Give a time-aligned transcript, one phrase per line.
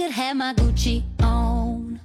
[0.00, 2.00] could have my Gucci on.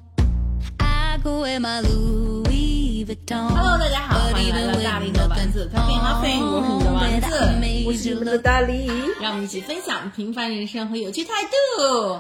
[0.82, 3.48] I could wear my Louis Vuitton.
[3.56, 8.92] Hello，大家好，欢迎来到大力的丸子 Talking Nothing，我是你的丸子，我是你们的大力。
[9.22, 12.20] 让我们一起分享平凡人生和有趣态度。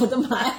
[0.00, 0.54] 我的妈呀！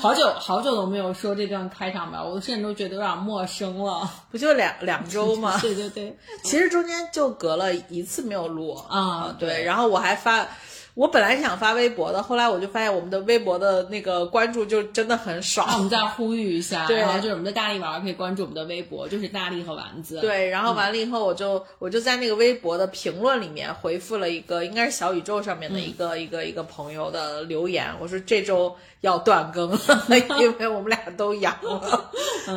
[0.00, 4.10] 好久好久都没有说这段开场白，我甚至都觉得有点陌生了。
[4.30, 5.58] 不就两两周吗？
[5.60, 10.46] 对对对，其实中间就隔了一次没有录啊对，对然后我还发，
[10.94, 15.66] 我本来是想发微博的，后来我就发现我们的微博的那个关注就真的很少。
[15.66, 20.20] 那我们再呼吁一下， 对然后就是我们的大力娃可以关注我们的微博，就是大力和丸子。
[20.20, 29.78] 对，然后完了以后，我就、我就在那个微博的评论里面回复了一个，应该是小宇宙上面的一个、一个一个朋友的留言，我说这周要断更了，
[30.40, 32.10] 因为我们俩都阳了。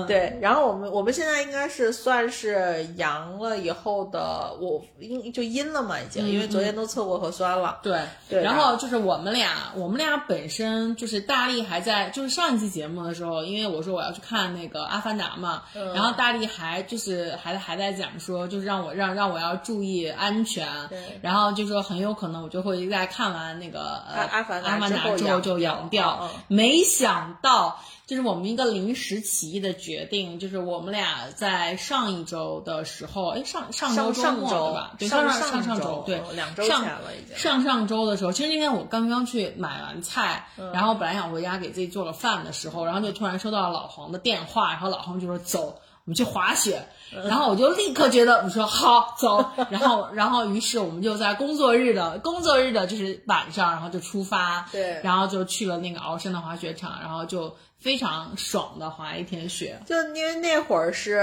[0.07, 7.79] 对，然后我们我们现在应该是算是阳了以后的，我阴就阴了嘛，已经，因为昨天都测过核酸了。
[7.83, 15.93] 对对然后就是我们俩，我们俩本身就是大力还在，就是上一期节目的时候，因为我说我要去看那个《阿凡达》嘛，嗯。
[15.93, 21.19] 然后大力还就是还还在讲说，就是让我让让我要注意安全，对。
[21.21, 27.79] 然后就说很有可能我就会在看完那个呃阿阿凡达阿凡达之后就阳掉，没想到。
[28.05, 34.95] 就是我们一个临时起意的决定，就是我们俩在上一周的时候，哎，上上周周上上周末对吧？
[34.97, 37.37] 对，上上上周，对，嗯两周上前了已经。
[37.37, 45.77] 上上周的时候，其实那天我刚刚去买完菜，嗯然后本来想回家给自己做个饭的时候，然后就突然收到了老黄的电话，然后老黄就说走。
[46.07, 46.81] 我们去滑雪，
[47.13, 61.19] 嗯然后我就立刻觉得我说好走，然后然后于是我们就在工作日的工作日的就是晚上，然后就出发，对然后就去了那个鳌山的滑雪场，然后就非常爽的滑一天雪，就因为那会儿是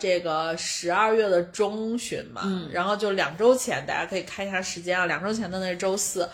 [0.00, 6.28] 这个十二月的中旬嘛，嗯，然后就两周前，大家可以看一下时间啊，两周前的那是周四，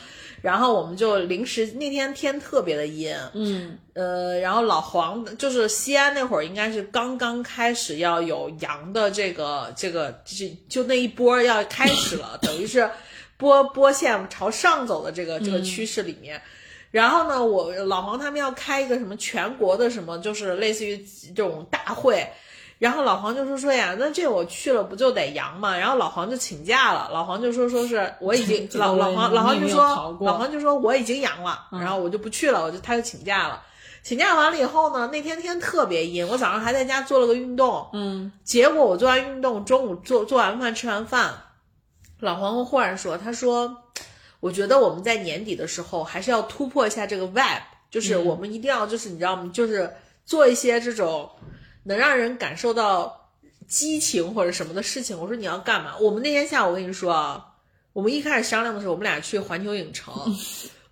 [0.44, 12.86] 然后我们就临时那天天特别的阴，嗯，呃，然后老黄就是西安那会儿应该是刚刚开始要有阳的这个这个就就那一波要开始了， 等于是
[13.38, 16.38] 波波线朝上走的这个这个趋势里面。
[16.90, 21.02] 然后呢，我老黄他们要开一个什么全国的什么，就是类似于
[21.34, 22.22] 这种大会。
[22.84, 25.74] 然后老黄就说说呀，那这我去了不就得阳嘛？
[25.74, 33.62] 然后老黄就请假了，老黄就说说是 我已经老老黄老黄就说老黄就说我已经阳了，然后我就不去了，我就他就请假了。
[34.02, 41.32] 请假完了以后呢，那天天特别阴，我早上还在家做了个运动，嗯，结果我做完运动，中午做做完饭吃完饭，
[42.20, 43.74] 老黄忽然说，他说，
[44.40, 49.50] 我觉得我们在年底的时候还是要突破一下这个 vibe，就是我们一定要就是你知道吗？
[49.54, 49.90] 就是
[50.26, 51.30] 做一些这种
[51.84, 53.30] 能让人感受到
[53.68, 55.18] 激情或者什么的事情。
[55.18, 55.96] 我说你要干嘛？
[56.00, 57.46] 我们那天下午我跟你说啊，
[57.92, 60.12] 我们一开始商量的时候，我们俩去环球影城。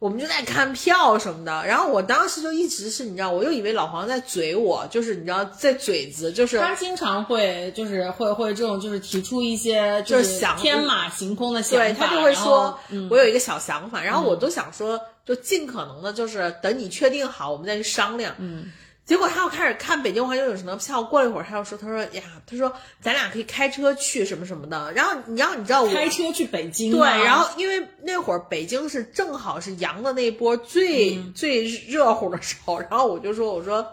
[0.03, 18.35] 我们就在看票什么的，然后我当时就一直是你知道，我又以为老黄在嘴我，就是你知道在嘴子，就是他经常会就是会会这种就是提出一些就是想天马行空的想法，对他就会说，嗯我有一个小想法，然后我都想说，就尽可能的，就是等你确定好，我们再去商量。
[18.39, 18.73] 嗯，
[19.05, 24.93] 结果他又开始看北京环球影城的票，过了一会儿他又说，他说呀，他说咱俩可以开车去什么什么的。
[24.93, 33.93] 然后你要你知道我开车去北京对，然后因为那会儿北京是正好是阳的那一波最、嗯最热乎的时候，然后我就说，我说，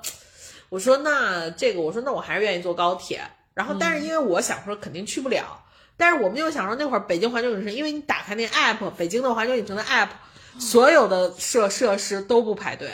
[0.69, 3.21] 我说那这个，我说那我还是愿意坐高铁。
[3.55, 5.59] 然后，嗯但是因为我想说肯定去不了，
[5.97, 10.09] 但是我们又想说那会儿北京环球影城，因为你打开那 app，北京的环球影城的 app，
[10.59, 12.91] 所有的设设施都不排队。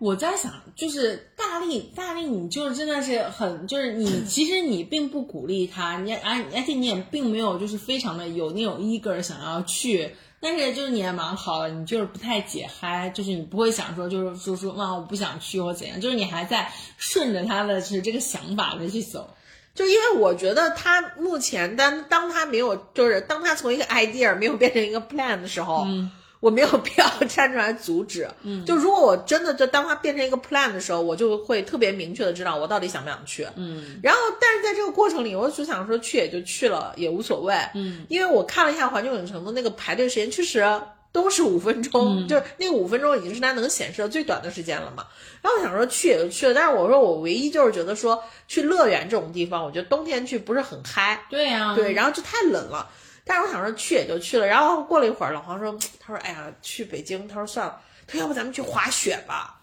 [0.00, 19.28] 哎，我在想，就是大力，大力，你就是真的是很，就是你 其实你并不鼓励他，你而而且你也并没有就是非常的有那种 eager 想要去，但是就是你也蛮好的，你就是不太解嗨，就是你不会想说就是说说哇我不想去或怎样，就是你还在顺着他的就是这个想法的去走。
[19.72, 28.28] 就因为我觉得他目前当当他没有，就是当他从一个 idea 没有变成一个 plan 的时候，嗯我没有必要 站出来阻止。
[28.42, 33.46] 嗯，就如果我真的就当它变成一个 plan 的时候，我就会特别明确的知道我到底想不想去。
[33.56, 37.54] 嗯然后，但是在这个过程里，我就想说去也就去了，也无所谓。
[37.74, 40.64] 嗯，因为我看了一下环球影城的那个排队时间，确实
[41.12, 45.04] 都是五分钟，嗯 就是那个五分钟已经是它能显示的最短的时间了嘛。
[45.42, 52.88] 然后我想说去也就去了，但是我说我唯一就是觉得说去乐园这种地方，我觉得冬天去不是很嗨，对呀、对，然后就太冷了。
[53.30, 59.59] 但是我想说去也就去了，然后过了一会儿，老黄说， 他说哎呀去北京，他说算了，他说要不咱们去滑雪吧。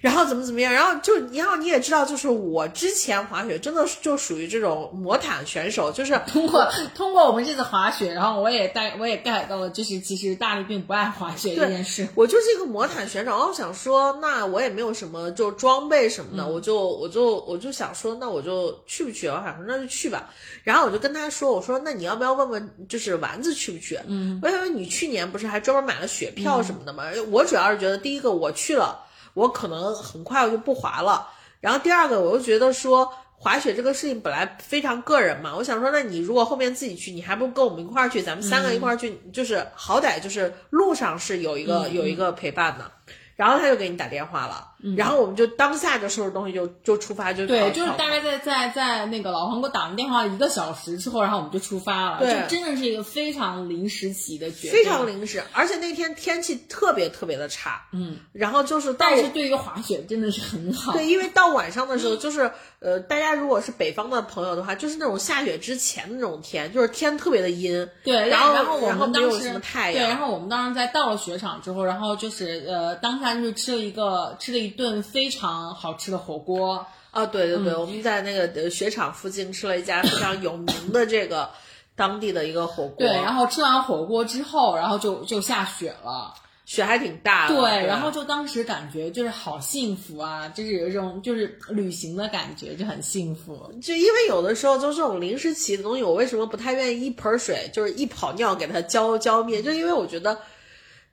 [0.00, 6.64] 然后怎么怎么样，然后就然后你也知道，就是我之前滑雪真的就属于这种魔毯选手，就是 通过
[6.94, 12.06] 通过我们这次滑雪，然后我也带我也 get 到了，就是其实大力并不爱滑雪这件事。
[12.14, 19.26] 我就是一个魔毯选手，然后想说，那我也没有什么就装备什么的，我就我就我就想说，那我就去不去？
[19.26, 20.30] 我想说那就去吧。
[20.62, 23.98] 然后我就跟他说，我说那你要不要问问，就是丸子去不去？
[24.06, 27.02] 嗯，我以为你去年不是还专门买了雪票什么的吗？
[27.32, 29.06] 我主要是觉得第一个我去了。
[29.38, 31.28] 我可能很快我就不滑了，
[31.60, 42.90] 然后第二个我又觉得说滑雪这个事情本来非常个人嘛，我想说那你如果后面自己去，你还不跟我们一块儿去，咱们三个一块儿去，就是好歹就是路上是有一个有一个陪伴的。
[43.36, 74.36] 然后他就给你打电话了，然后我们就当下就收拾东西就就出发就对，就是大概在在在那个老黄给我打完电话一个小时之后，然后我们就出发了，对，就真的是一个非常临时起的决定，非常临时，而且那天天气特别特别的差，嗯，然后就是但是对于滑雪真的是很好，对，因为到晚上的时候就是呃，大家如果是北方的朋友的话，就是那种下雪之前的那种天，就是天特别的阴，对，然后然后我们当时什么太阳，对，然后我们当时在到了雪场之后，然后就是呃当下就是吃了一个。
[74.38, 77.24] 吃了一顿非常好吃的火锅啊！
[77.26, 81.50] 对对对，我们在那个雪场附近吃了一家非常有名的这个
[81.96, 82.96] 当地的一个火锅。
[82.98, 86.32] 对，然后吃完火锅之后，然后就就下雪了，
[86.64, 87.56] 雪还挺大的。
[87.56, 93.72] 对，然后就当时感觉就是好幸福啊，就是有一种就是旅行的感觉，就很幸福。
[93.82, 99.62] 就因为有的时候就这种临时起的东西，我为什么不太愿意一盆水就是一泡尿给它浇浇灭？
[99.62, 100.38] 就因为我觉得。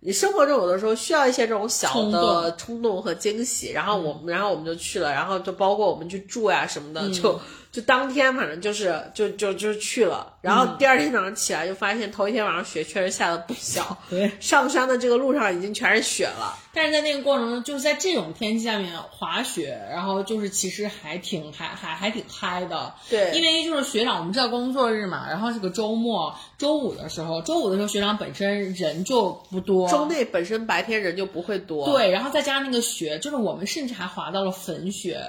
[0.06, 7.40] 你生活中有的时候需要一些这种小的冲动和惊喜，然后我们，然后我们就去了，然后就包括我们去住呀什么的，就。
[7.76, 16.58] 就当天反正就是就就就去了，然后第二天早上起来就发现头一天晚上雪确实下的不小， 对，上山的这个路上已经全是雪了。
[16.74, 22.94] 但是在那个过程中，就是在这种天气下面滑雪，然后就是其实还挺还还还挺嗨的。
[23.10, 31.86] 对，因为就是学长，我们知道工作日嘛，然后是个周末，周五的时候，周五的时候学长本身人就不多，周内本身白天人就不会多。
[31.92, 35.20] 对，然后再加上那个雪，就是我们甚至还滑到了粉雪。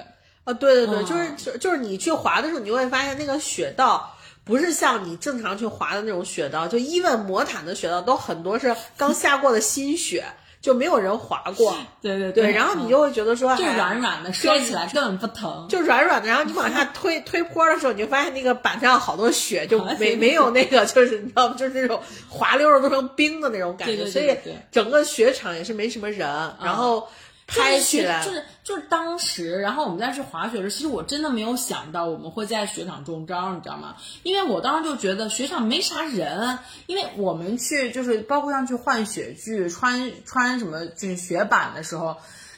[0.47, 4.15] 啊，对对对，就是就是你去滑的时候，你就会发现那个雪道
[4.45, 10.23] 不是像你正常去滑的那种雪道，就伊问魔毯的雪道都很多是刚下过的新雪，
[10.61, 11.75] 就没有人滑过。
[12.01, 16.29] 对对对，然后你就会觉得说，就软软的，摔起来根本不疼，就软软的。
[16.29, 21.55] 然后你往下推推坡的时候，你就发现那个板上好多雪，就没没有那个，就是你知道吗？
[21.59, 24.09] 就是那种滑溜的都成冰的那种感觉。
[24.09, 24.33] 所以
[24.71, 26.25] 整个雪场也是没什么人，
[26.63, 27.05] 然后。
[27.47, 33.95] 拍起来就是就是当时，然后我们在去滑雪的时候，其实我真的没有想到我们会在雪场中招，你知道吗？
[34.23, 42.17] 因为我当时就觉得雪场没啥人，因为我们去就是包括像去换雪具、穿穿什么就是雪板的时候。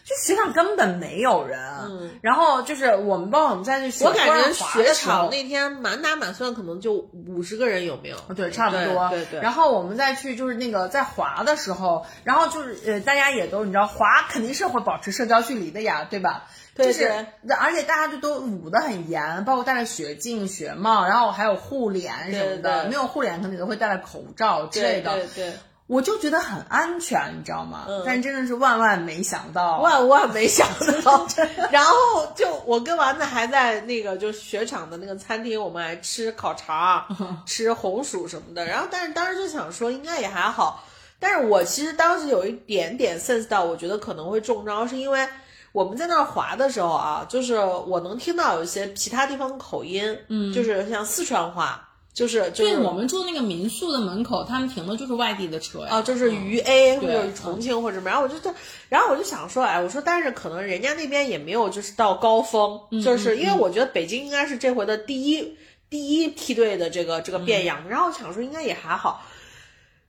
[0.09, 6.93] 就雪场根本没有人，嗯，然后就是我们包括我们再去，我感觉雪场那天满打满算可能就
[7.27, 8.17] 五十个人有没有？
[8.35, 9.09] 对，差不多。
[9.09, 9.39] 对对。
[9.39, 16.45] 然后我们再去就是那个在滑的时候，然后就是呃大家也都你知道滑肯定是会保持社交距离的呀，对吧？
[16.73, 16.87] 对。
[16.87, 17.27] 就是，
[17.59, 25.13] 而且大家就都捂得很严，包括戴着雪镜、雪帽，然后还有护脸什么的，没有护脸可能都会戴了口罩之类的。
[25.13, 25.53] 对对。
[25.89, 27.85] 我就觉得很安全，你知道吗？
[27.87, 28.03] 嗯。
[28.05, 30.67] 但真的是万万没想到，万万没想
[31.03, 31.27] 到。
[31.71, 31.95] 然后
[32.35, 37.03] 就我跟丸子还在那个就雪场的那个餐厅，我们还吃烤肠、
[37.47, 38.63] 吃红薯什么的。
[38.65, 40.83] 然后，但是当时就想说应该也还好。
[41.19, 45.27] 但是我其实当时有一点点 sense 到，我觉得可能会中招，是因为
[45.71, 51.88] 我们在那儿滑的时候啊，就是我能听到有一些其他地方口音，嗯，就是像四川话。
[52.19, 58.53] 就是就是我们住那个民宿的门口，他们停的就是外地的车呀，啊，就是渝 A 或者重庆或者什么，然后我就在，
[58.89, 65.55] 然后我就想说，哎，我说但是可能人家那边也没有就是到高峰，就是因为我觉得北京应该是这回的第一
[65.89, 69.23] 第一梯队的这个这个变样，然后我想说应该也还好。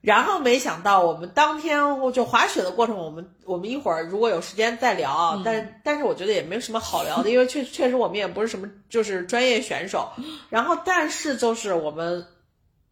[0.01, 1.81] 然后没想到，我们当天
[2.13, 5.43] 就滑雪的过程，我们我们一会儿如果有时间再聊啊。
[5.45, 10.09] 但但是我觉得也没什么好聊的， 因为确确实我们也不是什么就是专业选手。
[10.49, 12.27] 然后但是就是我们，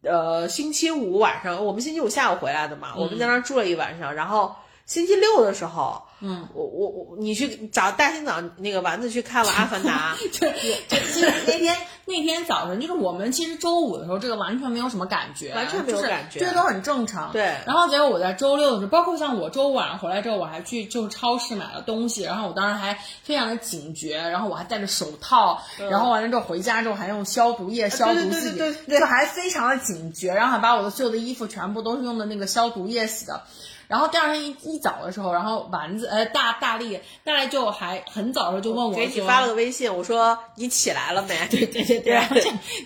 [0.03, 4.55] 呃，星期五晚上，我们星期五下午回来的嘛，我们在那儿住了一晚上，然后。
[4.85, 17.31] 星期六的时候，嗯，我我我，你去找大清早那个丸子去看了《阿凡达》 就就那天那天早晨，就是我们其实周五的时候，这个完全没有什么感觉，完全没有感觉，这都很正常。
[17.31, 17.55] 对。
[17.65, 33.43] 然后结果我在周六的时候，包括像我周五晚上回来之后，我还去就是超市买了东西，然后我当时还非常的警觉，然后我还戴着手套，然后完了之后回家之后还用消毒液消毒自己，就还非常的警觉，然后还把我的所有的衣服全部都是用的那个消毒液洗的。
[33.89, 41.35] 然后第二天一一早的时候，然后丸子呃大大力大力就还很早的时候就问我给你发了个微信，我说你起来了没？
[41.49, 42.21] 对对对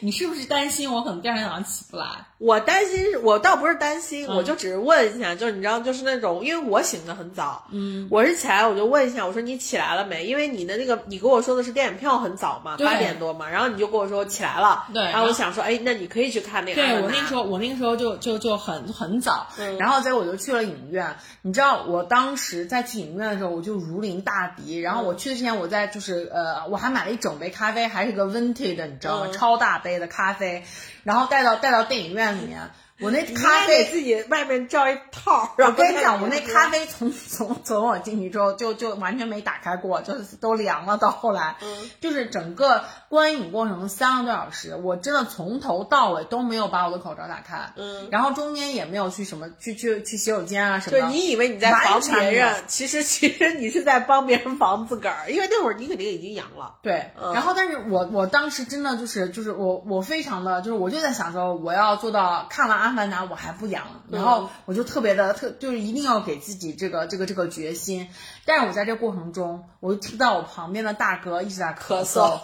[0.02, 2.06] 你是不是担心我可能第二天早上起不来？
[2.38, 10.26] 我担心，我倒不是担心，嗯我就只是问一下，就是你知道，就是那种，因为我醒的很早，嗯，我是起来我就问一下，我说你起来了没？
[10.26, 21.18] 因为你的那个你跟我说的是电影票很早嘛，对八点多嘛，然后你就跟我说起来了，对然后我想说，哎，那你可以去看那个对，我那个时候，我那个时候就就就很很早，嗯然后结果我就去了影院。
[21.42, 24.78] 你知道，我当时在去影院的时候，我就如临大敌。
[24.80, 29.28] 然后我去之前，我在就是呃，我还买了一整杯咖啡，还是个 vintage 的，你知道吗？
[29.30, 30.64] 嗯超大杯的咖啡，
[31.04, 32.70] 然后带到带到电影院里面。
[33.00, 40.98] 我那咖啡自己外面罩一套，我跟你讲，我那咖啡从 从从我进去之后就就完全没打开过，就是都凉了。
[40.98, 51.02] 到后来，嗯就是整个观影过程三个多小时，我真的从头到尾都没有把我的口罩打开，嗯然后中间也没有去什么去去去洗手间啊什么的。
[51.02, 56.76] 就你以为你在防别人，其实 其实你是在帮别人防自个儿，因为那会儿你肯定已经阳了。
[56.84, 68.10] 对，嗯然后但是我我当时真的就是就是我我非常的就是我就在想说我要做到看完《阿凡达》我还不养，然嗯后我就特别的特就是一定要给自己这个这个这个决心。
[68.46, 72.40] 但是我在这过程中，我就听到我旁边的大哥一直在咳咳嗽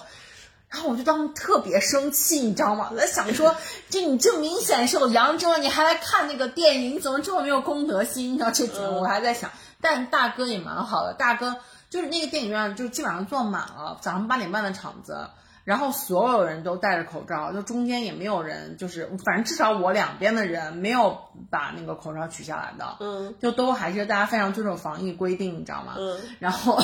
[0.70, 2.90] 然后我就当时特别生气，你知道吗？
[2.92, 3.56] 我在想说，
[3.90, 8.34] 这你这明显是有阳症了，你还来看那个电影，你怎么这么没有公德心？
[8.34, 9.50] 你知道这种，我还在想。
[9.82, 11.56] 但大哥也蛮好的，大哥
[11.90, 15.30] 就是那个电影院就基本上坐满了，早上八点半的场子，
[15.64, 25.96] 然后所有人都戴着口罩，就中间也没有人，就是反正至少我两边的人没有把那个口罩取下来的，嗯就都还是大家非常遵守防疫规定，你知道吗？
[25.98, 26.80] 嗯，然后，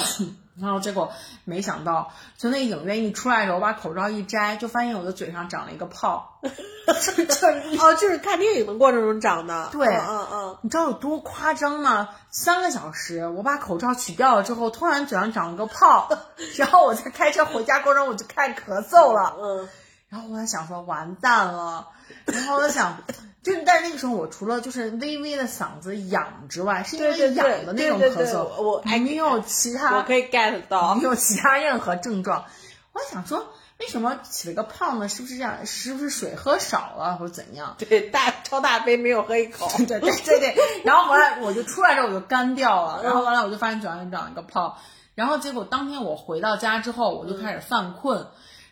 [0.59, 1.12] 然后结果
[1.43, 9.69] 没想到，从那个影院一出来的时候，我把口罩一摘，就发现我的嘴上长了一个泡， 哦，就是看电影的过程中长的。
[9.71, 12.09] 对嗯嗯嗯，你知道有多夸张吗？
[12.29, 16.09] 三个小时，我把口罩取掉了之后，突然嘴上长了个泡，
[16.57, 19.67] 然后我在开车回家过程中我就开始咳嗽了，嗯，
[20.09, 21.88] 然后我在想说完蛋了，
[22.25, 22.97] 然后我在想。
[23.43, 31.03] 就是，但是那个时候我除了就是微微的嗓子痒之外，是因为痒的那种咳嗽，我我没有其他我可以 get 到没。
[31.03, 32.45] 有其他任何症状。
[32.91, 35.07] 我还想说，为什么起了个泡呢？
[35.07, 35.63] 是不是这样？
[35.67, 37.75] 是不是水喝少了，或者怎样？
[37.88, 39.69] 对，大超大杯没有喝一口。
[39.77, 40.55] 对对对对。
[40.83, 44.79] 然后后来我就出来之后我就干掉了，然后完了我就发现嘴上长一个泡，
[45.13, 48.25] 然后结果当天我回到家之后我就开始犯困。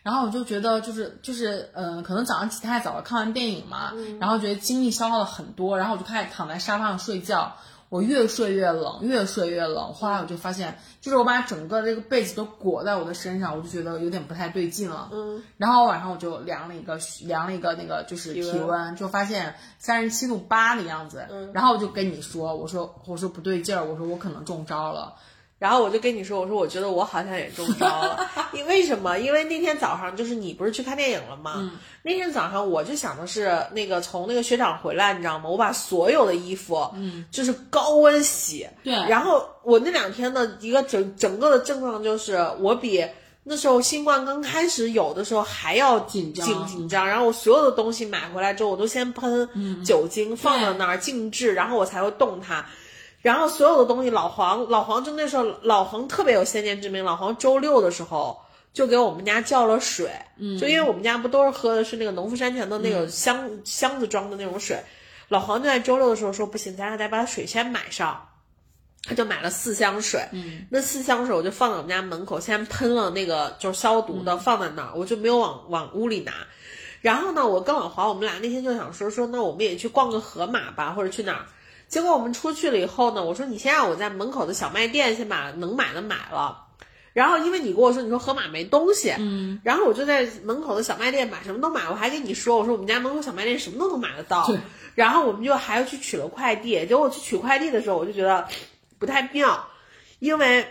[0.03, 7.55] 然后我就觉得就是就是嗯、呃可能早上起太早了，看完电影嘛，然后觉得精力消耗了很多，然后我就开始躺在沙发上睡觉。
[7.89, 9.93] 我越睡越冷，越睡越冷。
[9.93, 15.09] 后来我就发现，就是我把整个这个被子都裹在我的身上，我就觉得有点不太对劲了。
[15.11, 21.27] 嗯，然后晚上我就量了一个量了一个那个就是体温体温，就发现三十七度八的样子。
[21.29, 25.13] 嗯然后我就跟你说，我说我说不对劲儿，我说我可能中招了。
[25.59, 29.17] 然后我就跟你说，我说我觉得我好像也中招了， 因为什么？
[29.19, 31.71] 因为那天早上就是你不是去看电影了吗？
[32.03, 35.49] 那天早上我就想的是那个从那个学长回来，你知道吗？
[35.49, 43.05] 我把所有的衣服，嗯，就是高温洗，对然后我那两天的一个整整个的症状就是我比。
[43.45, 52.65] 那时候新冠刚开始有的时候还要紧张紧紧张，然后我所有的东西买回来之后，我都先喷酒精、放到那儿静置，然后我才会动它。
[53.23, 58.39] 然后所有的东西，老黄老黄就那时候老黄特别有先见之明，老黄周六的时候
[58.71, 64.77] 就给我们家叫了水，嗯，就因为我们家不都是喝的是那个农夫山泉的那个箱、箱子装的那种水，
[65.29, 68.27] 老黄就在周六的时候说不行，咱俩得把水先买上。
[69.05, 76.31] 他就买了四箱水，嗯，那四箱水我就放在我们家门口，先喷了那个就是消毒的，放在那儿，我就没有往往屋里拿。
[77.01, 81.45] 然后呢，我跟老黄我们俩那天就想说说，那我们也去逛个河马吧，或者去哪儿。
[81.93, 86.65] 结果我们出去了以后呢，我说你先让我在门口的小卖店先把能买的买了。
[87.13, 94.49] 然后因为你跟我说你说盒马没东西，嗯，然后我就在门口的小卖店买什么都买，我还跟你说我说我们家门口小卖店什么都能买得到。
[94.95, 98.47] 然后我们就还要去取了快递，结果我去取快递的时候，我就觉得
[98.97, 99.67] 不太妙，
[100.17, 100.65] 因为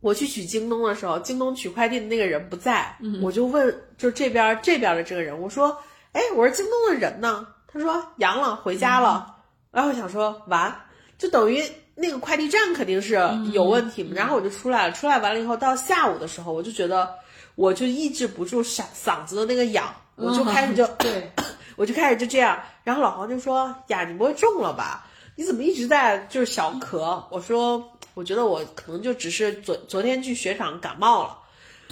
[0.00, 5.76] 我去取京东的时候，京东取快递的那个人不在，我就问就这边这边的这个人，我说，
[6.12, 7.48] 哎，我说京东的人呢？
[7.70, 9.36] 他说阳了，回家了。
[9.72, 10.72] 然后我想说完，
[11.18, 11.60] 就等于
[11.94, 13.14] 那个快递站肯定是
[13.52, 14.12] 有问题嘛。
[14.14, 17.10] 然后我就出来了，出来完了以后，到下午的时候，我就觉得
[17.54, 21.32] 我就抑制不住嗓嗓子的那个痒，我就开始就、对，
[21.76, 22.58] 我就开始就这样。
[22.84, 25.06] 然后老黄就说：“呀，你不会中了吧？
[25.36, 31.38] 你怎么一直在就是小咳？”我说：“我觉得我可能就只是昨昨天去雪场感冒了。”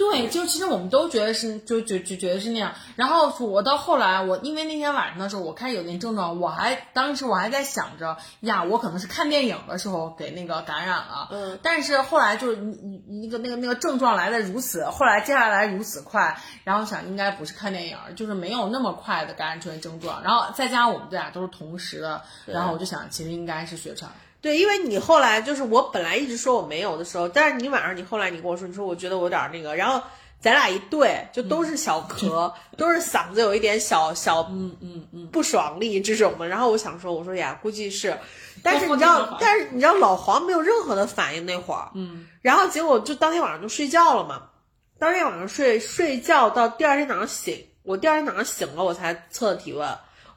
[0.09, 2.73] 对，就其实我们都觉得是，就就就觉得是那样。
[2.95, 11.27] 然后我到后来，我因为那天晚上的时候，我开始有点症状，我还当时我还在想着呀，我可能是看电影的时候给那个感染了。
[11.29, 20.23] 嗯，但是后来就是你你那个那个那个症状来的如此，后来接下来如此快，然后想应该不是看电影，就是没有那么快的感染出现症状。
[20.23, 24.09] 然后再加上我们这俩都是同时的，然后我就想其实应该是血栓。
[24.41, 30.01] 对，因为你后来就是我本来一直说我没有的时候，但是你晚上你后来你跟我说，你说我觉得我有点那个，然后
[30.39, 36.47] 咱俩一对就都是小咳，都是嗓子有一点小小嗯嗯嗯，不爽利这种的。
[36.47, 38.17] 然后我想说，我说呀，估计是，
[38.63, 44.49] 但是你知道，但是你知道老黄没有任何的反应那会儿，嗯，然后结果就当天晚上就睡觉了嘛，
[44.97, 49.87] 当天晚上睡睡觉到第二天早上醒，我第二天早上醒了我才测的体温，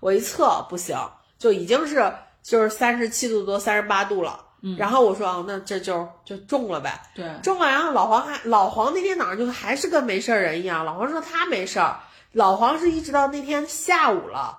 [0.01, 0.99] 我一测不行，
[1.39, 2.13] 就已经是
[2.45, 4.39] 就是三十七度多三十八度了。
[4.67, 7.67] 嗯然后我说哦，那这就就中了呗，对，中了。
[7.69, 12.01] 然后老黄还老黄那天早上就还是跟没事儿人一样，老黄说他没事儿，
[12.33, 14.59] 老黄是一直到那天下午了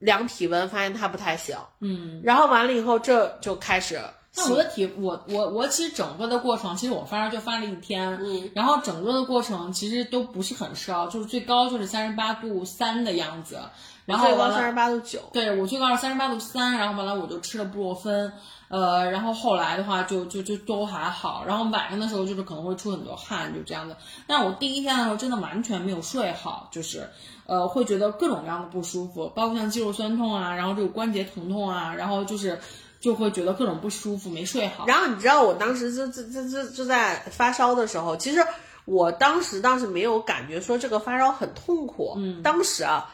[0.00, 2.20] 量体温，发现他不太行，嗯。
[2.24, 4.00] 然后完了以后这就开始
[4.36, 13.60] 那我的体，我我我其实整个的过程，其实我发烧就发了一天，嗯，然后整个的过程其实都不是很烧，就是最高就是三十八度三的样子，
[14.06, 18.32] 然后最高三十八度九，对我最高是三十八度三，然后完了我就吃了布洛芬，
[18.68, 23.96] 呃，然后后来的话就就就都还好，然后晚上的时候就是可能会出很多汗，就这样子。
[24.26, 27.08] 但我第一天的时候真的完全没有睡好，就是
[27.46, 32.60] 呃会觉得各种各样的不舒服，包括像肌肉酸痛啊，然后这个关节疼痛啊，然后就是
[33.00, 34.86] 就会觉得各种不舒服，没睡好。
[34.86, 38.44] 然后你知道我当时就就就就就在发烧的时候，其实
[38.84, 43.10] 我当时倒是没有感觉说这个发烧很痛苦，嗯，当时啊，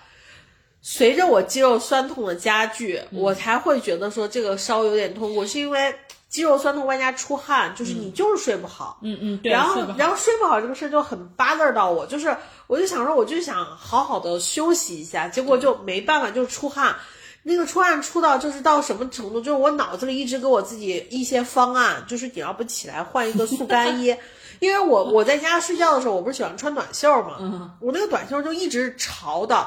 [0.82, 5.94] 随着我肌肉酸痛的加剧，我才会觉得说这个稍微有点痛苦，是因为
[6.28, 12.34] 肌肉酸痛外加出汗，就是你就是睡不好，嗯嗯，对，然后然后睡不好这个事儿就很 bother 到我，就是
[12.66, 16.94] 我就想说，我就想好好的休息一下，结果就没办法，就出汗。
[17.42, 24.14] 那个出汗出到就是到什么程度，就是我脑子里一直给我自己一些方案，就是你要不起来换一个速干衣，
[24.60, 27.70] 因为我我在家睡觉的时候，我不是喜欢穿短袖嘛，嗯。
[27.80, 29.66] 我那个短袖就一直潮的，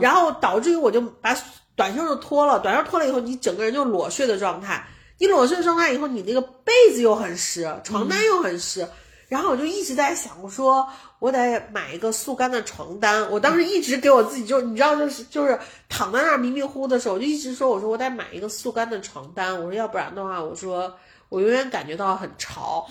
[0.00, 1.36] 然后导致于我就把
[1.74, 4.86] 短袖就脱了，短袖脱了以后，你整个人就裸睡的状态，
[5.18, 8.86] 你裸睡的状态以后，你那个被子又很湿，床单又很湿，
[9.28, 10.86] 然后我就一直在想，我说
[11.18, 13.28] 我得买一个速干的床单。
[13.30, 19.54] 我当时一直给我自己就你知道就是就是躺在那儿迷迷糊糊的时候，我就一直说我说我得买一个速干的床单。
[19.56, 20.94] 我说要不然的话，我说
[21.32, 22.86] 我永远感觉到很潮。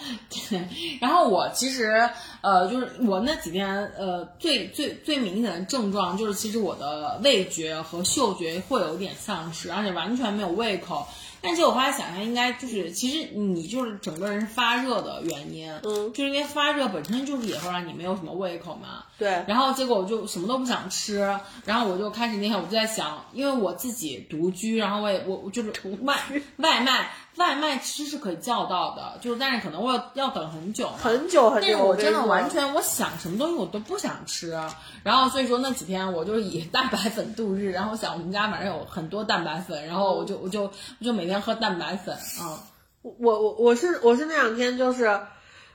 [0.49, 0.67] 对
[0.99, 2.09] 然后我其实
[2.41, 11.07] 呃，就是我那几天呃，最最最明显的症状就是，其实我的味觉和嗅觉会有点丧失，而且完全没有胃口。
[11.43, 19.05] 但是我后来想想，应该就是其实你就是整个人是发热的原因，嗯，就是因为发热本身就是也会让你没有什么胃口嘛。
[19.21, 21.19] 对，然后结果我就什么都不想吃，
[21.63, 26.17] 然后我就开始那天我就在想，因为我自己独居，然后我也我我就是外
[26.57, 30.89] 外卖外卖其实是可以叫到的，就是但是可能我要要等很久。
[30.97, 34.59] 很久很久，但是我真的完全，我想什么东西我都不想吃，
[35.03, 42.57] 然后所以说那几天我就以蛋白粉度日，然后我想我们家反正有很多蛋白粉，然后我就我就我就每天喝蛋白粉，嗯，
[43.03, 45.19] 我我我是我是那两天就是，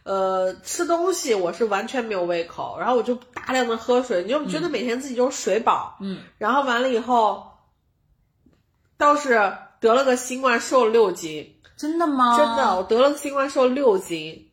[0.06, 7.44] 呃，吃东西我是完全没有胃口，然后我就大量的喝水，你就觉得每天自己就是水饱，嗯，然后完了以后，
[8.96, 12.36] 倒是得了个新冠，瘦了六斤，真的吗？
[12.36, 14.45] 真的，我得了新冠，瘦了六斤，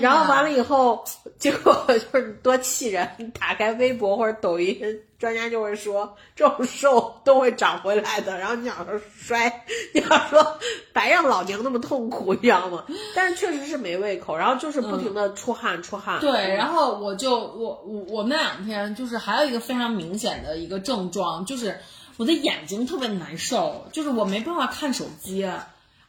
[0.00, 1.04] 然后完了以后，
[1.38, 4.80] 结果就是多气人，你打开微博或者抖音，
[5.18, 10.58] 专家就会说这种瘦都会长回来的，然后你想说摔， 你想说
[10.92, 12.84] 白让老娘那么痛苦，你知道吗？
[13.14, 16.20] 但是确实是没胃口，然后就是不停的出汗、出汗。
[16.20, 21.78] 对，然后我就我我我那两天就是还有一个非常明显的一个症状，就是
[22.16, 25.46] 我的眼睛特别难受，就是我没办法看手机，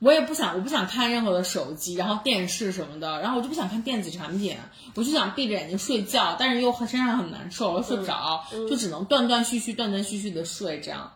[0.01, 4.57] 我也不想我不想看任何的手机，然后电视什么的，然后我就不想看电子产品，
[4.95, 11.13] 我就想闭着眼睛睡觉，但是又身上很难受，又睡不着，就只能断断续续、断断续续的睡这样。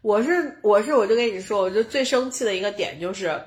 [0.00, 3.42] 我是我是我就跟你说，我就最生气的一个点就是，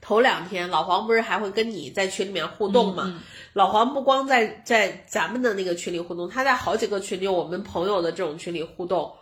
[0.00, 3.20] 头两天老黄不是还会跟你在群里面互动嘛？
[3.52, 9.12] 老黄不光在在咱们的那个群里互动，他在好几个群里，我们朋友的这种群里互动。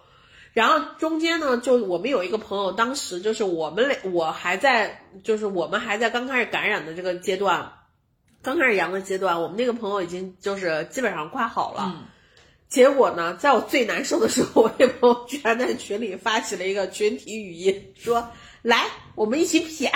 [0.52, 7.72] 然后中间呢，就我们有一个朋友，当时就是我们俩，我还在，就是我们还在刚开始感染的这个阶段，
[8.42, 11.92] 刚开始阳的阶段，我们那个朋友已经就是基本上快好了。
[11.94, 12.04] 嗯
[12.68, 18.26] 结果呢，在我最难受的时候，我那朋友居然在群里发起了一个群体语音，说
[18.62, 19.92] ：“来，我们一起撇。”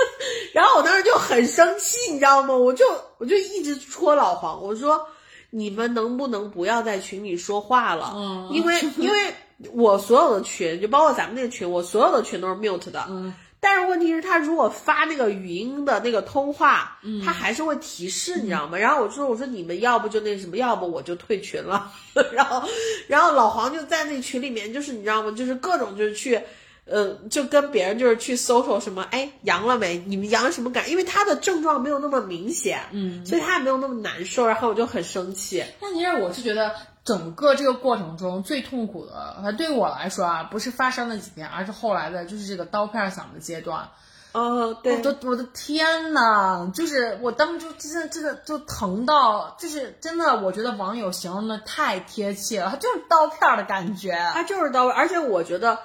[0.54, 2.56] 然后我当时就就很生气，你知道吗？
[2.56, 2.86] 我就
[3.18, 5.08] 我就一直戳老黄，我说
[5.50, 8.12] 你们能不能不要在群里说话了？
[8.16, 9.34] 嗯因为因为
[9.72, 13.04] 我所有的群，就包括咱们那个群，我所有的群都是 mute 的。
[13.08, 18.78] 嗯但是问题是，他如果发那个语音的那个通话，嗯他还是会提示，你知道吗？
[18.78, 21.90] 然后我说，我说你们要不就那什么，要不我就退群了。
[22.32, 22.62] 然后，
[23.08, 25.32] 然后老黄就在那群里面，就是你知道吗？
[25.36, 26.40] 就是各种就是去，
[26.84, 30.00] 呃，就跟别人就是去搜索什么，哎，阳了没？
[30.06, 30.88] 你们阳什么感？
[30.88, 34.46] 因为他的症状没有那么明显，嗯，所以他也没有那么难受。
[34.46, 36.72] 然后我就很生气，但其实我是觉得
[37.06, 43.88] 整个这个过程中最痛苦的，呃，对于我来说啊，不是发烧那几天，而是后来的就是这个刀片嗓的阶段。
[44.32, 54.12] 哦，对我，的我的天呐，就是我当时真的真的就疼到，就是真的，我觉得网友形容的太贴切了，它就是刀片儿的感觉。
[54.34, 55.78] 它就是到位，而且我觉得。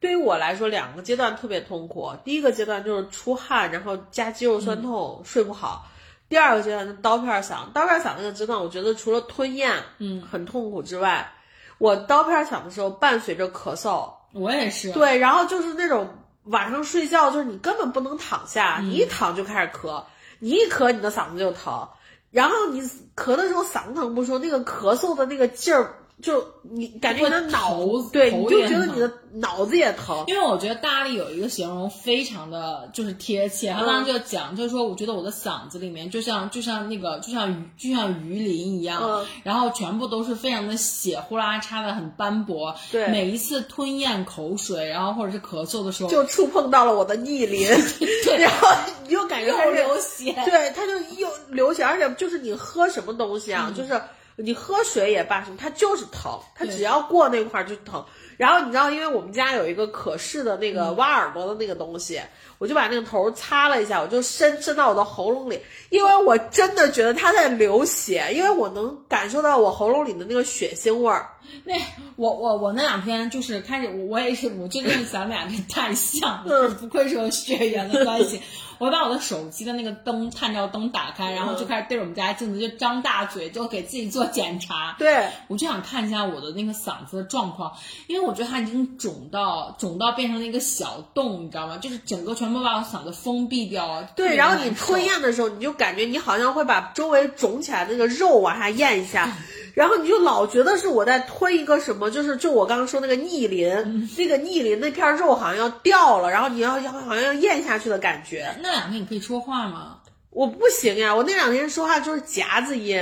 [0.00, 2.10] 对于我来说，两个阶段特别痛苦。
[2.24, 5.86] 第一个阶段就是出汗，然后加肌肉酸痛，睡不好。
[6.32, 11.30] 第二个阶段是刀片嗓，刀片嗓那个阶段，我觉得除了吞咽，嗯，很痛苦之外，
[11.76, 16.08] 我刀片响的时候伴随着咳嗽，我也是，对，然后就是那种
[16.44, 20.04] 晚上睡觉，就是你根本不能躺下，你一躺就开始咳，
[20.38, 21.86] 你一咳你的嗓子就疼，
[22.30, 22.80] 然后你
[23.14, 30.24] 咳的时候嗓子疼不说，那个咳嗽的那个劲儿，就你感觉你的脑头，对，头你就觉得你的脑子也疼。
[30.28, 39.26] 因为我觉得大力有一个形容非常的就是贴切，他当时就讲，就是说我觉得我的嗓子里面就像就像那个就像鱼就像鱼鳞一样，嗯。
[39.42, 47.68] 然后全部都是非常的血呼啦嚓的很斑驳，对每一次吞咽口水，然后或者是咳嗽的时候就触碰到了我的逆鳞，
[48.38, 48.68] 然后
[49.02, 53.74] 你就感觉它又流血，对，它就又流血，而且就是你喝什么东西啊，嗯。
[53.74, 54.00] 就是
[54.42, 58.04] 你喝水也罢什么，它就是疼，它只要过那块儿就疼。
[58.36, 62.20] 然后你知道，因为我们家有一个可视的那嗯个挖耳朵的那个东西，
[62.62, 65.58] 我就把那个头擦了一下，我就伸伸到我的喉咙里，
[65.90, 71.28] 因为我真的觉得它在流血，因为我能感受到我喉咙里的那个血腥味儿。
[71.64, 71.74] 那
[72.14, 78.40] 我我我那两天就是开始，我我也是，我真的是咱们俩这太像嗯了，不愧是有血缘的关系。
[78.78, 84.96] 我把我的手机的那个灯探照灯打开，然后就开始对着我们家镜子就张大嘴，就给自己做检查。
[84.98, 87.72] 对，我就想看一下我的那个嗓子的状况，
[88.08, 91.78] 因为我觉得它已经肿到肿到变成了一个小洞，你知道吗？
[91.78, 94.08] 就是整个全部把我嗓子封闭掉了。
[94.14, 99.32] 对，然后你吞咽的时候，你就感觉你好像会把周围肿起来那个肉往下咽一下，
[99.74, 108.54] 然后你就老觉得是我在吞一个什么，就是就我刚刚说那个逆鳞，那个逆鳞那片肉好像要掉了，然后你要要好像要咽下去的感觉。
[108.62, 109.98] 那两天你可以说话吗？
[110.30, 112.98] 我不行呀，我那两天说话就是夹子音，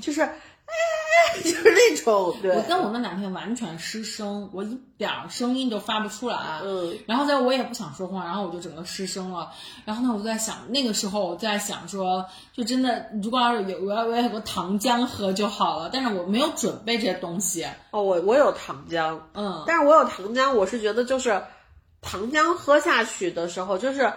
[0.00, 0.32] 就是，哎，
[1.42, 6.60] 就是那种，对我，跟我那两天完全失声，我一点儿声音都发不出来。
[6.62, 9.50] 嗯，然后在我也不想说话，然后我就整个失声了。
[9.84, 17.66] 然后呢，我就在想，那个时候我在想说，就真的，如果要是有我要我要有个糖浆喝就好了，但是我没有准备这些东西。
[17.92, 21.42] 哦，我我有糖浆，嗯，但是我有糖浆，我是觉得就是
[22.02, 24.12] 糖浆喝下去的时候，就是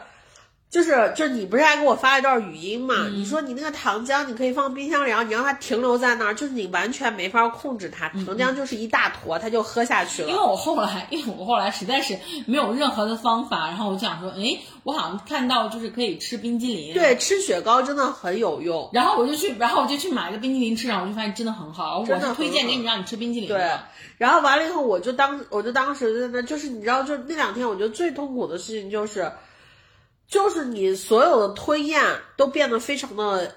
[0.76, 2.96] 就是就是你不是还给我发一段语音嘛？
[3.06, 10.42] 嗯你说你那个糖浆你可以放冰箱里，然后你让它停留在那儿，就是你完全没法控制它，糖浆就是一大坨，它就喝下去了因为。
[10.42, 16.94] 我后来，因为我后来实在是没有任何的方法，然后我就想说，哎，我好像看到就是可以吃冰激凌。。
[16.94, 18.90] 对，吃雪糕真的很有用。
[18.92, 22.00] 然后我就去，然后我就去买个冰激凌吃，然后我就发现真的很好。
[22.02, 23.72] 我真的是推荐给你让你吃冰激凌对。，
[24.18, 29.32] 然后完了以后，我就当我就当时在那，就是你知道，就那两天，我觉得最痛苦的事情就是，
[30.28, 32.04] 就是你所有的吞咽
[32.36, 33.56] 都变得非常的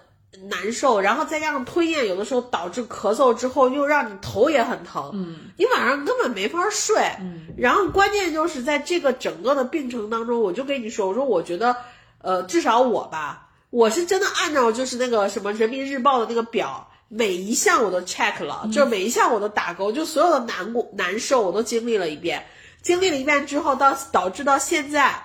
[0.48, 11.74] 难受，然后再加上吞咽有的时候导致咳嗽之后，又让你头也很疼，嗯，你晚上根本没法睡，嗯，然后关键就是在这个整个的病程当中，我就跟你说，我说我觉得，
[12.20, 22.46] 呃，至少我吧，我是真的按照就是那个什么人民日报的那个表，每一项我都 check 了，就每一项我都打勾，就所有的难过难受我都经历了一遍，
[22.82, 25.20] 经历了一遍之后，到导致到现在，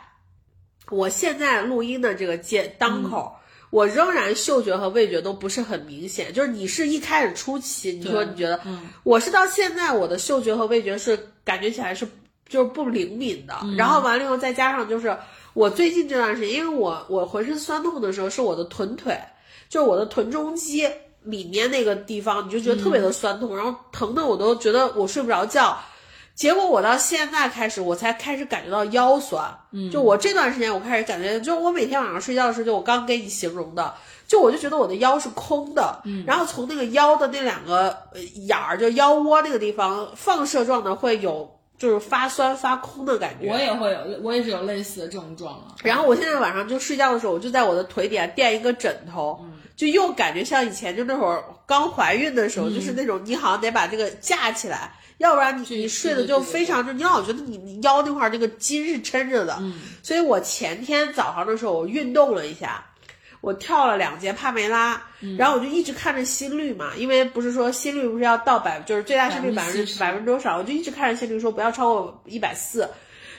[0.93, 3.31] 我现在录音的这个阶当口。
[3.69, 8.81] 我仍然嗅觉和味觉都不是很明显，就是你是一开始初期，你说你觉得，嗯。
[9.01, 12.07] 我是到现在我的嗅觉和味觉是感觉起来是
[12.47, 15.17] 就是不灵敏的，然后完了以后再加上就是
[15.55, 19.19] 我最近这段时间，因为我我浑身酸痛的时候是我的臀腿，
[19.69, 20.87] 就是我的臀中肌
[21.23, 25.75] 里面那个地方，你就觉得特别的酸痛，然后疼的我都觉得我睡不着觉。
[26.35, 29.55] 结果我到现在开始，我才开始感觉到腰酸。
[29.71, 33.93] 嗯，就我这段时间，我开始感觉，就我每天晚上睡觉的时候，就我刚给你形容的，
[34.27, 41.49] 就我就觉得我的腰是空的，嗯，然后从那个腰的那两个呃眼儿，就腰窝那个地方放射状的会有。
[41.75, 43.51] 就是发酸发空的感觉。
[43.51, 45.75] 我也会有，我也是有类似的症状啊。
[45.83, 49.43] 然后我现在晚上就睡觉的时候，我就在我的腿底下垫一个枕头，
[49.75, 59.61] 就又感觉像以前就那会儿刚怀孕的时候，就是那种你好像得把这个架起来，要不然你你睡的就非常就你老觉得你你腰那块儿那个筋是撑着的。
[60.01, 62.83] 所以我前天早上的时候我运动了一下。
[63.41, 65.03] 我跳了两节帕梅拉，
[65.37, 72.89] 然后我就一直看着心率嘛，因为不是说心率不是要到百，就是最大心率百分之百分之多少，我就一直看着心率说不要超过一百四，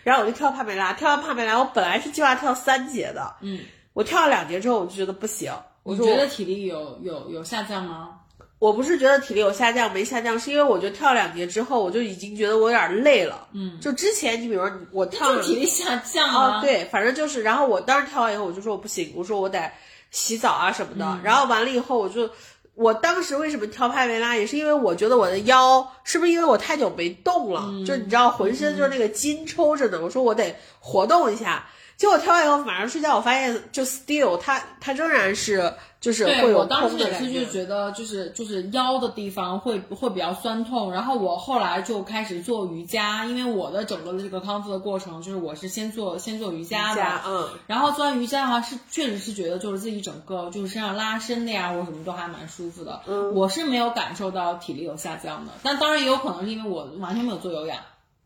[0.02, 3.60] 然后我就跳帕梅拉，跳完帕梅拉，我本来是计划跳三节的，嗯，
[3.94, 5.50] 我跳了两节之后，我就觉得不行，
[5.84, 8.10] 我觉得体力有有有下降吗？
[8.58, 19.70] 我不是觉得体力有下降没下降，是因为我觉得跳两节之后，我就已经觉得我有点累了，嗯，就之前你比如说我跳就体力下降啊，对，反正就是，然后我当时跳完以后，我就说我不行，我说我得。
[20.10, 22.30] 洗澡啊什么的，然后完了以后，我就，
[22.76, 35.72] 我当时为什么跳帕梅拉，也是因为我觉得我的腰是不是因为我太久没动了，就你知道浑身就是那个筋抽着呢，我说我得活动一下，结果跳完以后晚上睡觉，我发现就 still 它它仍然是。
[36.04, 57.78] 就是会有我当时也是就觉得就是就是腰的地方会会比较酸痛，然后我后来就开始做瑜伽，因为我的整个的这个康复的过程就是我是先做先做瑜伽的，嗯，然后做完瑜伽的话是确实是觉得就是自己整个就是身上拉伸的呀或者什么都还蛮舒服的，嗯，我是没有感受到体力有下降的，但当然也有可能是因为我完全没有做有氧。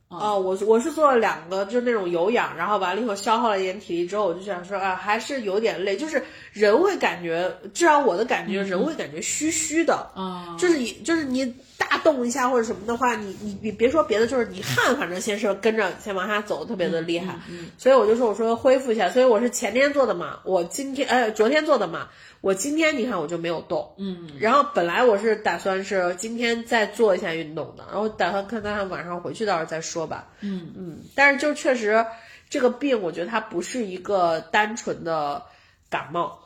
[0.09, 17.38] 哦，我我是做了两个，就是那种有氧，然后完了以后消耗了一点体力之后，我就想说啊，还是有点累，就是人会感觉，至少我的感觉，人会感觉虚虚的，啊，就是你就是你大动一下或者什么的话，你你你别说别的，就是你汗反正先是跟着先往下走，特别的厉害，
[17.79, 22.09] 所以我就说我说恢复一下，所以我是前天做的嘛，我今天呃昨天做的嘛。
[22.41, 32.07] 我今天你看我就没有动，嗯，然后本来我是打算是今天再做一下运动的，然后打算看看晚上回去到时候再说吧，嗯嗯，但是就确实
[32.49, 35.43] 这个病，我觉得它不是一个单纯的
[35.91, 36.38] 感冒。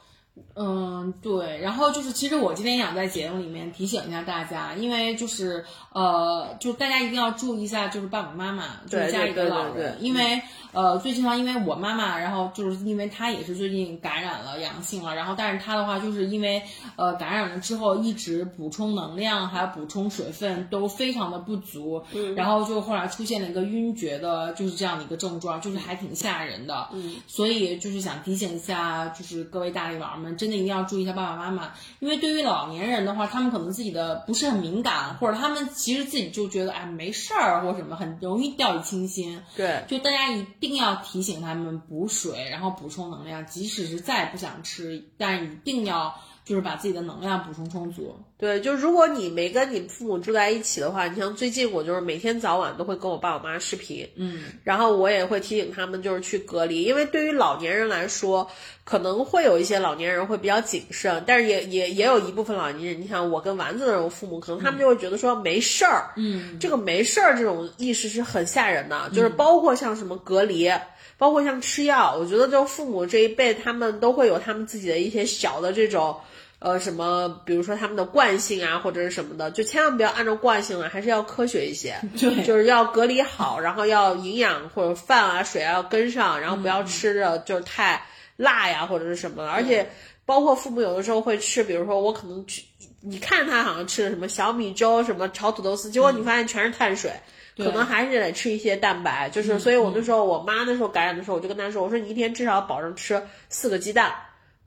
[0.54, 10.40] 嗯，对，然后就是，其实我今天想在节目里面提醒一下大家，因为就是呃，就大家一定要注意一下，就是爸爸妈妈，就是家里的老人，因为
[10.72, 16.62] 呃，最近呢，因为我妈妈，然后就是因为她也是最近感染了阳性了，然后但是她的话，就是因为
[16.96, 30.21] 呃感染了之后，一直补充能量还有补充水分都非常的不足，嗯，然后就后来出现了一个晕厥的，就是这样的一个症状，就是还挺吓人的，嗯，所以就是想提醒一下，就是各位大力佬。
[30.22, 39.42] 们真的一定要注意一下爸爸妈妈，因为对于老年人的话，他们可能自己的不是很敏感，或者他们其实自己就觉得哎没事儿或什么，很容易掉以轻心。
[39.56, 46.14] 对，就大家一定要提醒他们补水，然后补充能量，即使是再不想吃，但一定要。
[46.52, 48.14] 就是把自己的能量补充充足。
[48.36, 58.46] 对，就如果你没跟你父母住在一起的话，你像最近我就是每天早晚都会跟我爸我妈视频，嗯，然后我也会提醒他们就是去隔离，因为对于老年人来说，
[58.84, 70.70] 可能会有一些老年人会比较谨慎，但是也也也有一部分老年人，你像我跟丸子那种父母，可能他们就会觉得说没事儿，嗯，这个没事儿这种意识是很吓人的，就是包括像什么隔离。
[71.18, 76.16] 包括像吃药，我觉得就父母这一辈，他们都会有他们自己的一些小的这种。
[76.62, 81.96] 呃，什么，比如说他们的惯性啊，或者是什么的，就千万不要按照惯性了，还是要科学一些。
[82.16, 88.00] 对，就是要隔离好，然后要营养或者饭啊、水啊要跟上，然后不要吃的就是太
[88.36, 89.44] 辣呀，或者是什么。
[89.50, 89.90] 而且，
[90.24, 92.62] 包括父母有的时候会吃，比如说我可能去，
[93.00, 97.10] 你看他好像吃的什么小米粥、什么炒土豆丝，结果你发现全是碳水，
[97.56, 99.28] 可能还是得吃一些蛋白。
[99.30, 104.14] 就是，所以我那时候我妈那时候感染的时候，我就跟她说，我说你一天至少保证吃四个鸡蛋。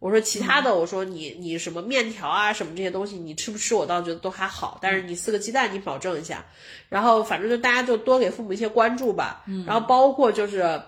[0.05, 6.45] 我说其他的，我说你你什么面条啊什么这些东西，你吃不吃我倒觉得都还好，但是你四个鸡蛋你保证一下，
[6.89, 10.79] 然后反正就大家就多给父母一些关注吧，然后包括就是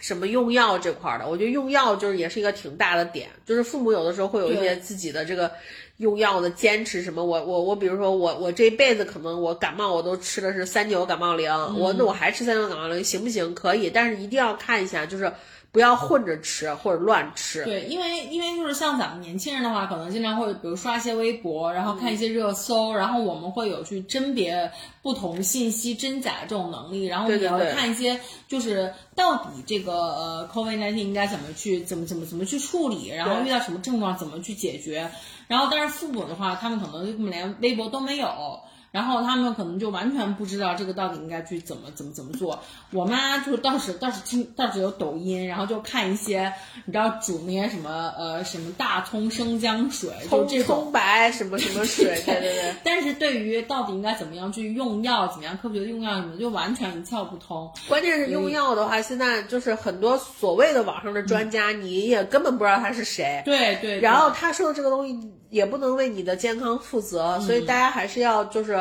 [0.00, 5.52] 什么用药这块的，我觉得用药就是也是一个挺大的点，就是父母有的时候会有一些自己的这个
[5.98, 13.54] 用药的坚持，什么我我我比如说我我这一辈子可能我感冒我都吃的是三九感冒灵，我那我还吃三九感冒灵行不行？
[13.54, 15.30] 可以，但是一定要看一下就是。
[15.72, 17.64] 不要混着吃或者乱吃。
[17.64, 35.08] 对，因为因为就是像咱们年轻人的话，可能经常会比如刷一些微博，然后看一些热搜，然后我们会有去甄别不同信息真假这种能力，然后也会看一些就是到底这个呃 COVID-19 应该怎么去怎么怎么怎么去处理，然后遇到什么症状怎么去解决。
[35.46, 38.60] 然后但是父母的话，他们可能根本连微博都没有。
[38.90, 42.58] 然后他们可能就完全不知道这个到底应该去怎么怎么怎么做。
[42.92, 46.52] 我妈就是倒是倒是听倒是有抖音，然后就看一些
[46.84, 52.74] 你知道煮那些什么呃什么大葱生姜水，就葱这种葱白什么什么水，对对对。
[52.82, 57.70] 但是对于到底应该怎么样去用药，怎么样科学的用药什么，就完全一窍不通。
[57.88, 63.42] 关键是用药的话，现在就是很多所谓的网上的专家，你也根本不知道他是谁。
[63.44, 68.79] 对对，然后他说的这个东西也不能为你的健康负责，所以大家还是要就是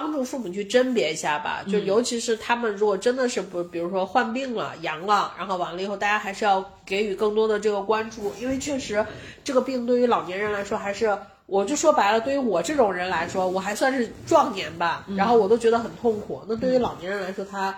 [0.00, 1.64] 帮助父母去甄别一下吧。
[1.70, 9.04] 就尤其是他们如果真的是不，比如说患病了、阳了，然后完了以后，大家还是要给予更多的这个关注，因为确实
[9.42, 11.16] 这个病对于老年人来说还是。
[11.48, 16.42] 我就说白了，对于我这种人来说，我还算是壮年吧，然后我都觉得很痛苦。
[16.48, 17.72] 那对于老年人来说，他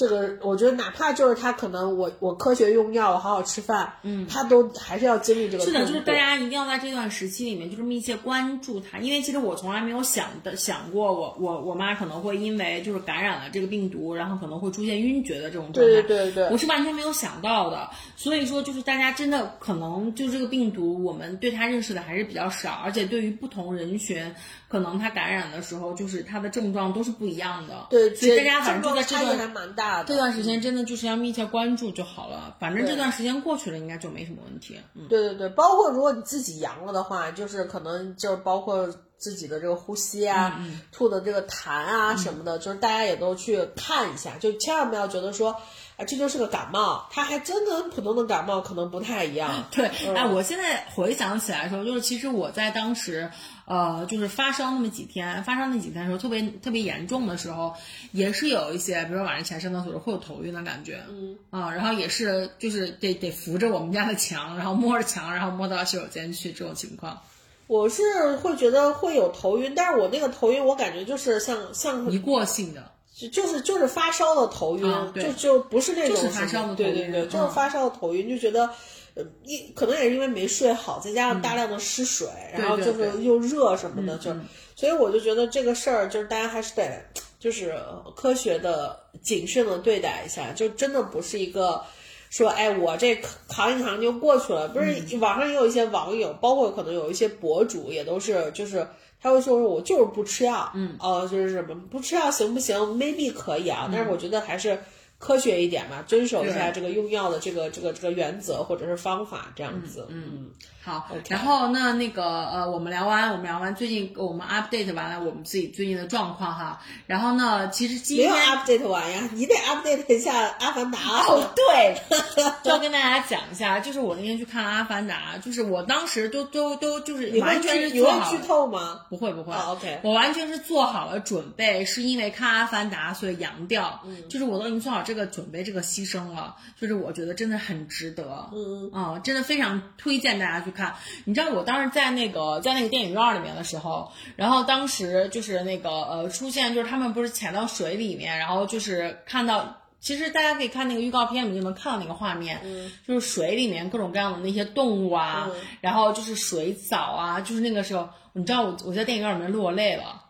[0.00, 5.64] 这个我觉得哪怕就是他可能我我科学用药，我好好吃饭，嗯，他都还是要经历这个。
[5.66, 17.90] 是的，就是大家一定要在这段时期里面，就是密切关注他，因为其实我从来没有想的想过我，我我妈可能会因为就是感染了这个病毒，然后可能会出现晕厥的这种状态，对对对对我是完全没有想到的。
[18.16, 24.34] 所以说，就是大家真的可能就这个病毒，我们对它认识的还是比较少，而且对于不同人群，
[24.68, 27.86] 可能它感染的时候，就是它的症状都是不一样的。
[27.90, 30.04] 对，所以大家反正就在这差异还蛮大的。
[30.04, 34.78] 这段时间真的就是要密切关注就好了，反正这段时间过去了，应该就没什么问题。
[34.94, 35.06] 嗯。
[35.08, 45.54] 对对对，包括如果你自己阳了的话，就是可能就包括自己的这个呼吸啊、吐的这个痰啊什么的，就是大家也都去看一下，就千万不要觉得说，
[46.00, 49.64] 啊这就是个感冒，它还真跟普通的感冒可能不太一样。
[49.70, 53.30] 对，哎，我现在回想起来的时候，就是其实我在当时，
[53.66, 57.74] 呃，就是发烧那么几天，发烧那几天的时候，特别特别严重的时候，
[58.12, 67.20] 也是有一些，比如说晚上起来上厕所会有头晕的感觉，嗯啊，然后也是就是得得扶着我们家的墙，然后摸着墙，然后摸到洗手间去这种情况，
[67.66, 72.90] 我是会觉得会有头晕，但是我那个头晕，我感觉就是像像一过性的。
[73.20, 78.70] 就就是就是发烧的头晕，啊就就不是那种是发烧的头晕对对对，就是嗯发烧的头晕，就觉得。
[79.16, 86.88] 呃，一可能也是因为没睡好，再加上大量的失水，然后就是又热什么的，就嗯所以我就觉得这个事儿就是大家还是得
[87.36, 87.76] 就是
[88.14, 91.82] 科学的、谨慎的对待一下，就真的不是一个
[92.30, 94.68] 说哎我这扛一扛就过去了。
[94.68, 98.86] 不是嗯网上也有一些网友，包括可能有一些博主也都是就是。
[99.22, 104.78] 他会说我就是不吃药，嗯，哦、就是什么不吃药行不行？maybe 可以啊，但是我觉得还是
[105.18, 110.50] 科学一点嘛，遵守一下这个用药的这个这个这个原则或者是方法，这样子，嗯，
[110.82, 116.80] 好然后那那个呃，我们聊完，我们聊完最近我们 update 完了我们自己最近的状况哈。
[117.06, 120.98] 然后呢，其实今没有天 update 完呀，你得 update 一下《阿凡达》
[121.30, 122.00] 哦，对，
[122.64, 128.38] 就要跟大家讲一下，就是我那天去看《阿凡达》，就是我当时都都都就是完全是做好了。
[128.46, 129.00] 透吗？
[129.10, 130.00] 不会不会、啊，OK。
[130.02, 134.28] 我完全是做好了准备，是因为看《阿凡达》所以阳掉，嗯。
[134.28, 138.90] 就是我都已经做好这个准备，这个牺牲了，就是我觉得真的很值得，嗯。
[138.92, 140.94] 啊、真的非常推荐大家去看。
[141.24, 149.76] 你知道我当时在那个在那个电影院里面的时候，然后当时就是那个呃出现就是他们不是潜到水里面，然后就是看到。
[150.02, 152.58] 其实大家可以看那个预告片里面就能看到那个画面，
[153.06, 155.50] 就是水里面各种各样的那些动物啊，
[155.82, 160.24] 然后就是水藻啊，就是那个时候，你知道我我在电影院里面落泪了，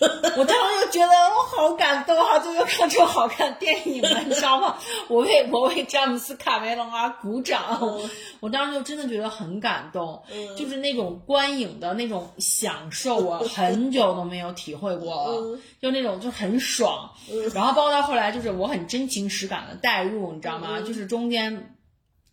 [0.36, 4.76] 我当时就觉得我好感动，好久没有看这种好看的电影了，你知道吗？
[5.08, 7.78] 我为我为詹姆斯卡梅隆啊鼓掌，
[8.40, 10.22] 我当时就真的觉得很感动，
[10.56, 17.10] 就是那种观影的那种享受，我 很久都没有体会过了，就那种就很爽。
[17.54, 20.78] 然后包括到后来，就是我很真情实感的带入，你知道吗？
[20.86, 21.76] 就是中间。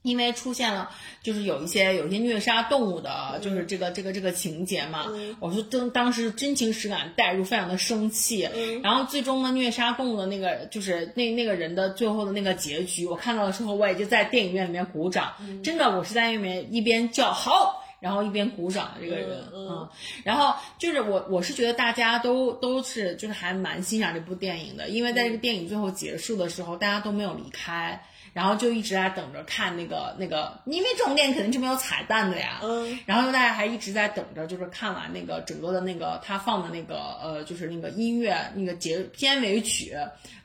[0.08, 0.90] 因为出现了，
[1.22, 5.06] 就是有一些有一些虐杀动物的，就是这个这个这个情节嘛，
[5.40, 8.50] 我就当当时真情实感带入，非常的生气。
[8.82, 17.84] 然后最终呢，虐杀动物的那个就是那那个人的最后的那个结局，我看到的时候，我也就在电影院里面鼓掌，真的，我是在里面一边叫好。
[18.00, 19.90] 然后一边鼓掌的这个人，嗯，
[20.24, 28.00] 然后就是我，我是觉得大家都都是就是还蛮欣赏这部电影的，因为在这个电影最后结束的时候，大家都没有离开，
[28.34, 39.96] 然后就一直在等着看那个那个，因为这种电影肯定是没有彩蛋的呀，嗯，然后大家还一直在等着，就是看完那个整个的那个他放的那个呃，就是那个音乐那个结片尾曲，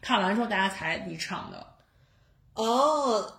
[0.01, 1.66] 看完之后大家才离场的。
[2.55, 3.33] 哦，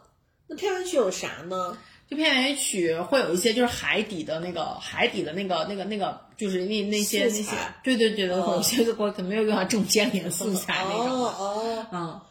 [0.48, 1.78] 那片尾曲有啥呢？
[2.10, 12.22] 就片尾曲会有一些就是海底的那个海底的那个那个那个，就是那那些那些对对对对，会有些我可能没有用到正片里的素材那种，哦哦嗯。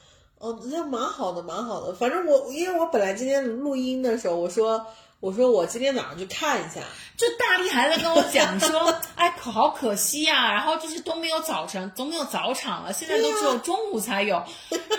[0.42, 1.94] 哦，那蛮好的，蛮好的。
[1.94, 4.84] 反正我因为我本来今天录音的时候，我说
[5.20, 6.80] 我说我今天早上去看一下，
[7.16, 14.42] 就大力还在跟我讲说，哎，可好可惜呀、然后就是都没有早晨，都没有早场了，现在都只有中午才有。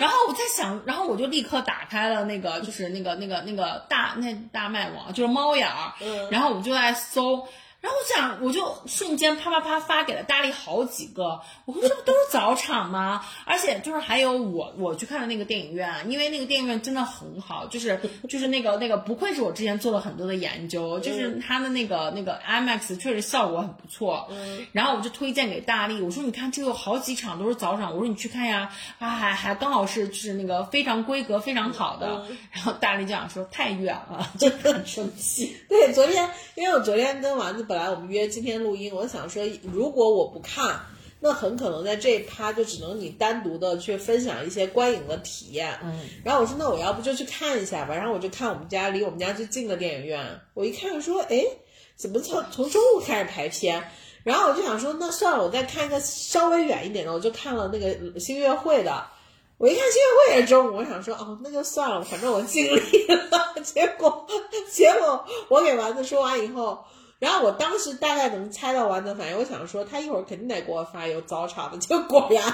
[0.00, 5.92] 然后我在想，然后我就立刻打开了那个，就是那个那个那个大那大麦网，就是猫眼儿，
[6.30, 7.46] 然后我就在搜。
[7.84, 13.22] 然后我想，我就瞬间啪啪啪发给了大力好几个，我说这不都是早场吗？
[13.44, 24.30] 而且就是还有我我去看的那个电影院，因为那个电影院真的很好，就是就是那个那个不愧是我之前做了很多的研究，就是它的那个那个 IMAX 确实效果很不错。
[24.72, 32.24] 然后我就推荐给大力，我说你看这有好几场都是早场，我说你去看呀，啊还还刚好是就是那个非常规格非常好的。
[32.50, 35.54] 然后大力就想说太远了， 就很生气。
[35.68, 40.80] 对，昨天因为我昨天跟丸子本来我们约今天录音，我想说如果我不看，
[41.20, 45.78] 那很可能在这一趴就只能你单独的去分享一些观影的体验。
[45.82, 51.44] 嗯，然后我说那我要不就去看一下吧，然后我就看我们家离我们家最近的电影院，我一看说，哎，
[51.96, 53.82] 怎么从从中午开始排片？
[54.22, 59.06] 然后我就想说，那算了，我再看一个稍微远一点的，我就看了那个星月会的。
[59.56, 63.54] 我一看星月会也是中午，我想说哦，那就算了，反正我尽力了。
[63.62, 64.26] 结果
[64.70, 66.84] 结果我给丸子说完以后，
[67.24, 72.44] 然后我当时大概能猜到丸子反应，我想说他一会儿肯定得给我发有早场的， 结果果然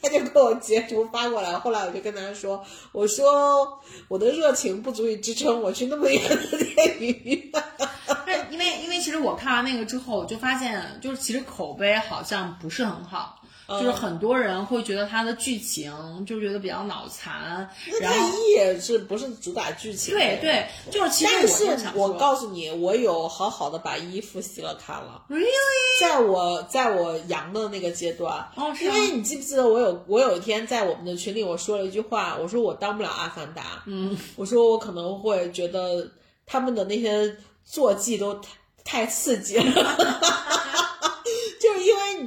[0.00, 1.58] 他就给我截图发过来。
[1.58, 7.40] 后来我就跟他说，我说我的热情不足以支撑我去那么远的电影院。
[8.50, 13.39] 因为因为其实我看完那个之后，我就发现就是其实口碑好像不是很好。
[13.78, 15.92] 就是很多人会觉得它的剧情
[16.26, 17.68] 就觉得比较脑残，
[18.00, 20.12] 然后那一也是不是主打剧情？
[20.14, 25.22] 对对，就是其实但我我告诉你，我有好好的把衣服洗了看了。
[25.28, 36.10] ，really，在我在我阳的那个阶段，哦是因为你记不记得我有我有一天在我们的群里我说了一句话，我说我当不了阿凡达，嗯，我说我可能会觉得
[36.44, 38.50] 他们的那些坐骑都太
[38.82, 39.64] 太刺激了。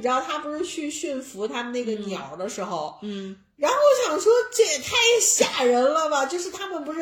[0.04, 6.26] 知道他不是去驯服他们那个鸟的时候，嗯，然后我想说这也太吓人了吧！
[6.26, 7.00] 就是他们不是，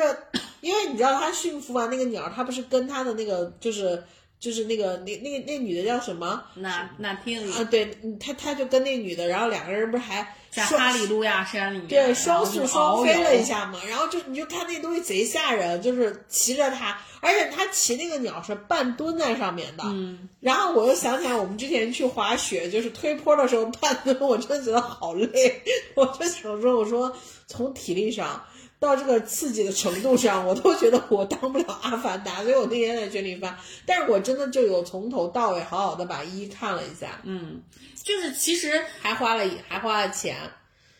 [0.61, 4.01] 因为你知道他驯服完那个鸟，他不是跟他的那个就是
[4.43, 7.63] 就是那个那那那女的叫什么那那听啊？
[7.71, 25.61] 对，嗯他他就跟那女的，然后两个人不是还在哈利路亚山里面，对双宿双飞了一，下嘛，然后就你就看那东西贼吓人，就是骑着它，而且他骑那个鸟是半蹲在上面的，嗯，然后我又想起来我们之前去滑雪，就是推坡的时候半蹲，我真的觉得好累，
[25.95, 27.15] 我就想说，我说
[27.47, 28.43] 从体力上。
[28.83, 37.63] 到这个刺激的程度上，我都觉得我当不了阿凡达，所以我那天在群里发，但是我真的就有从头到尾好好的把一看了一下，嗯，
[38.03, 40.35] 就是其实还花了还花了钱，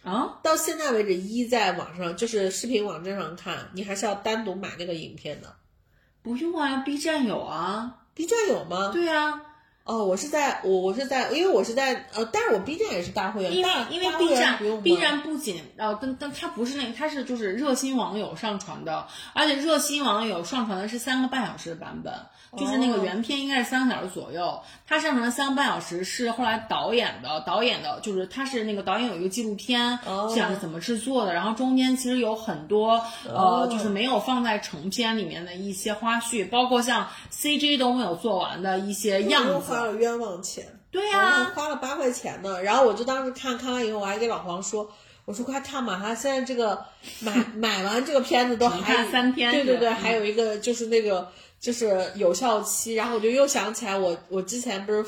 [0.04, 5.54] 啊，到现在为止，一在网上就是视频网站上看，你还是要单独买那个影片的。
[6.22, 8.92] 不用啊，B 站有啊，B 站有吗？
[8.94, 9.42] 对啊，
[9.86, 22.14] 哦，我是在我我是在，因为我是在呃，但是我 B 站也是大会员，因为因为 B 站 B 站不仅呃，但但它不是那个，它是就是热心网友上传的，而且热心网友上传的是三个半小时的版本，
[22.58, 39.86] 就是那个哦原片应该是三个小时左右，它上传的三个半小时是后来导演的，导演的就是他是那个导演有一个纪录片，哦讲是怎么制作的，然后中间其实有很多呃，就是没有放在成片里面的一些花絮，包括像 CG 都没有做完的一些样子又花。
[39.86, 40.66] 了冤枉钱。
[40.92, 42.62] 对呀、花了八块钱呢。
[42.62, 44.92] 然后我就当时看看完以后，我还给老黄说。
[45.26, 46.86] 我说快看吧，他现在这个
[47.22, 51.32] 买 买完这个片子都还看三天对对对，还有一个就是那个
[51.64, 52.94] 就是有效期。
[52.94, 55.06] 然后我就又想起来我，我之前不是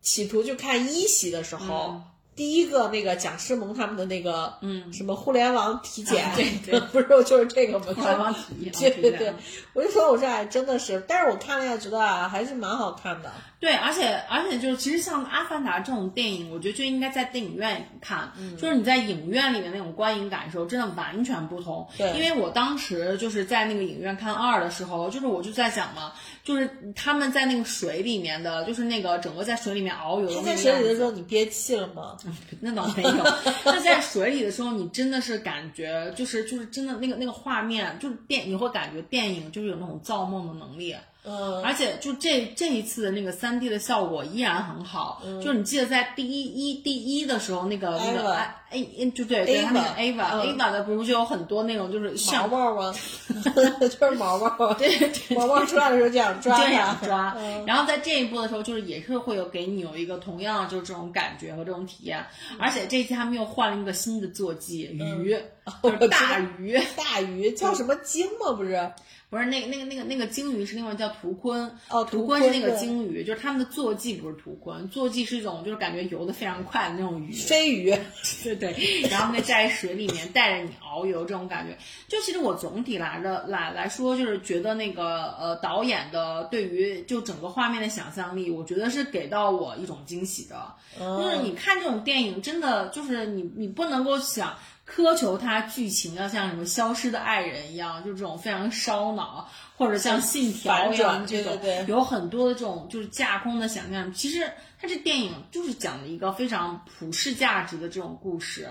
[0.00, 2.04] 企图去看一席的时候，嗯
[2.38, 7.86] 第一个那个蒋诗萌他们的那个嗯什么互联网体检，啊对对 不是就是这个吗？
[7.88, 9.34] 互联网体检对对对，
[9.74, 13.32] 我就说我说哎，真的是，但是我看了一下，觉得啊还是蛮好看的。
[13.60, 21.84] 对，而且而且就是，其实像《阿凡达》这种电影，我觉得就应该在电影院里看，就是你在影院里面那种观影感受真的完全不同。
[21.96, 26.12] 对因为我当时就是在那个影院看二的时候，就是我就在想嘛，
[26.44, 32.16] 就是他们在那个水里面的，就是那个整个在水里面遨游的他在水里的时候，你憋气了吗？
[32.60, 33.24] 那倒没有。
[33.64, 40.94] 那在水里的时候，你真的是感觉，就是就是真的那个那个画面，就是电，你会感觉电影就是有那种造梦的能力。
[41.28, 50.56] 嗯，而且就这这一次的那个三 D 的效果依然很好，就是你记得在第一一第一的时候，那个那个 Ava 哎哎，就对对，它那个嗯。
[50.56, 52.94] Ava 的不是就有很多那种就是毛像毛吗？
[53.80, 62.24] 就是毛毛，对对毛毛出来的时候这样抓这样抓嗯，然后在这一步的时候，就是也是会有给你有一个同样就是这种感觉和这种体验，
[62.58, 65.36] 而且这一期他们又换了一个新的坐骑鱼，
[65.82, 66.78] 就是大鱼。
[66.96, 68.52] 大鱼叫什么鲸吗？
[68.56, 68.90] 不是？
[69.30, 77.94] 不是那个那个那个那个鲸鱼是另外叫图鲲哦图图鲲是那个鲸鱼，就是他们的坐骑不是图鲲，坐骑是一种就是感觉游得非常快的那种鱼，飞鱼。
[78.42, 81.76] 对对，然后那在水里面带着你遨游这种感觉。
[82.08, 90.74] 就其实我总体来的来来说，就是觉得那个呃导演的对于就整个画面的想象力，我觉得是给到我一种惊喜的。
[90.98, 94.56] 就是你看这种电影，真的就是你你不能够想。
[94.90, 104.12] 苛求它剧情要像什么《消失的爱人》一样，就这种非常烧脑，或者像《信条》一样这种对对对有很多的这种就是架空的想象。
[104.14, 108.68] 其实它这电影就是讲了一个非常普世价值的这种故事。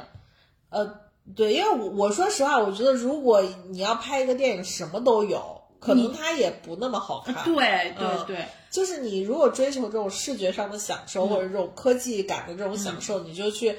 [0.69, 0.99] 呃，
[1.35, 7.43] 对，因为我我说实话，我觉得如果你要拍一个电影，什么都有，可能它也不那么好看。
[7.45, 7.55] 对
[7.97, 13.75] 对嗯对，就是你如果追求这种视觉上的享受，或者这种科技感的这种享受，你就去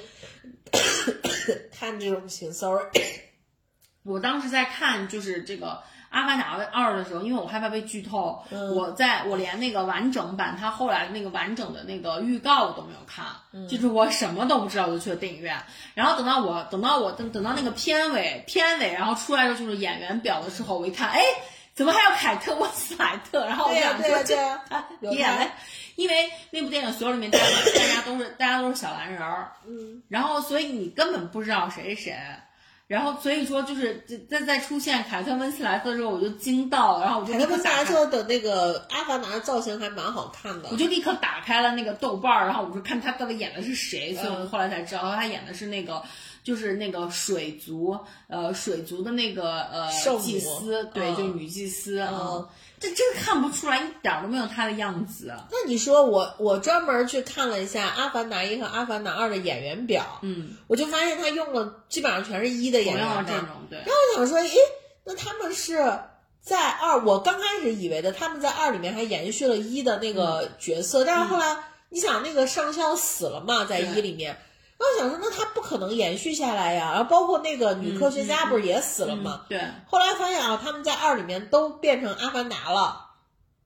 [1.71, 2.53] 看这种情。
[2.53, 2.85] Sorry，
[4.03, 5.67] 我当时在看就是这个
[6.09, 8.43] 《阿凡达二》的时候，因为我害怕被剧透，
[8.75, 13.25] 我在我连那个完整版它后来的那个完整的那个预告我都没有看，
[13.67, 15.61] 就是我什么都不知道我就去了电影院。
[15.93, 21.21] 然后等到我等到我等等到那个片尾片尾，然后出来的就是演员表的时候，我一看，哎。
[21.79, 23.45] 怎么还有凯特温斯莱特？
[23.45, 25.51] 然后我对呀想说，这对呀对呀他 有他演了，
[25.95, 32.17] 因为那部电影所有里面大家大家都是大家都是小蓝人儿，嗯，然后所以你根本不知道谁是谁，
[32.87, 40.75] 然后所以说就是在在出现凯特温斯莱特的时候，我就惊到了，然后我就凯特温斯莱特的那个阿凡达的造型还蛮好看的我。
[40.75, 46.03] 就立刻打开了那个豆瓣儿，然后我就看他到底演的是谁，所以嗯我后来才知道他演的是那个。
[46.43, 52.47] 就是那个水族，呃，水族的那个呃圣祭司，对，嗯就女祭司啊、嗯
[52.81, 55.33] 这真看不出来，一点儿都没有他的样子。
[55.51, 63.03] 那你说我我专门去看了一下《阿凡达一》和《阿凡达二》的演员表，嗯，我就发现他用了基本上全是一的演员
[63.69, 64.55] 对，然后我想说，诶，
[65.03, 65.75] 那他们是
[66.41, 71.57] 在二，我刚开始以为的他们在二里面还延续了一的那个角色，但是后来、
[71.89, 74.39] 你想那个上校死了嘛，在一里面，然
[74.79, 83.07] 后我想说那他不可能延续下来呀，然后包括那个女科学家不是也死了吗，对，后来发现啊，他们在二里面都变成阿凡达了，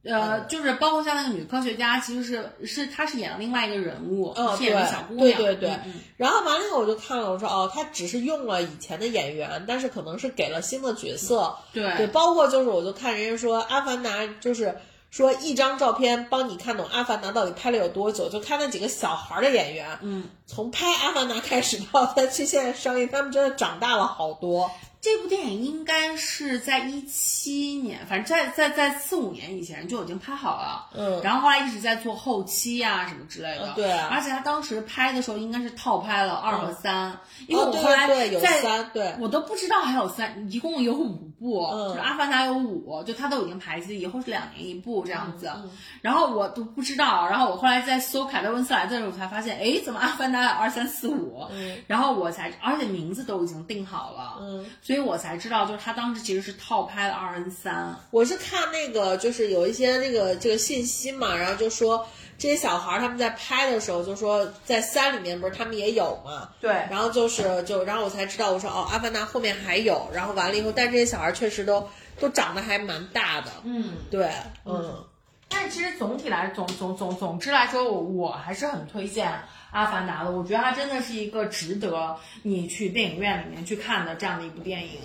[0.03, 5.93] 呃，就是包括像那个女科学家，其实是是她是演了另外一个人物，哦是演的对小姑娘，对对对嗯嗯。
[6.17, 11.95] 然后完了以后我就看了，我说哦，她只是用了以前的演员，但是可能是给了新的角色，对。
[11.95, 14.75] 对，包括就是我就看人家说《阿凡达》，就是
[15.13, 24.71] 说一张照片帮你看懂《阿凡达》到底拍了有多久，就看那几个小孩儿的演员，嗯，从拍《阿凡达》开始到他去现在上映，他们真的长大了好多。
[25.03, 31.21] 这部电影应该是在一七年，反正在在在四五年以前就已经拍好了，嗯。
[31.21, 39.13] 然后后来一直在做后期呀、什么之类的，嗯对啊而且他当时拍的时候应该是套拍了二和三、因为我后来对对有在三对。
[39.19, 41.89] 我都不知道还有三，一共有五部，嗯。
[41.89, 45.51] 就是《阿凡达》有五，就他都已经排期，以后是两年一部这样子。
[45.53, 45.69] 嗯
[46.01, 51.45] 然后我都不知道，然后我后来在搜凯特温斯莱特的时候，我才发现，哎，怎么《阿凡达》有二三四五？
[51.51, 51.77] 嗯。
[51.87, 57.95] 然后我才，而且名字都已经定好了，嗯，所以我才知道，就是他当时其实是套拍了二 N 三。
[58.11, 71.87] 我是看那个就是有一些那个这个信息嘛，然后就说这些小孩儿他们在拍的时候就说在三里面不是他们也有嘛，对然后就是就，然后我才知道，我说哦，阿凡达后面还有，然后完了以后，但这些小孩确实都
[72.19, 74.31] 都长得还蛮大的，嗯，对，
[74.65, 75.03] 嗯，
[75.47, 79.29] 但是其实总体来总总总总之来说，我我还是很推荐
[79.73, 80.31] 《阿凡达》的。
[80.31, 84.99] 我觉得它真的是一个值得你去电影院里面去看的这样的一部电影。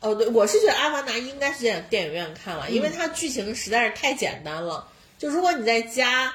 [0.00, 6.30] 哦，对，我是觉得阿凡达应该是在电影院看了，因为它剧情实在是太简单了，就如果你在家，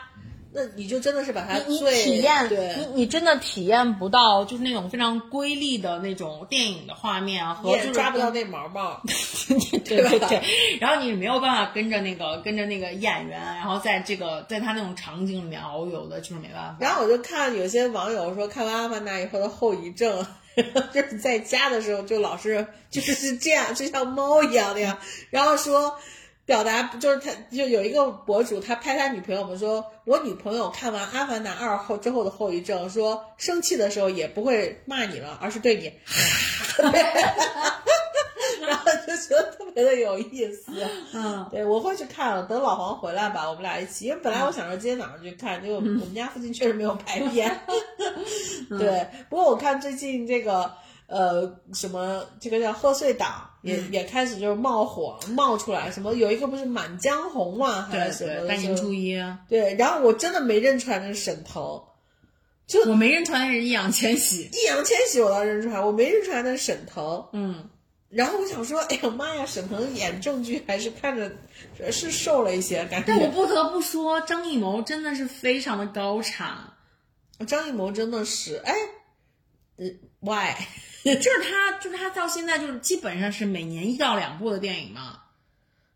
[0.52, 9.00] 那你就真的是把它你最体验，对你你真的体验不到，就是那种非常瑰丽的那种电影的画面啊，和就是抓不到那毛毛，
[9.86, 10.42] 对吧对对，
[10.82, 16.78] 然后你没有办法跟着那个跟着那个演员，然后在这个在他那种场景里面遨游的，就是没办法。
[16.80, 20.26] 然后我就看有些网友说，看完《阿凡达》以后的后遗症，
[20.92, 24.98] 就是在家的时候就老是就是是这样，就像猫一样那样。
[25.30, 25.96] 然后说
[26.50, 35.94] 表达就是他就有一个博主，他拍他女朋友们说，我女朋友看完《阿凡达二》后之后的后遗症，说生气的时候也不会骂你了，而是对你
[38.66, 40.72] 然后就觉得特别的有意思。
[41.14, 44.06] 嗯，对，我会去看了，等老黄回来吧，我们俩一起。
[44.06, 47.62] 因为本来我想着今天早上去看，结果我们家附近确实没有排片。
[48.70, 50.74] 对，不过我看最近这个
[51.10, 58.48] 呃什么，这个叫贺岁档也、也开始就是冒火冒出来，什么有一个不是《满江红》嘛，还是什么的？
[58.48, 61.82] 大年就初一，对，然后我真的没认出来那是沈腾。
[62.68, 64.48] 就我没认出来是易烊千玺。
[64.54, 67.28] 易烊千玺我倒认出来，我没认出来那是沈腾。
[67.34, 67.68] 嗯，
[68.10, 71.32] 然后我想说，哎呀妈呀，沈腾演正剧还是看着
[71.92, 73.06] 是瘦了一些，感觉。
[73.08, 76.74] 但我不得不说，张艺谋真的是非常的高产。
[77.48, 78.76] 张艺谋真的是，哎，
[79.80, 79.86] 呃
[80.20, 80.54] ，why？
[81.04, 85.22] 就是他，就是他到现在就是基本上是每年一到两部的电影嘛。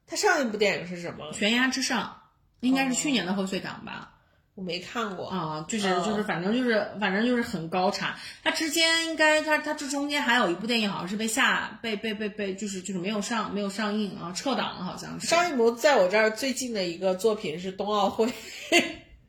[0.07, 1.33] 他上一部电影是什么？
[1.33, 2.21] 悬崖之上，
[2.61, 4.11] 应该是去年的贺岁档吧。
[4.55, 8.15] 我没看过啊，就是就是，反正就是反正就是很高产。
[8.43, 15.25] 他之间应该他他这中间还有一部电影，好像是被下被被被被就是就是没有上没有上映啊，撤档了好像是。
[15.25, 18.31] 张艺谋在我这儿最近的一个作品是冬奥会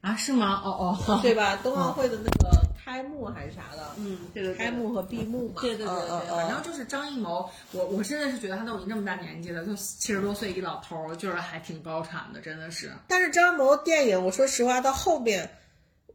[0.03, 0.15] 啊？
[0.15, 0.61] 是吗？
[0.63, 1.57] 哦哦，对吧？
[1.63, 2.65] 冬奥会的那个。
[2.85, 3.95] 开幕还是啥的？
[3.97, 5.63] 嗯，对对，开幕和闭幕嘛。
[5.63, 12.93] 对对对对，反正就是张艺谋，我我现在是觉得他都已经这么大年纪了，就七十多岁一老头儿，就是还挺高产的，真的是。
[13.09, 15.49] 但是张艺谋电影，我说实话，到后面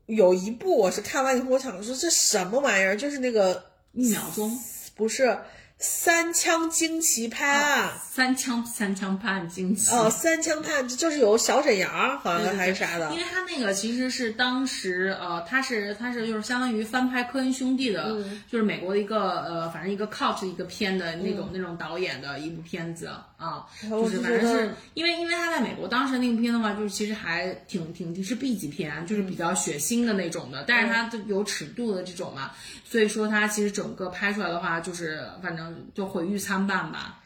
[0.06, 2.96] 有一部我是看完以后，我想说这什么玩意儿？
[2.96, 3.64] 就是那个
[3.94, 4.52] 一秒钟，
[4.96, 5.36] 不是。
[5.82, 9.96] 三枪惊奇拍案，三枪三枪拍案惊奇。
[9.96, 18.22] 哦，三枪拍案就是有小沈阳好像还是啥的，因为他那个其实是当时呃，他是他是就是相当于翻拍科恩兄弟的，
[18.52, 23.10] 就是美国的一个呃，反正一个 cult 一个片的那种那种导演的一部片子
[23.40, 32.52] 啊，就是反正是因为因为他在美国当时那个片的话，就是其实还挺挺挺是 B 级片，就是比较血腥的那种的，但是它有尺度的这种嘛，
[32.84, 35.70] 所以说它其实整个拍出来的话，就是反正。
[35.96, 37.20] 就毁誉参半吧，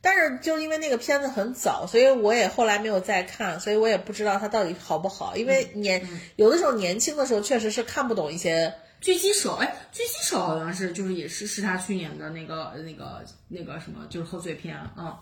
[0.00, 5.36] 但是就因为那个片子很早，所以我也后来没有再看，所以我也不知道它到底好不好。
[5.36, 6.06] 因为年
[6.36, 15.14] 有的时候年轻的时候确实是看不懂一些狙击手，哎，狙击手好像是就是也是是他去年的那个那个那个什么就是贺岁片，嗯，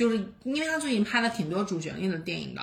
[0.00, 2.62] 就是因为他最近拍了挺多主旋律的电影的，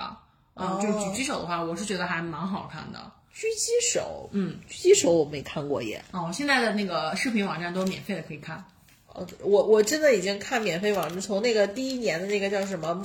[0.56, 2.98] 嗯，就是狙击手的话，我是觉得还蛮好看的。
[3.32, 6.02] 狙击手，嗯，狙击手我没看过耶。
[6.10, 8.64] 哦，现在的那个视频网站都是免费的，可以看。
[9.38, 13.04] 我我真的已经看免费网，从那个第一年的那个叫什么，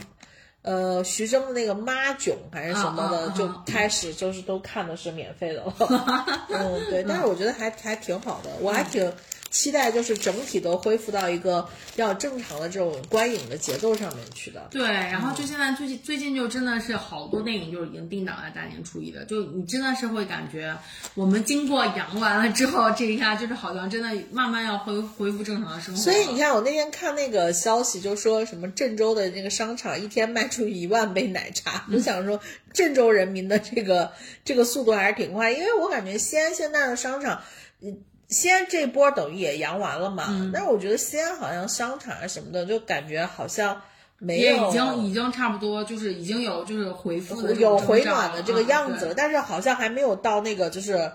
[0.63, 5.75] 呃，徐峥的那个妈囧还是什么的就开始，就是都看的是免费的了。
[6.49, 9.13] 嗯，对，但是我觉得还还挺好的，我还挺。
[9.54, 14.68] 期待就是整体都恢复到一个比较正常的这种观影的节奏上面去的。
[14.72, 20.76] 对，然后就现在最近最近就真的是好多电影就已经定档在大年初一的，就你真的是会感觉
[21.14, 26.01] 我们经过阳完了之后，这一下就是好像真的慢慢要恢恢复正常的生活。
[26.01, 32.39] 所以你看，我那天看那个消息，就说什么郑州的那个商场一天卖出一万杯奶茶，我想说
[32.74, 34.12] 郑州人民的这个
[34.43, 37.39] 这个速度还是挺快，因为我感觉西安现在的商场，
[37.80, 38.01] 嗯。
[38.34, 40.51] 西安这波等于也阳完了嘛？
[40.51, 43.79] 但是我觉得西安好像商场啊什么的，就感觉好像
[44.17, 51.11] 没有，已经已经差不多，就是已经有就是回复的有回暖的这个样子了，但是好像还没有到那个就是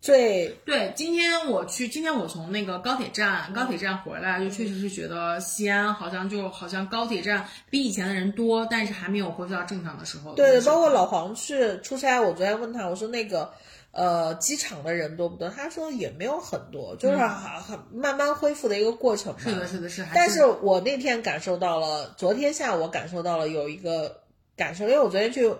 [0.00, 0.92] 最对。
[0.96, 10.34] 今天我去，今天我从那个高铁站高铁站回来，就确实是觉得西安好像就好像高铁站比以前的人多，但是还没有恢复到正常的时候。
[10.34, 13.52] 对，包括老黄去出差，我昨天问他，我说那个。
[13.96, 15.48] 呃，机场的人多不多？
[15.48, 19.34] 他说也没有很多，就是很很慢慢恢复的一个过程。
[19.38, 20.06] 是的，是的，是。
[20.14, 24.20] 但是我那天感受到了，昨天下午我感受到了有一个
[24.54, 25.50] 感受，因为我昨天去，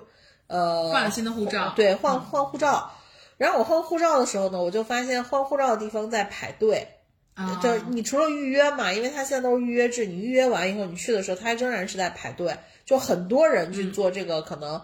[0.49, 2.91] 呃，换了新的护照，对，换换护照。
[3.39, 6.89] 然后我换护照的时候呢，我就发现换护照的地方在排队，
[7.33, 14.79] 啊就你除了预约嘛，因为他现在都是预约制，你预约完以后你去的时候，他仍然是在排队，就很多人去做这个可能。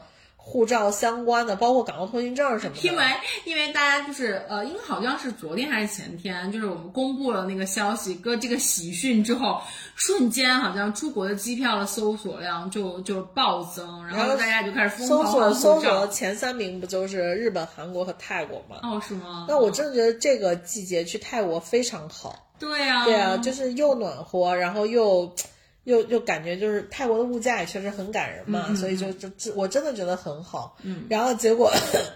[0.45, 2.83] 护照相关的，包括港澳通行证什么的。
[2.83, 3.05] 因为
[3.45, 9.61] 因为大家就是呃，因为好像是昨天还是前天，就是我们公布了那个消息，跟这个喜讯之后，
[9.95, 18.81] 瞬间好像出国的机票的搜索量就就暴增，然后大家就开始疯狂搜索搜索前三名不就是日本、韩国和泰国吗？
[18.83, 19.47] 哦，是吗？
[19.49, 22.51] 那我真的觉得这个季节去泰国非常好。
[22.59, 25.33] 对呀，对啊，就是又暖和，然后又。
[25.85, 30.77] 又又感觉就是泰国的物价也确实很感人嘛，所以就就我真的觉得很好。
[30.83, 31.73] 嗯， 然后结果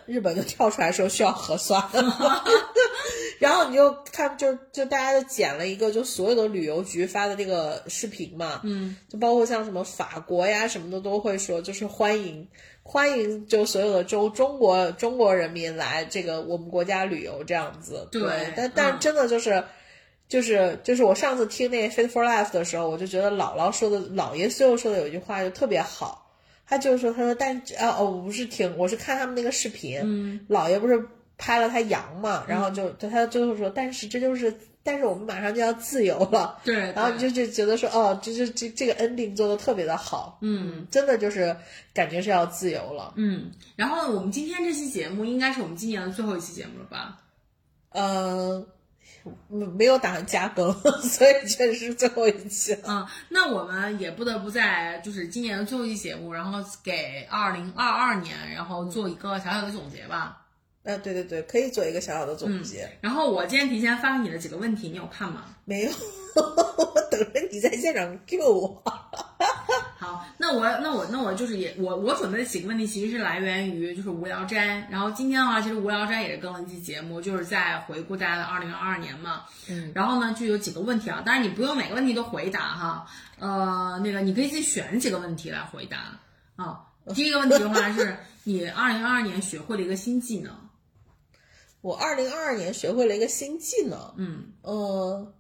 [0.07, 1.83] 日本就跳出来说需要核酸，
[3.41, 12.47] 然后你就看就就大家就剪了一个就所有的旅游局发的这个视频嘛，嗯，就包括像什么法国呀什么的都会说就是欢迎
[12.85, 18.07] 欢迎就所有的中中国中国人民来这个我们国家旅游这样子。
[18.13, 18.23] 对，
[18.57, 19.65] 但但真的就是。
[20.29, 26.31] 就是就是我上次听那《Fit for Life》的时候，我就觉得姥姥说的、姥爷最后说的有一句话就特别好，
[26.67, 31.01] 他就是说，他说，但啊哦，我不是听，我是看他们那个视频，嗯，姥爷不是
[31.39, 34.53] 拍了他羊嘛，然后就他最后说，但是这就是，
[34.83, 41.55] 但是我们马上就要自由了，对，然后你就就觉得说，哦，这这这这个 ending 做的特别的好，嗯，真的就是
[41.95, 47.21] 感觉是要自由了，嗯，然后我们今天这期节目应该是我们今年的最后一期节目了吧？
[47.91, 48.67] 嗯，
[49.49, 50.73] 没没有打算加更，
[51.03, 52.81] 所以确实是最后一期了。
[52.87, 60.46] 嗯，那我们也不得不在就是今年的最后一期节目，然后给二零二二年，然后做一个小小的总结吧。
[60.87, 62.89] 啊，对对对，可以做一个小小的总结。
[63.01, 65.45] 然后我今天提前发给你的几个问题，你有看吗？
[65.65, 65.91] 没有，
[66.37, 68.83] 我等着你在现场 Q 我。
[69.99, 83.07] 好，那我那我那我就是也我我准备的几个问题其实是来源于就是无聊斋，然后今天的话其实无聊斋也是更了一期节目，就是在回顾大家的二零二二年嘛，嗯，然后呢就有几个问题啊，当然你不用每个问题都回答哈，
[83.39, 86.21] 呃，那个你可以自己选几个问题来回答
[86.57, 86.81] 啊。
[87.15, 90.53] 第一个问题的话是你二零二二年学会了一个新技能，
[91.87, 95.33] 我二零二二年学会了一个新技能，嗯，呃，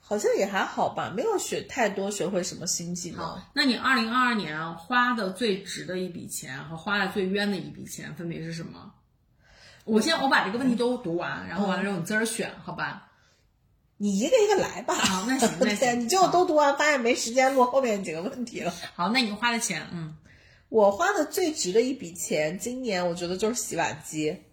[0.00, 3.38] 好像也还好吧，没有学太多，学会什么新技能。
[3.52, 8.94] 那你二零二二年花的最值的一笔钱和花的最冤的一笔钱分别是什么？
[9.84, 13.10] 我先我把这个问题都读完，然后完了之后你自个儿选，好吧？
[13.98, 14.94] 你一个一个来吧。
[15.04, 18.72] 好那行那行你就都读完，发现没时间录后面几个问题了。
[18.94, 20.16] 好，那你花的钱，嗯，
[20.70, 24.44] 我花的最值的一笔钱，今年我觉得就是洗碗机。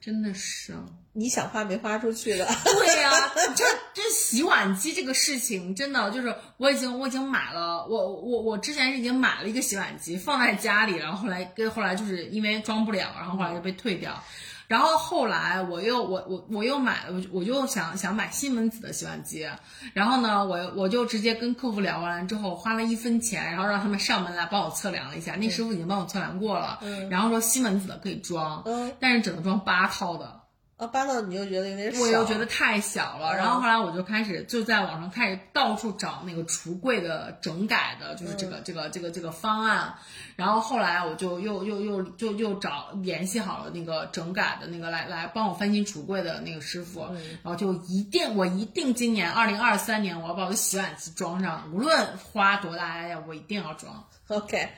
[0.00, 0.74] 真的是。
[1.16, 3.10] 你想花没花出去的，对呀、
[3.54, 3.64] 这
[3.94, 14.20] 这洗碗机这个事情，真的就是我已经我已经买了，我我我之前是已经买了一个洗碗机放在家里，然后后来跟后来就是因为装不了，然后后来就被退掉。
[14.66, 19.48] 然后后来我又我我我又买了，我就我就想想买西门子的洗碗机，
[19.92, 28.92] 然后呢，我我就直接跟客服聊完之后，花了一分钱，然后让他们上门来帮我测量了一下，那师傅已经帮我测量过了，然后说西门子的可以装，嗯。
[29.00, 30.40] 但是只能装八套的，
[30.76, 39.94] 啊，八套你又觉得有点小，我又觉得太小了，嗯然后后来我就开始就在网上开始到处找那个橱柜的整改的，就是这个、这个这个这个方案，
[40.34, 47.06] 然后后来我就又又又就又找联系好了那个整改的那个来来帮我翻新橱柜的那个师傅，
[47.44, 54.04] 然后就一定我一定今年二零二三年我要把我的洗碗机装上，无论花多大代价，我一定要装。
[54.28, 54.68] OK，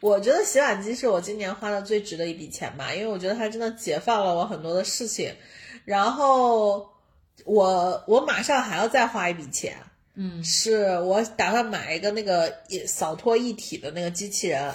[0.00, 5.34] 我觉得洗碗机是我今年花的最值的一笔钱吧，因为我觉得它真的解放了我很多的事情。
[5.84, 6.88] 然后
[7.44, 9.76] 我我马上还要再花一笔钱，
[10.14, 14.72] 嗯，是我打算买一个那个一扫拖一体的那个机器人。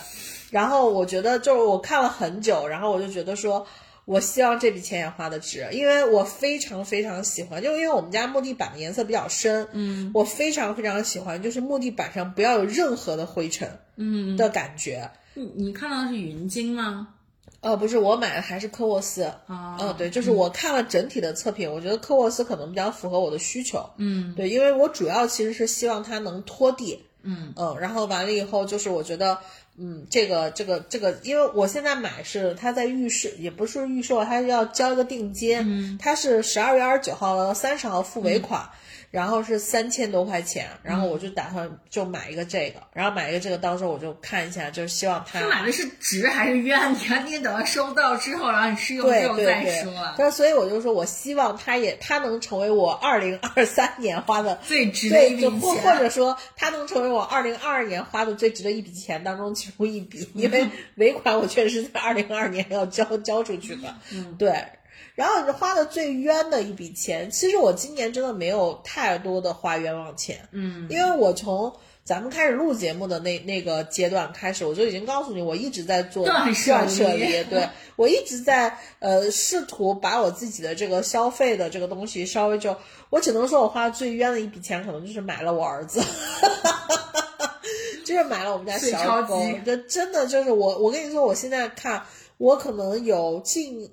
[0.52, 3.66] 然后我觉得就是我看了很久，然后我就觉得说。
[4.10, 15.12] 我希望这笔钱也花的值，因为我非常非常喜欢，就因为我们家木地板的颜色比较深，嗯我非常非常喜欢，就是木地板上不要有任何的灰尘，嗯，的感觉。
[15.36, 17.10] 你你看到的是云鲸吗？
[17.62, 19.22] 哦，不是，我买的还是科沃斯。
[19.46, 23.88] 啊，嗯，对，就是我看了整体的测评，我觉得科沃斯可能比较符合我的需求。
[23.98, 27.06] 嗯对，因为我主要其实是希望它能拖地。
[27.22, 29.38] 嗯嗯，然后完了以后，就是我觉得，
[29.80, 38.70] 嗯，这个这个这个，因为我现在买是它在预售，也不是预售，它要交一个定金，嗯它是十二月二十九号到三十号付尾款。
[39.12, 46.94] 然后是三千多块钱，然后我就打算就买一个这个，然后买一个这个，到时候我就看一下，就是希望它他买的是值还是冤？
[46.94, 64.54] 你看，你等他收到之后，然后你试用对之后再说啊。，但所以我就说，我希望他也他能成为我二零二三年花的最值的一对，或，或者说他能成为我二零二二年花的最值的一笔钱当中其中一笔， 因为尾款我确实是在二零二二年要交交出去的，嗯，对。
[65.20, 70.88] 然后你花的最冤的一笔钱，其实我今年真的没有太多的花冤枉钱，嗯。
[70.90, 71.74] 因为我从
[72.06, 77.44] 咱们开始录节目的那那个阶段开始，我就已经告诉你，我一直在做断舍离。
[77.52, 77.68] 对。
[77.98, 82.74] 我一直在呃试图把我自己的这个消费的这个东西稍微就，
[83.10, 86.02] 我只能说我花最冤的一笔钱，可能就是买了我儿子。
[88.06, 92.02] 就是买了我们家小超狗， 这真的就是我，我跟你说，我现在看，
[92.38, 93.92] 我可能有近，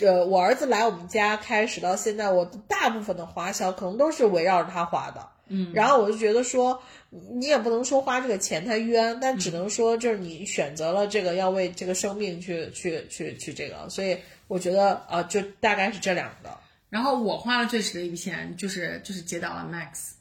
[0.00, 5.28] 呃，我儿子来我们家开始到现在，我大部分的花销可能都是围绕着他花的。
[5.48, 14.18] 嗯，然后我就觉得说，你也不能说花这个钱太冤，但只能说就是你选择了这个要为这个生命去去去去这个，所以
[14.48, 16.50] 我觉得啊、呃就大概是这两个。
[16.88, 20.12] 然后我花了最值的一笔钱就是就是接到了 Max。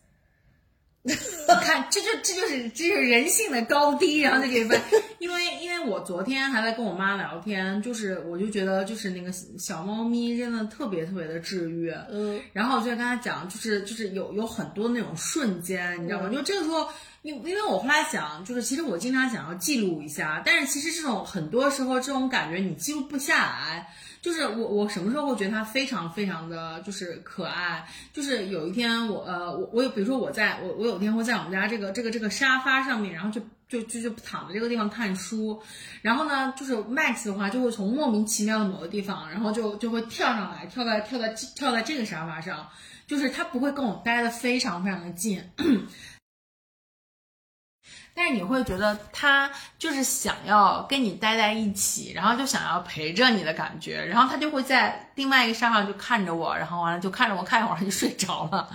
[1.05, 1.13] 你
[1.61, 4.79] 看，这就这就是这就是人性的高低，然后就给分。
[5.19, 16.29] 因为因为我昨天还在跟我妈聊天，就是我就觉得就是那个小猫咪真的特别特别的治愈，嗯，然后我就跟她讲，就是就是有有很多那种瞬间，你知道吗？
[16.29, 16.87] 就这个时候，
[17.21, 23.89] 因因为我后来想，就是其实我经常想要记录一下，但是其实这种很多时候这种感觉你记录不下来。
[24.23, 27.85] 就是我我什么时候会觉得它非常非常的就是可爱？
[28.13, 35.61] 就是有一天我呃我我有比如说我在我我有一天会在我们家这个这个这个沙发上面，然后就就就就躺在这个地方看书，
[36.01, 42.65] 然后呢，就是 Max 的话就会从莫名其妙的某个地方，然后就就会跳上来，跳在跳在跳在这个沙发上，
[43.05, 45.43] 就是他不会跟我待的非常非常的近。
[48.15, 49.49] 但是你会觉得他
[49.79, 58.69] 就是想要跟你待在一起，然后就想要陪着你的感觉，然后他就会在另外一个沙发上就看着我，然后完了就看着我看一会儿他就睡着了，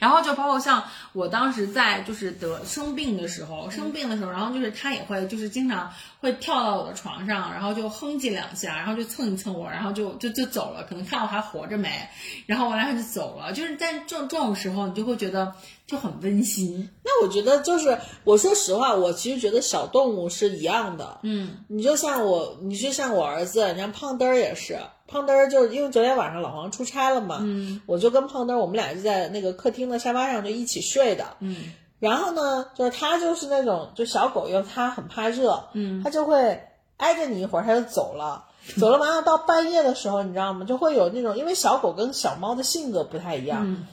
[0.00, 0.82] 然后就包括像
[1.12, 12.08] 我当时在就是得生病的时候，生病的时候，然后就是他也会就是经常会跳到我的床上，然后就哼唧两下，然后就蹭一蹭我，然后就就就走了，可能看我还活着没，
[12.46, 15.54] 然后完了他就走了，就是在这种这种时候，你就会觉得
[15.86, 16.88] 就很温馨。
[17.04, 21.20] 那我觉得就是，我说实话，我其实觉得小动物是一样的。
[21.22, 31.56] 嗯，你就像我，你就像我儿子，你像胖墩儿也是，胖墩儿就是因为昨天晚上老黄出差了嘛，嗯，我就跟胖墩儿，我们俩就在那个客厅的沙发上就一起睡的，嗯，
[32.00, 38.46] 然后呢，就是他就是那种就小狗，因为它很怕热，嗯，它就会挨着你一会儿，它就走了。
[38.78, 40.64] 走了完了，到半夜的时候，你知道吗？
[40.64, 43.86] 就会有那种，因为小狗跟小猫的性格不太一样，嗯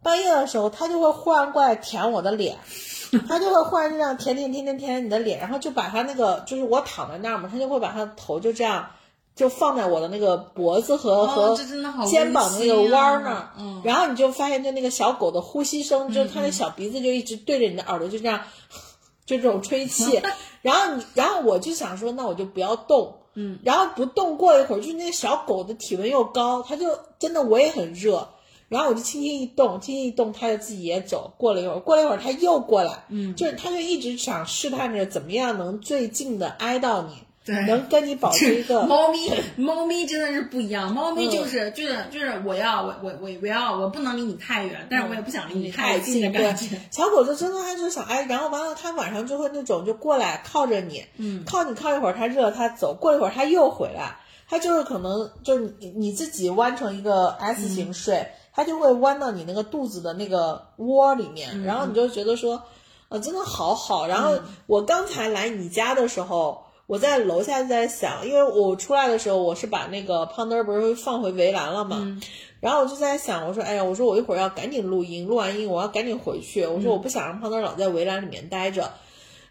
[0.00, 2.56] 半夜的时候，它就会忽然过来舔我的脸，
[3.28, 8.90] 它就会忽然这样舔舔舔舔舔你的脸，然后就把它那个就是我躺在那儿嘛，它就会把它头就这样
[9.34, 13.80] 就放在我的那个脖子和、哦和肩膀的那个弯儿那儿，嗯。
[13.84, 18.40] 然后你就发现就那个小狗的呼吸声，就它的小鼻子就一直对着你的耳朵就这样，
[19.24, 20.20] 就这种吹气，
[20.62, 23.16] 然后你然后我就想说，那我就不要动。
[23.34, 28.26] 嗯，然后不动，过一会儿，就是那个小狗的体温又高，它就真的我也很热，
[28.68, 31.32] 然后我就轻轻一动，轻轻一动，它就自己也走。
[31.38, 33.32] 过了一会儿，过了一会儿，它又过来，嗯。
[33.36, 40.92] 就是它就一直想试探着怎么样能最近的挨到你，对能跟你保持一个 猫咪， 猫咪真的是不一样。
[40.92, 46.78] 猫咪嗯就是、就是就是我要我我我我要我不能离你太远，但是我也不想离你太近的对感觉。
[46.92, 54.16] 小狗就真的它就想哎，然后完了它晚上就会那种就过来靠着你，嗯靠你靠一会儿它热它走，过一会儿它又回来，
[54.48, 62.62] 它就是可能就是你你自己弯成一个 S 型睡，它就会弯到你那个肚子的那个窝里面，然后你就觉得说，
[63.08, 64.06] 呃，真的好好。
[64.06, 66.66] 然后我刚才来你家的时候。
[66.90, 72.20] 我在楼下在想，因为我出来的时候，我是把那个胖墩儿不是放回围栏了嘛，
[72.58, 76.66] 然后我就在想，我说，哎呀，我说我一会儿要赶紧录音，录完音我要赶紧回去。
[76.66, 78.90] 我说我不想让胖墩儿老在围栏里面待着。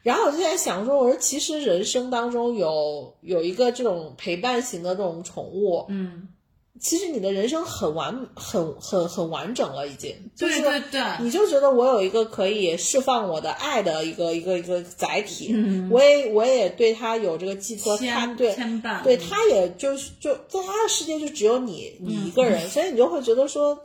[0.04, 6.28] 然后我就在想说，我说其实人生当中有有一个这种陪伴型的这种宠物，嗯，
[6.80, 10.15] 其实你的人生很完很很很完整了，已经。
[10.36, 15.89] 就是对对对，你就觉得我有一个可以释放我的爱的一个一个一个载体，嗯。
[15.91, 18.55] 我也我也对他有这个寄托，他牵对
[19.03, 23.77] 对，他也就是就在他的世界就只有你你一个人， 所以你就会觉得说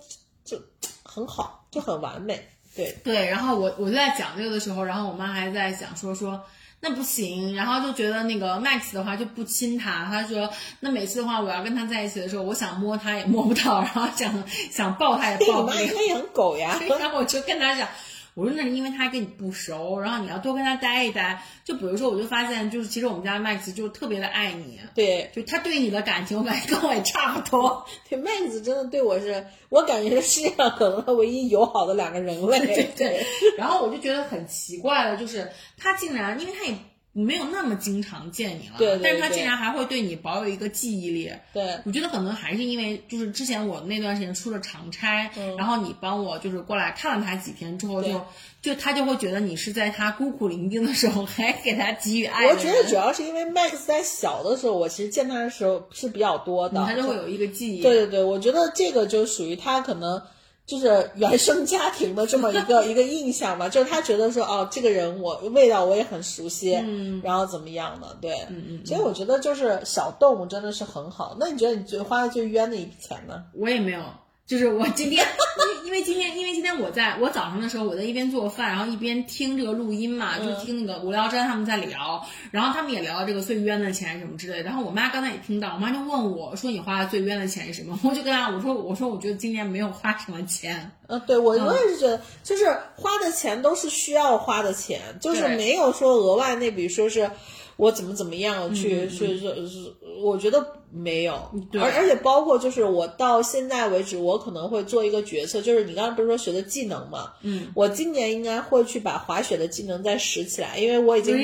[0.45, 0.57] 就
[1.03, 2.49] 很好，就很完美。
[2.76, 6.40] 对，对，然后我我就在讲这个的时候，然后我妈还在想说说
[6.87, 16.78] 那不行，然后就觉得那个 Max 的话就不亲他，他说那每次的话我要跟他在一起的时候，我想摸他也摸不到，然后想想抱他也抱不了妈， 应该也很狗呀。
[17.01, 17.89] 然后我就跟他讲。
[18.35, 21.43] 我说那是因为他跟你不熟，然后你要多跟他待一待。
[21.64, 27.87] 就比如说，我就发现，就是其实我们家 Max 就特别的爱你，对就他对你的感情，我感觉跟我也差不多。
[28.11, 32.59] 对，麦子真的对我是，我感觉是世界上可能唯一友好的两个人类。
[32.61, 33.26] 对对。
[33.57, 36.74] 然后我就觉得很奇怪的，就是他竟然，因为他也
[37.17, 41.33] 没有那么经常见你了，对对但是他竟然还会对你保有一个记忆力。
[41.53, 48.21] 对我觉得可能还是因为，就是之前我那段时间出了长差，然后你帮我就是过来看了他几天之后就，
[48.61, 52.49] 就他就会觉得你是在他孤苦伶仃的时候还给他给予爱。
[52.49, 57.81] 我觉得主要是因为 Max 在小的时候，我其实见他的时候是比较多的，嗯他就会有一个记忆。
[57.81, 60.21] 对对对，我觉得这个就属于他可能
[60.67, 71.37] 就是原生家庭的这么一个 一个印象吧，就是他觉得说哦，这个人我味道我也很熟悉，嗯，然后怎么样的，对，嗯嗯，所以我觉得就是小动物真的是很好。
[71.39, 73.45] 那你觉得你最花的最冤的一笔钱呢？
[73.55, 74.01] 我也没有，
[74.47, 75.24] 就是我今天，
[75.86, 84.64] 因为因为今天因为今天我在我早上的时候我在一边做饭，然后一边听这个录音嘛，嗯就听那个无聊斋他们在聊，然后他们也聊到这个最冤的钱什么之类的。
[84.64, 87.99] 然后我妈刚才也听到，我妈就问我说你花的最冤的钱是什么？
[88.05, 92.66] 我就跟她我说我说我觉得今年没有花什么钱，嗯，对我我也是觉得，就是
[92.97, 97.30] 花的钱都是需要花的钱，就是没有说额外那笔说是
[97.77, 101.35] 我怎么怎么样去去是是，我觉得没有，
[101.72, 111.37] 而而且包括就是我到现在为止，我可能会做一个决策，就是你刚刚不是说学的技能嘛，嗯，我今年应该会去把滑雪的技能再拾起来，因为我已经？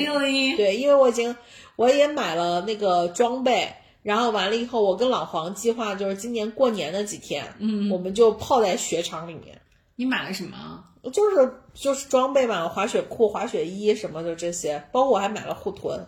[0.55, 1.35] 对，因为我已经
[1.75, 3.67] 我也买了那个装备。
[4.03, 9.61] 然后完了以后，我跟老黄计划就是今年过年的几天，嗯，我们就泡在雪场里面。
[9.95, 10.83] 你买了什么？
[11.13, 16.03] 就是就是装备嘛，滑雪裤、滑雪衣什么的这些，包括我还买了护臀。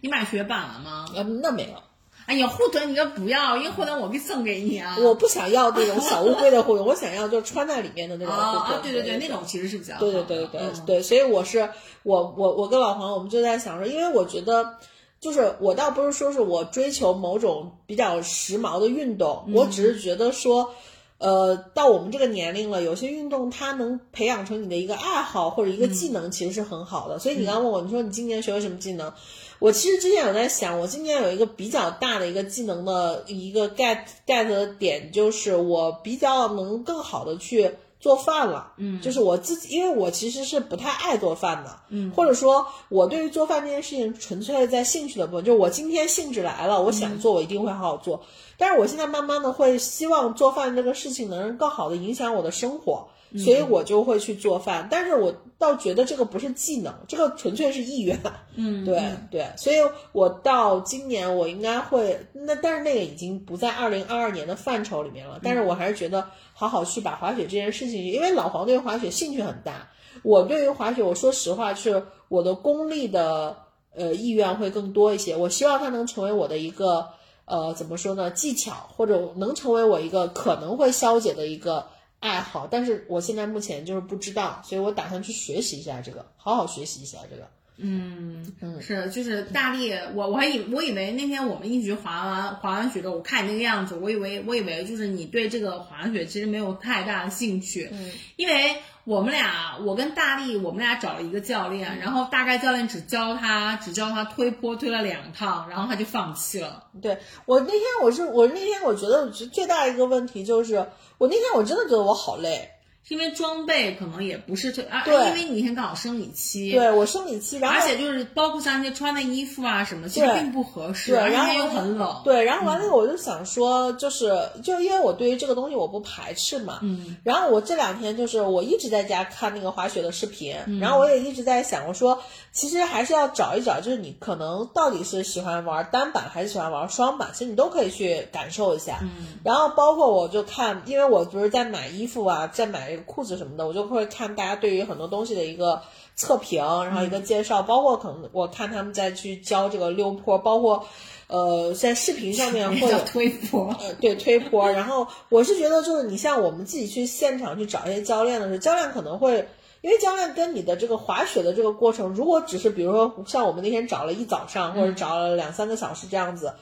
[0.00, 1.06] 你买雪板了吗？
[1.14, 1.82] 呃，那没有，
[2.26, 4.96] 哎呀，护臀你就不要，因为护臀我可以送给你啊。
[5.00, 8.82] 我不想要那种小乌龟的护臀， 我想要就是穿在里面的那种护臀。
[8.82, 10.12] 对对对，那种其实是比较好对。
[10.12, 11.68] 对对对对，所以我是
[12.02, 14.76] 我我我跟老黄我们就在想说，因为我觉得。
[15.22, 20.74] 就是我倒不是说是我追求某种比较时髦的运动，我只是觉得说，
[21.22, 27.16] 呃，到我们这个年龄了，有些运动它能培养成你的一个爱好或者一个技能，其实是很好的。
[27.20, 29.12] 所以你刚刚问我，你说你今年学了什么技能？
[29.60, 37.70] 我其实之前有在想，我今年有一个比较大的一个技能的一个 get get 的点，就是我比较能更好的去
[38.00, 38.72] 做饭了。
[38.78, 41.78] 嗯，就是我自己，因为我其实是不太爱做饭的。
[41.90, 48.20] 嗯，或者说，我对于做饭这件事情纯粹在兴趣的部分，就是我今天兴致来了，我想做，我一定会好好做。
[48.62, 53.04] 但是我现在慢慢的会希望做饭这个事情能更好的影响我的生活，
[53.36, 54.86] 所以我就会去做饭。
[54.88, 58.16] 但是我倒觉得这个不是技能，这个纯粹是意愿。
[58.54, 59.02] 嗯，对
[59.32, 59.78] 对，所以
[60.12, 65.40] 我到今年我应该会那，但是那个已经不在二零二二年的范畴里面了。
[65.42, 69.88] 但是我还是觉得好好去把滑雪这件事情，因为老黄对滑雪兴趣很大，
[70.22, 73.56] 我对于滑雪，我说实话是我的功利的
[73.92, 75.36] 呃意愿会更多一些。
[75.36, 77.08] 我希望它能成为我的一个
[77.52, 81.86] 呃怎么说呢技巧，或者能成为我一个可能会消解的一个
[82.18, 82.66] 爱好。
[82.70, 87.46] 但是我现在目前就是不知道，所以我打算去学习一下这个，好好学习一下这个。
[87.84, 88.46] 嗯
[88.80, 106.84] 是，就是大力，我我还以我以为那天我们一局滑完滑完雪之后，我看你那个样子，我以为我以为就是你对这个滑雪其实没有太大的兴趣，嗯，因为我们俩我跟大力我们俩找了一个教练，然后大概教练只教他只教他推坡推了两趟，然后他就放弃了。
[107.00, 110.88] 对我那天我是我那天我觉得最最大的一个问题就是
[111.18, 112.71] 我那天我真的觉得我好累，是
[113.08, 115.14] 因为装备可能也不是特啊，对。
[115.14, 130.78] 因为你那天刚好生理期，对我生理期，然后而且就是包括像那些穿的衣服啊什么，其实并不合适，对，然后又很冷，对，然后完了我就想说，就是就因为我对于这个东西我不排斥嘛，嗯，然后我这两天就是我一直在家看那个滑雪的视频，嗯。
[130.78, 132.22] 然后我也一直在想，我说
[132.52, 145.82] 其实还是要找一找，就是你可能到底是喜欢玩单板还是喜欢玩双板，其实你都可以去感受一下，嗯，然后包括我就看，因为我不是在买衣服啊，在买这个裤子什么的，我就会看大家对于很多东西的一个
[146.14, 150.86] 测评，然后一个介绍，包括可能我看他们再去教这个溜坡，包括
[151.26, 153.74] 呃在视频上面会有推坡。
[153.80, 154.70] 呃，对推坡。
[154.70, 159.48] 然后我是觉得，就是你像我们自己去现场去找一些教练的时候，教练可能会，
[159.80, 166.52] 因为教练跟你的这个滑雪的这个过程，如果只是比如说像我们那天找了一早上，或者找了两三个小时这样子，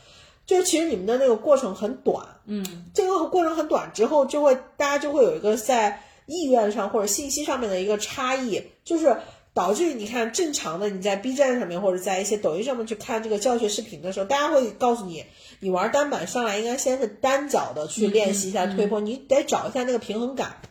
[0.47, 2.64] 就是其实你们的那个过程很短，嗯，
[2.95, 9.16] 这个过程很短之后，就会大家就会有一个在意愿上或者信息上面的一个差异，就是
[9.53, 15.24] 导致你看正常的你在 B 站上面或者在一些抖音上面去看这个教学视频的时候，大家会告诉你，
[15.59, 20.62] 你玩单板上来应该先是单脚的去练习一下推坡，你得找一下那个平衡感。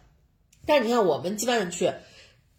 [0.66, 1.91] 但是你看我们基本上去。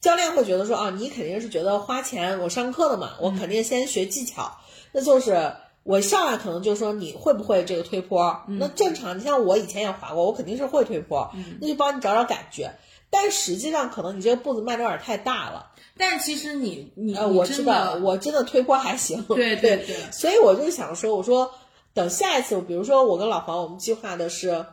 [0.01, 4.57] 教练会觉得说啊，你肯定是觉得花钱我上课的嘛，我肯定先学技巧，
[4.92, 8.42] 那就是我上来可能就说你会不会这个推坡？
[8.48, 11.30] 那正常，你像我以前也滑过，我肯定是会推坡，
[11.61, 12.72] 那就帮你找找感觉。
[13.11, 21.52] 但实际上可能你这个步子迈的有点太大了，但是其实你你我知道，的我真的推坡还行，对对对所以我就想说，我说
[21.92, 24.64] 等下一次，比如说我跟老黄，我们计划的是。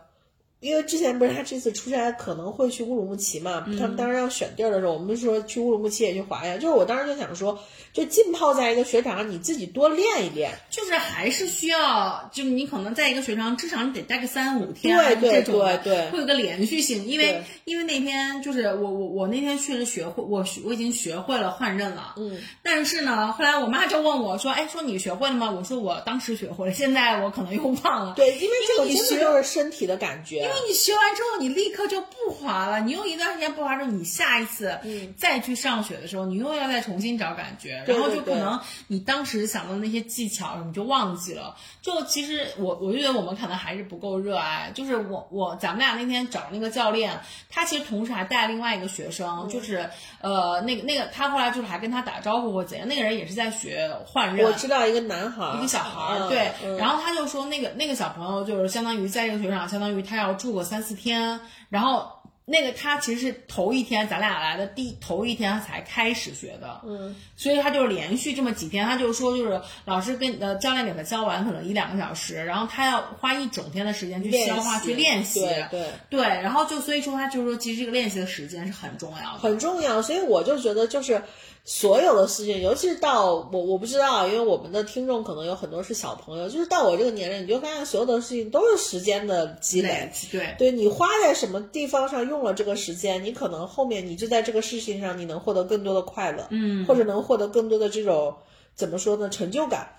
[0.59, 6.55] 因为之前不是他这次出差可能会去乌鲁木齐嘛，他们当时要选地儿的时候，我们说去乌鲁木齐也去滑呀。
[6.57, 7.59] 就是我当时就想说，
[7.93, 10.51] 就浸泡在一个雪场上，你自己多练一练。
[10.71, 17.05] 就是还是需要，就你可能在一个雪场，至少你得待个三五天，对对对对会有个连续性。
[17.05, 25.51] 因为因为那天就是我我我那天确实学会，我学我已经学会了换刃了，嗯，但是呢，后来我妈就问我说，哎，说你学会了吗？
[25.51, 28.13] 我说我当时学会了，现在我可能又忘了。
[28.15, 30.46] 对，因为这个因为你学真的就是身体的感觉。
[30.47, 32.79] 因为你学完之后，你立刻就不滑了。
[32.81, 34.79] 你用一段时间不滑之后，你下一次
[35.17, 41.55] 再去上学的时候，你又要再重新找感觉，然后就可能你当时想到的那些技巧，你就忘记了。
[41.81, 44.71] 就其实我我就觉得我们可能还是不够热爱。
[44.73, 47.19] 就是我我咱们俩那天找那个教练，
[47.49, 49.89] 他其实同时还带另外一个学生，就是
[50.21, 54.45] 呃那个那个他后来就是还跟他打招呼或怎样，那个人也是在学换刃。
[54.45, 62.09] 我知道一个男孩儿，一个小孩对，嗯然后他就说那个那个小朋友就是相当于在这个学场，相当于他要住个三四天，然后
[62.45, 75.87] 那个他其实是头一天咱俩来的第头一天才开始学的，嗯，所以他就连续这么几天，他就说就是老师跟呃教练给他教完可能一两个小时，然后他要花一整天的时间去消化习去练习，对对。
[76.09, 81.21] 对然后就所以说他就是说其实这个练习的时间是很重要的，很重要，所以我就觉得就是
[81.69, 90.09] 所有的事情，尤其是到我我不知道，因为我们的听众可能有很多是小朋友，就是到我这个年龄，你就发现所有的事情都是时间的积累。
[90.31, 98.33] 对对你花在什么地方上用了这个时间，你可能后面你就在这个事情上，你能获得更多的快乐，嗯或者能获得更多的这种
[98.73, 99.89] 怎么说呢，成就感。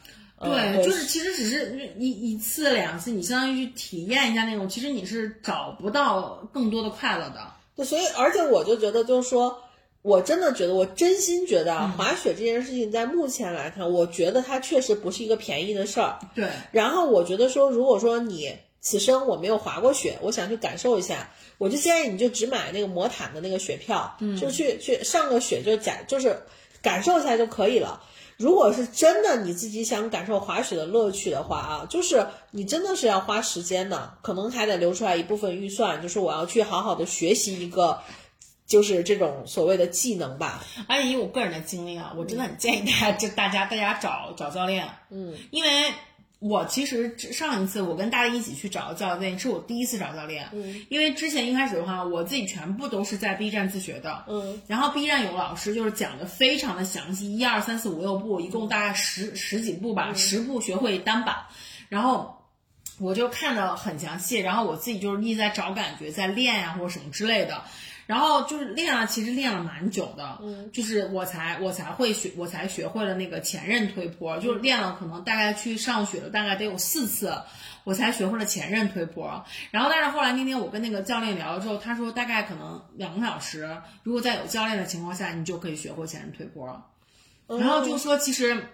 [0.41, 7.41] 对，嗯就是其实只是一一次两次，你相当于去体验一下那种，其实你是找不到更多的快乐的。
[7.77, 9.59] 对，所以而且我就觉得，就是说，
[10.09, 16.19] 我真的觉得，我真心觉得啊，滑雪这件事情在目前来看，我觉得它确实不是一个便宜的事儿。
[16.35, 26.41] 对，然后我觉得说，如果说你此生我没有滑过雪，我想去感受一下，我就建议你就只买那个魔毯的那个雪票，就去去上个雪，就假就是
[26.81, 28.03] 感受一下就可以了。
[28.39, 37.99] 如果是真的你自己想感受滑雪的乐趣的话啊，就是你真的是要花时间的，可能还得留出来一部分预算，就是我要去好好的学习一个，
[38.69, 40.63] 就是这种所谓的技能吧。
[40.87, 45.93] 而且以我个人的经历啊，我真的很建议大家，就大家大家找找教练，嗯，因为
[46.39, 61.37] 我其实上一次我跟大家一起去找教练，是我第一次找教练，嗯，因为之前一开始的话，我自己全部都是在 B 站自学的，嗯，然后 B 站有老师就是讲的非常的详细，一二三四五六步，一共大概十十几步吧，十步学会单板，
[61.89, 62.37] 然后。
[63.01, 67.63] 我就看的很详细，然后我自己就是一直在找感觉，在练呀、或者什么之类的，
[68.09, 77.35] 然后就是练了，其实练了蛮久的，嗯，就是我才我才会学，我才学会了那个前刃推坡，就是练了可能大概去上学了，大概得有四次，
[77.85, 79.45] 我才学会了前刃推坡。
[79.71, 86.91] 然后但是后来那天我跟那个教练聊了之后，他说大概可能两个小时，如果在有教练的情况下，你就可以学会前刃推坡。
[87.47, 88.69] 然后就说其实。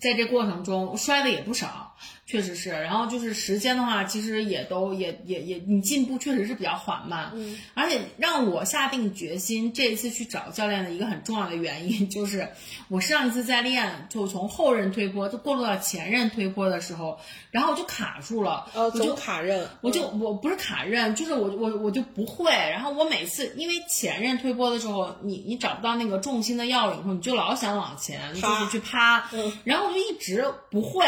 [0.00, 1.96] 在这过程中摔的也不少，
[2.30, 2.70] 确实是。
[2.70, 7.32] 然后就是时间的话，其实也都也也也，你进步确实是比较缓慢。
[7.34, 12.48] 嗯，而且让我下定决心这一次去找教练的一个很重要的原因，就是
[12.88, 17.18] 我上一次在练，就从后刃推坡就过渡到前刃推坡的时候，
[17.50, 22.52] 然后我就卡住了，呃，我就总卡刃，我就我不是卡刃，就是我我我就不会。
[22.52, 31.04] 然后我每次因为前刃推坡的时候，你你找不到那个重心的要领，你就老想往前，就是去趴，嗯然后我就一直不会。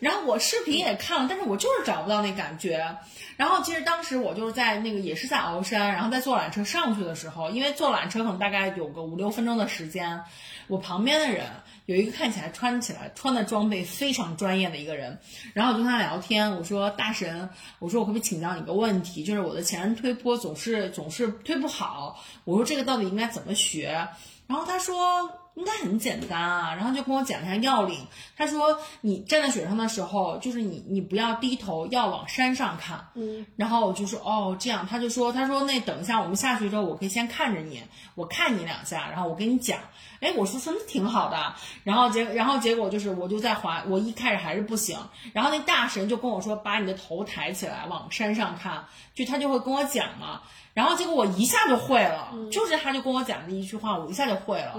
[0.00, 2.96] 然后我视视频也看了，但是我就是找不到那感觉。
[3.36, 10.22] 然后其实当时我就是在那个也是在鳌山，然后在坐缆车上去的时候，因为坐缆车可能大概有个五六分钟的时间，
[10.68, 11.44] 我旁边的人。
[11.86, 15.18] 有一个看起来穿起来穿的装备非常专业的一个人，
[15.52, 17.46] 然后我就跟他聊天，我说大神，
[17.78, 24.08] 我说我可不可以请教你个问题，就是我的前推坡总是总是推不好，我说这个到底应该怎么学？
[24.46, 28.06] 然后他说应该很简单啊，然后就跟我讲一下要领。
[28.36, 33.08] 他说你站在雪上的时候，就是你你不要低头，要往山上看。
[33.14, 37.82] 嗯，然后我就说哦这样，他就说他说那等一下我们下去之后，我可以先看着你，
[38.14, 39.78] 我看你两下，然后我跟你讲。
[40.20, 44.98] 哎，我说说那挺好的，然后结然后结果就是我就在滑，我一开始还是不行，
[45.34, 50.40] 然后那大神就跟我说把你的头抬起来往山上看，就他就会跟我讲嘛，
[50.74, 54.74] 然后结果我一下就会了，就是他就跟我讲的一句话，我一下就会了，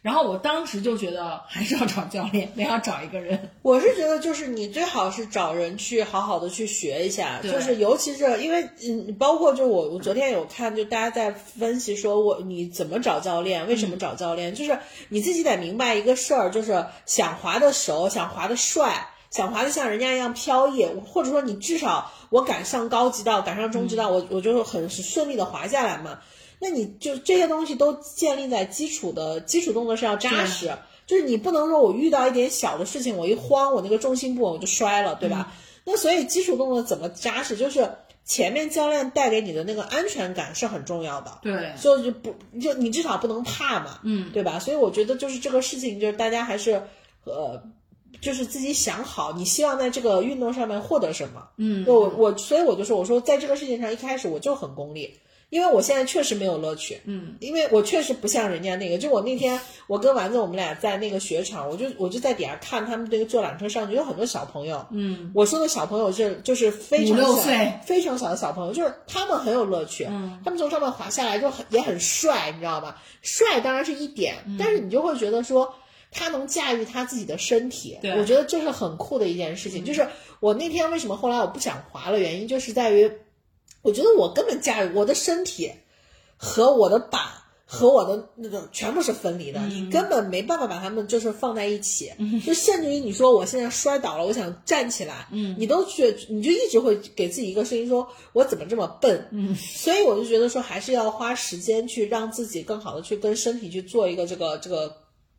[0.00, 14.78] 然后我当时就觉得还是要找教练，不要找一个人，我是觉得就是你最好是找人去好好的去学一下，就是尤其是因为嗯，包括就我我昨天有看，就大家在分析说我你怎么找教练，为什么找教练，就是
[15.08, 19.08] 你自己得明白一个事儿，就是想滑的熟，想滑的帅。
[19.32, 26.20] 想滑的像人家一样飘逸，或者说你至少我敢上高级道，敢上中级道，我我就很顺利的滑下来嘛。
[26.60, 30.70] 那你就这些东西都建立在基础的基础动作是要扎实，
[31.06, 35.52] 就是你不能说我遇到一点小的事情，我一慌，我那个重心不稳我就摔了，对吧？
[35.84, 37.90] 那所以基础动作怎么扎实，就是
[38.24, 41.38] 前面教练带给你的那个安全感是很重要的。
[41.42, 44.60] 对，所以就不就你至少不能怕嘛，嗯，对吧？
[44.60, 46.80] 所以我觉得就是这个事情，就是大家还是
[47.24, 47.60] 呃，
[48.20, 51.48] 就是自己想好，你希望在这个运动上面获得什么。
[51.56, 55.18] 嗯，我我所以我就说，我说在这个事情上一开始我就很功利，
[55.50, 57.00] 因为我现在确实没有乐趣。
[57.04, 64.86] 嗯，因为我确实不像人家那个，就我那天我跟丸子我们俩在那个雪场，我就我就在底下看他们那个坐缆车上去有很多小朋友。
[64.90, 70.06] 嗯，我说的小朋友是就是非常小岁非常小的小朋友，就是他们很有乐趣。
[70.08, 73.02] 嗯，他们从上面滑下来就很也很帅，你知道吧？
[73.22, 75.74] 帅当然是一点，嗯但是你就会觉得说。
[76.12, 79.82] 他能驾驭他自己的身体，我觉得这是很酷的一件事情。
[79.84, 80.06] 就是
[80.40, 83.10] 我那天为什么后来我不想滑了，原因就是在于，
[83.80, 85.72] 我觉得我根本驾驭我的身体，
[86.36, 87.22] 和我的板
[87.64, 92.12] 和我的那个全部是分离的，你根本没办法把它们就是放在一起。
[92.44, 99.26] 就甚至于你说我现在摔倒了，我想站起来，嗯，你都去你就一直会给自己一个声音说，我怎么这么笨？
[99.32, 104.94] 嗯，所以我就觉得说，还是要花时间去让自己更好的去跟身体去做一个这个这个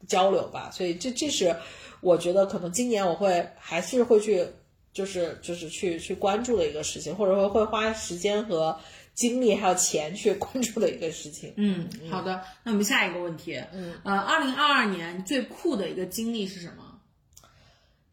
[0.08, 0.70] 交流吧。
[0.72, 1.56] 所以这这是
[2.02, 4.48] 我觉得可能今年我会还是会去。
[4.94, 8.80] 就是就是去去关注的一个事情，或者说会花时间和
[9.16, 11.52] 精力还有钱去关注的一个事情。
[11.58, 17.00] 嗯，好的，那我们下一个问题，嗯，呃，二零二二年最酷的一个经历是什么？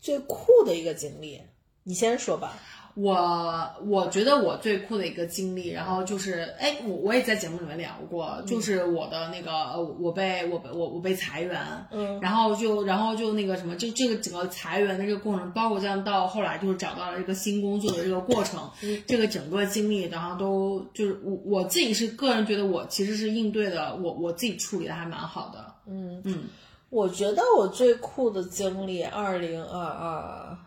[0.00, 1.42] 最酷的一个经历，
[1.82, 2.58] 你先说吧。
[3.00, 11.60] 我我觉得我最酷的一个经历，然后就是，哎，我我也在节目里面聊过，就是我的那个，我被我被我我被裁员，
[11.90, 18.70] 嗯，然后就然后就那个什么，就这个整个裁员的这个过程，包括这样到后来就是找到了这个新工作的这个过程，
[19.06, 26.20] 这个整个经历，然后都就是我我自己是个人觉得我其实是应对的，我我自己处理的还蛮好的，嗯。
[26.24, 26.44] 嗯，
[26.90, 30.58] 我觉得我最酷的经历，二零二二。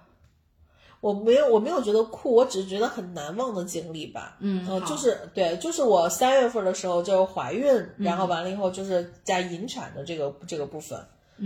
[1.04, 4.38] 我没有，我没有觉得酷，我只是觉得很难忘的经历吧。
[4.40, 10.98] 嗯，就是对，就是我三月份的时候就是怀孕，然后完了以后就是在引产的这个这个部分，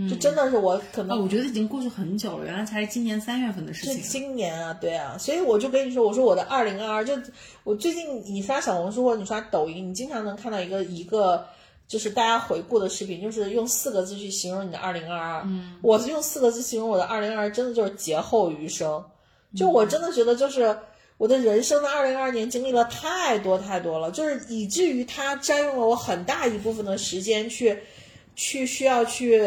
[0.08, 3.94] 就真的是我可能，我觉得已经过去很久了，原来才是今年三月份的事情。
[3.96, 7.14] 是今年啊，对啊，所以我就跟你说，我说我的二零二二，就
[7.64, 11.44] 我最近你刷小红书或者你刷抖音，你经常能看到一个一个
[11.88, 15.42] 就是大家回顾的视频，就是用四个字去形容你的二零二二。
[15.46, 19.04] 嗯，我是用四个字形容我的二零二二，真的就是劫后余生。
[19.56, 20.76] 就我真的觉得，就是
[21.16, 27.76] 我的人生的二零二二年经历了太多太多了，就是以至于它占用了我很大一部分的时间去，
[28.36, 29.42] 去需要去，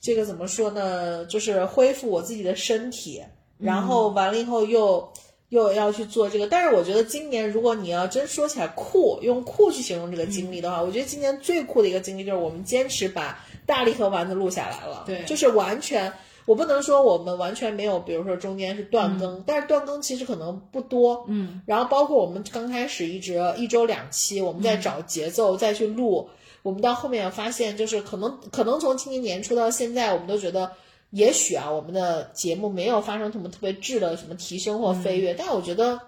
[0.00, 1.24] 这个怎么说呢？
[1.24, 3.22] 就是恢复我自己的身体，
[3.58, 5.12] 然后完了以后又
[5.48, 6.46] 又要去做这个。
[6.46, 16.12] 但是我觉得今年如果你要真说起来酷，用酷去形容这个经历的话，我觉得今年最酷的一个经历就是我们坚持把大力和丸子录下来了，对，就是完全。
[16.44, 21.24] 我不能说我们完全没有，比如说中间是断更，但是断更其实可能不多。
[21.28, 26.28] 嗯，然后包括我们刚开始一直一周两期，我们在找节奏再去录，
[26.62, 30.70] 我们到后面发现就是可能可能从今年年初到现在，我们都觉得
[31.10, 36.00] 也许啊，我们的节目没有发生什么特别质的什么提升或飞跃，但我觉得。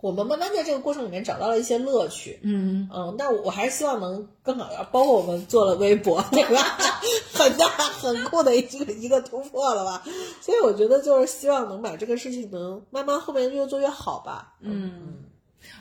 [0.00, 6.78] 我们慢慢在这个过程里面找到了一些乐趣，嗯嗯，那我还是希望能更好，包括我们做了微博， 对吧？
[7.34, 10.04] 很大很酷的一个一个突破了吧？
[10.40, 14.54] 所以我觉得就是希望能把这个事情能慢慢后面越做越好吧。
[14.60, 15.24] 嗯，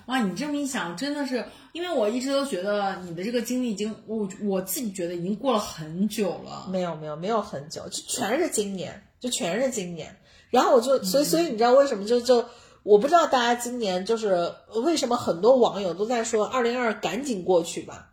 [0.08, 6.68] 哇，你这么一想，真的是，因为我一直都觉得你的这个经历已经，我我自己觉得已经过了很久了。
[6.72, 10.18] 没有没有没有很久，就全是今年，就全是今年。
[10.50, 12.44] 然后我就所以所以你知道为什么就就。
[12.88, 14.50] 我不知道大家今年就是
[14.86, 18.08] 为什么很多网友都在说二零二赶紧过去吧，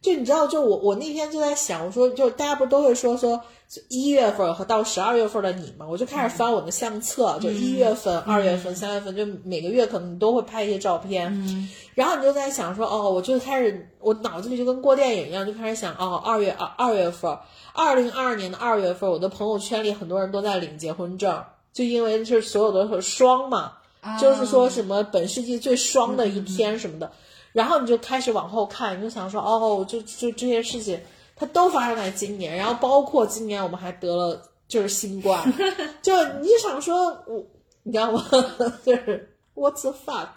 [0.00, 3.40] 就你知道，就我我那天就在想，我说就大家不都会说说
[3.88, 5.84] 一月份和到十二月份的你吗？
[5.90, 17.36] 我就开始翻我的相册，就一月份、二月份、三月份，就每个月可能都会拍一些照片，然后你就在想说哦，我就开始我脑子里就跟过电影一样，就开始想哦，二月二二月份，
[17.72, 21.42] 二零二二年的二月份，我的朋友圈里很多人都在领结婚证，
[21.72, 23.72] 就因为是所有的是双嘛。
[24.18, 27.12] 就是说什么本世纪最双的一天什么的，
[27.52, 31.00] 然后你就开始往后看，你就想说哦，就就这些事情，
[31.36, 35.52] 它都发生在今年，然后包括今年我们还得了就是新冠，
[36.00, 37.44] 就你想说我，
[37.82, 38.24] 你知道吗？
[38.84, 40.28] 就是 What's the fuck？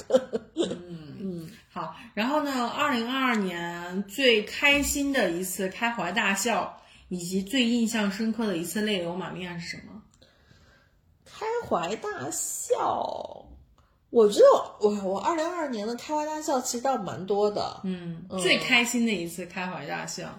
[0.55, 10.01] 嗯嗯，好，然后呢，二零二二年最开心的一次开怀大笑，以及最印象深刻的一次泪流满面是什么？
[11.25, 13.45] 开怀大笑。
[14.13, 14.45] 我觉得
[14.79, 20.29] 我我二零二二年的开怀大笑其实倒蛮多的，嗯，最开心的一次开怀大笑，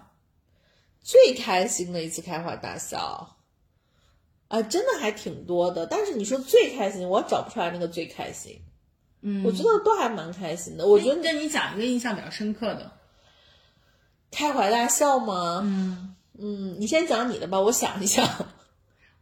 [1.00, 3.36] 最开心的一次开怀大笑，
[4.46, 5.86] 啊，真的还挺多的。
[5.86, 8.62] 但是你说最开心，我找不出来那个最开心。
[9.22, 10.86] 嗯，我觉得都还蛮开心的。
[10.86, 12.92] 我觉得跟你讲一个印象比较深刻的
[14.30, 15.62] 开怀大笑吗？
[15.64, 18.24] 嗯嗯，你先讲你的吧，我想一想。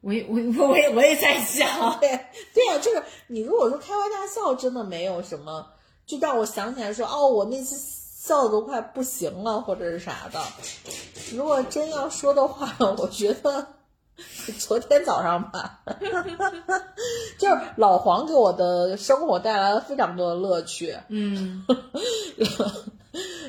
[0.02, 2.08] 我我我我也 我也在想，对
[2.52, 5.66] 对呀，就是你如果说开怀大笑，真的没有什么，
[6.06, 10.40] 就让我想起来说，哦，我那次笑的都快不行了，或者是啥的。
[11.34, 13.66] 如果真要说的话， 我觉得
[14.58, 15.80] 昨天早上吧，
[17.38, 20.96] 就是老黄给我的生活带来了非常多的乐趣。
[21.08, 21.64] 嗯。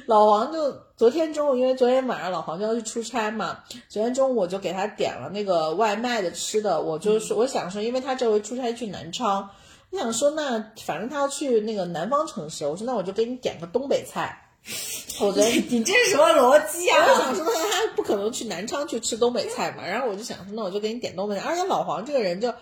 [0.07, 6.81] 老黄就昨天中午，因为昨天晚上老黄就要去出差嘛，昨天中午我就给他点了那个外卖的吃的。
[6.81, 9.49] 我就是我想说，因为他这回出差去南昌，
[9.91, 14.49] 我想说那反正他要去那个南方城市，我说那我就给你点个东北菜，
[15.19, 17.35] 我昨天你这是什么逻辑啊我想啊？
[17.35, 21.41] 说，那他不可能去南昌去吃东北菜嘛，然后我就想说，那我就给你点东北菜。
[21.41, 22.53] 而且老黄这个人就，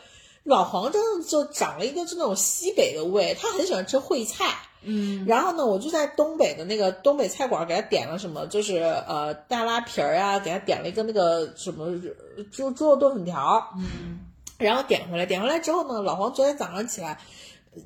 [0.43, 4.45] 老黄真的就长了一个就那种西北的胃，他很喜欢吃烩菜。
[4.83, 11.87] 嗯，然后呢，我就在东北的那个东北菜馆给他点了什么，就是呃大拉皮儿啊，给他点了一个那个什么
[12.51, 13.63] 猪猪肉炖粉条。
[13.77, 14.19] 嗯，
[14.57, 17.19] 然后点回来，点回来之后呢，老黄昨天早上起来，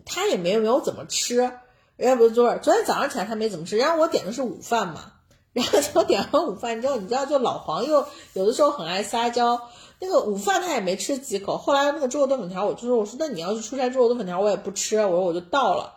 [0.06, 1.52] 他也没有没有怎么吃，
[1.98, 5.14] 要不是昨晚昨天早上起来他没怎么吃，然后我点的是午饭嘛，
[5.54, 9.70] 然后我点完午饭之后，你知道，就老黄又有的时候很爱撒娇，
[10.00, 15.94] 那个午饭他也没吃几口，后来那个猪肉炖粉条，我就说我说那你要是出差猪肉炖粉条我也不吃，我说我就倒了，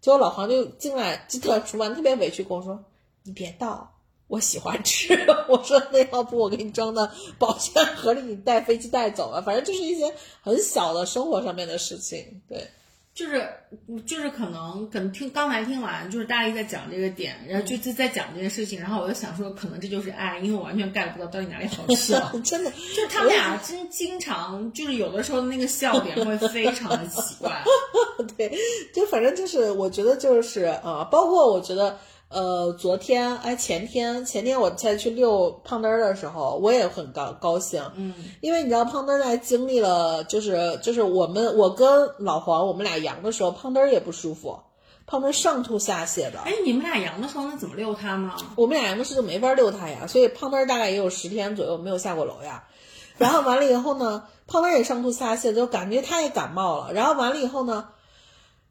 [0.00, 2.84] 结果老黄就进来进到厨房特别委屈跟我说
[3.22, 3.94] 你别倒。
[4.28, 5.18] 我喜欢吃，
[5.48, 7.08] 我说那要不我给你装到
[7.38, 9.40] 保鲜盒里，你带飞机带走吧。
[9.40, 12.42] 反正就是一些很小的生活上面的事情。
[12.46, 12.68] 对，
[13.18, 13.50] 就是
[14.06, 22.30] 就是可能可能听刚才听完，就是大力在讲这个点，然后就就在讲这件事情，然后我就想说，可能这就是爱，因为我完全 get 不到到底哪里好笑。
[22.44, 27.60] 真的，就是他们俩真经常就是有的时候那个笑点会非常的奇怪。
[28.38, 28.56] 对，
[28.94, 44.58] 就反正就是我觉得就是呃，包括我觉得呃，昨天哎前天前天我再去遛胖墩儿的时候，我也很高高兴，嗯，因为你知道胖墩儿在经历了就是就是我们我跟老黄我们俩阳的时候，胖墩儿也不舒服，
[45.06, 46.40] 胖墩儿上吐下泻的。
[46.40, 48.32] 哎，你们俩阳的时候那怎么遛它呢？
[48.56, 52.64] 我们俩阳的时候就没法遛它呀，所以胖墩儿大概也有十天左右没有下过楼呀。
[53.16, 56.92] 然后完了以后呢，胖墩儿也上吐下泻，就感觉他也感冒了。
[56.92, 57.88] 然后完了以后呢，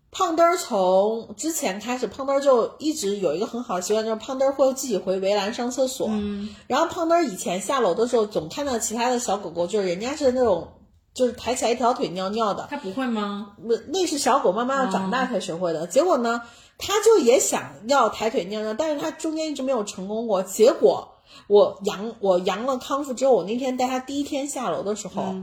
[0.10, 6.08] 胖墩儿从之前开始，胖墩儿就一直有一个很好的习惯，就是胖墩儿会自己回围栏上厕所。
[6.10, 10.70] 嗯，然后胖墩儿以前下楼的时候，总看到其他的小狗狗，就是人家是那种
[11.14, 13.54] 就是抬起来一条腿尿尿的，它不会吗？
[13.58, 15.86] 那，那是小狗慢慢要长大才学会的。
[15.88, 16.42] 结果呢，
[16.78, 20.42] 它就也想要抬腿尿尿，但是它中间一直没有成功过。
[20.42, 21.10] 结果
[21.48, 25.36] 我阳我阳了康复之后，我那天带它第一天下楼的时候，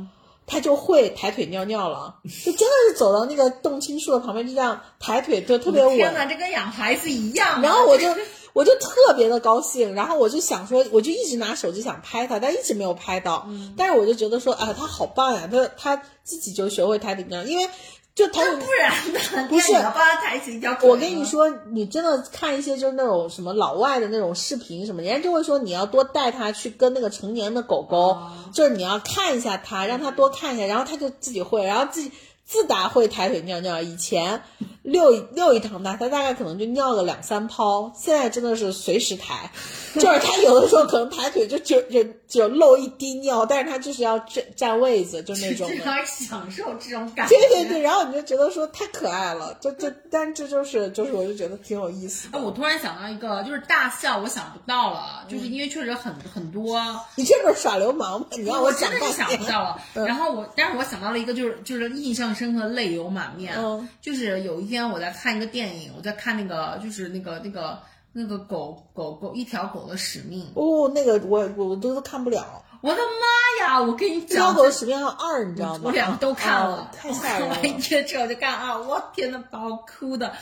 [0.46, 5.96] 它就会抬腿尿尿了，就真的是走到那个冻青树的旁边，就这样抬腿，就特别稳。
[5.96, 7.60] 天哪，这跟养孩子一样啊。
[7.62, 8.14] 然后我就
[8.52, 13.48] 我就特别的高兴，然后我就想说，我就一直拿手机想拍他，但一直没有拍到。
[13.76, 17.68] 但是我就觉得说，啊，他好棒呀，他他自己就学会抬腿尿，因为
[18.14, 19.48] 就抬腿不然呢？
[19.48, 28.16] 不是你要帮它抬起一条腿我跟你，说，你真的看一些就是那种什么老外的那种视频什么，人家就会说你要多带他去跟那个成年的狗狗，
[28.52, 32.12] 就是你要看一下它，让它多看一下，然后它就自己会，然后自己
[32.44, 33.80] 自打会抬腿尿尿。
[33.82, 34.42] 以前
[34.82, 39.50] 遛遛一趟它，它大概可能就尿个两三泡，现在真的是随时抬，
[39.94, 45.74] 就是他有的时候可能抬腿就就就就漏一滴尿，但是他就是要占占位子，就那种的。
[45.84, 47.34] 让它享受这种感觉。
[47.36, 52.44] 对对对，然后你就觉得说太可爱了，就就，但这就是就是，我就觉得挺有意思哎，的。
[52.44, 56.78] 我突然想到一个，就是大笑，我想不到了，嗯就是因为确实很很多，
[57.16, 58.26] 你这不是耍流氓吗？
[58.32, 59.44] 你让我讲半真的是想不。
[59.46, 59.78] 到了。
[59.94, 63.54] 嗯然后我，但是我想到了一个，就是就是印象深刻，泪流满面。
[63.56, 67.78] 嗯就是有一天我在看一个电影，我在看那个就是那个那个
[68.12, 70.46] 那个狗狗狗一条狗的使命。
[70.54, 72.62] 哦，那个我我都都看不了。
[72.80, 73.80] 我的妈呀！
[73.80, 75.80] 我跟你这条讲，狗的使命号二，你知道吗？
[75.84, 77.80] 我两个都看了， 哦太吓人我看完一了。
[77.80, 80.34] 天之后就看啊，我天呐，把我哭的，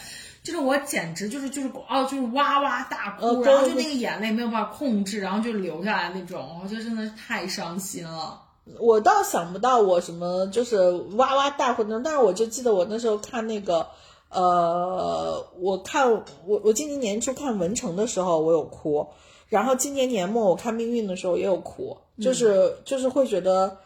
[0.42, 8.40] 就是我简直就是就是哦，就是哇哇大哭，然后就那个眼泪没有办法控制，然后就流下来那种，我觉得真的是太伤心了。
[8.78, 13.86] 我倒想不到我什么就是哇哇大哭那种，但是我就记得我那时候看那个，
[14.30, 16.12] 呃，我看
[16.46, 19.06] 我我今年年初看《文成》的时候我有哭，
[19.48, 23.76] 然后今年年末我看《命运》的时候也有哭，就是、就是会觉得，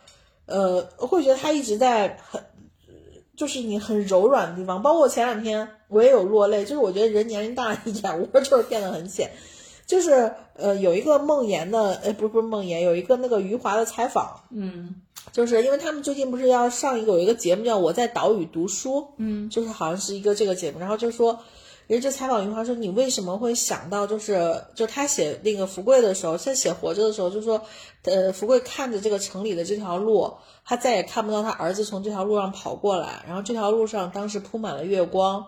[0.46, 2.42] 呃，会觉得他一直在很。
[3.36, 9.30] 就是你很柔软的地方，包括前两天我也有落泪，就是我觉得人年龄大了，眼窝就是变得很浅，
[9.86, 15.02] 就是呃有一个梦妍的，呃不是不是梦妍，有一个那个余华的采访，嗯。
[15.32, 21.36] 就是因为他们最近不是要上一个有一个节目叫《我在岛屿读书》，嗯，就是好像是一个这个节目，然后就说，
[21.88, 27.60] 人家就采访余华说，你为什么会想到就是就他写那个福贵的时候，在写活着的时候，就说，
[28.04, 30.32] 呃，福贵看着这个城里的这条路，
[30.64, 35.44] 他再也看不到他儿子从这条路上跑过来，然后这条路上当时铺满了月光，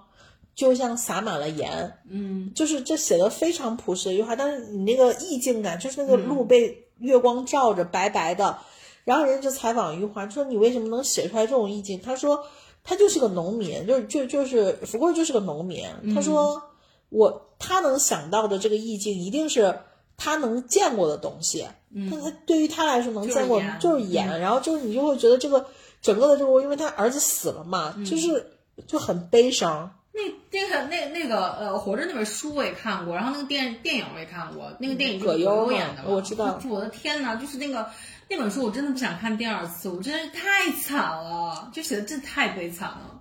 [0.58, 8.58] 就像洒满了盐，嗯就是这写的非常朴实的一句话，但是你那个意境感，就是那个路被月光照着，白白的。
[9.04, 12.44] 然后人家就采访余华说：“你为什么能写出来这种意境？”他说
[12.82, 15.86] ：“他就是个农民，就是就就是福贵就是个农民。
[16.12, 16.60] 他说
[17.08, 19.78] 我他能想到的这个意境，一定是
[20.16, 21.64] 他能见过的东西。
[21.94, 25.64] 嗯，他对于他来说能就是见过盐就是盐，然后就是你就会觉得这个
[26.02, 28.44] 整个的这个，因为他儿子死了嘛，就是
[28.88, 29.94] 就很悲伤。
[30.18, 37.88] 那那个那那个呃，《活着》那本书我也看过，然后那个电电影我也看过，那个电影就是葛优演的嘛，我知道我的天呐，就是那个
[38.28, 43.17] 那本书，我真的不想看第二次，我真是太惨了，就写的真的太悲惨了，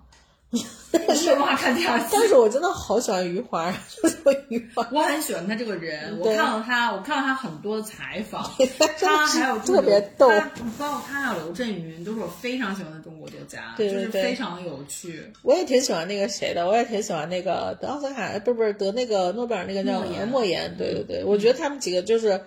[0.50, 2.08] 我没有办法看第二次。
[2.12, 4.18] 但是我真的好喜欢余华，就是
[4.50, 8.50] 余华，我很喜欢他这个人，我看了他，我看了他很多的采访，
[9.00, 10.30] 他还有特别逗。
[10.30, 10.50] 他
[10.80, 15.32] 包括他还有刘震云，都是我非常喜欢的中国作家，对对就是非常有趣。
[15.42, 22.42] 我也挺喜欢那个谁的，我也挺喜欢那个得奥斯卡，不是不是得那个诺贝尔那个叫莫言莫言，对对对，我觉得他们几个就是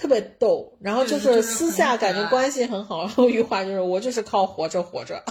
[0.00, 5.22] 特别逗，然后就是是私下感觉关系很好，然后余华就是我就是靠活着活着，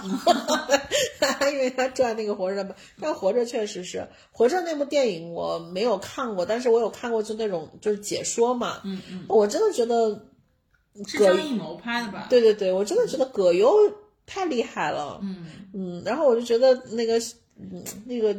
[1.50, 10.22] 因为他赚那个活着嘛，但活着确实是活着那部电影我没有看过，但是我有看过就那种就是解说嘛，嗯嗯，我真的觉得
[11.04, 13.74] 是葛张艺谋拍的吧？，对对对，我真的觉得葛优
[14.24, 15.46] 太厉害了，嗯。
[15.72, 17.18] 嗯，然后我就觉得那个，
[17.56, 18.36] 嗯，那个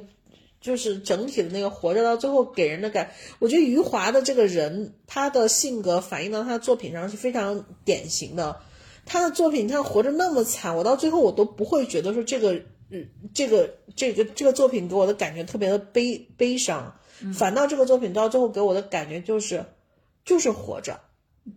[0.61, 8.61] 就是整体的那个活着到最后给人的感，我觉得余华的这个人，他的性格反映到他的作品上是非常典型的。
[9.03, 12.53] 他的作品，他活着那么惨，我到最后我都不会觉得说这个，
[12.91, 16.93] 嗯，这个这个这个作品给我的感觉特别的悲悲伤，
[17.33, 19.65] 反倒这个作品到最后给我的感觉就是，
[20.23, 21.01] 就是活着。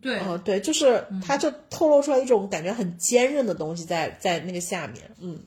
[0.01, 5.39] 对，嗯，对，就是他就透露出来一种感觉很坚韧的东西在在那个下面，嗯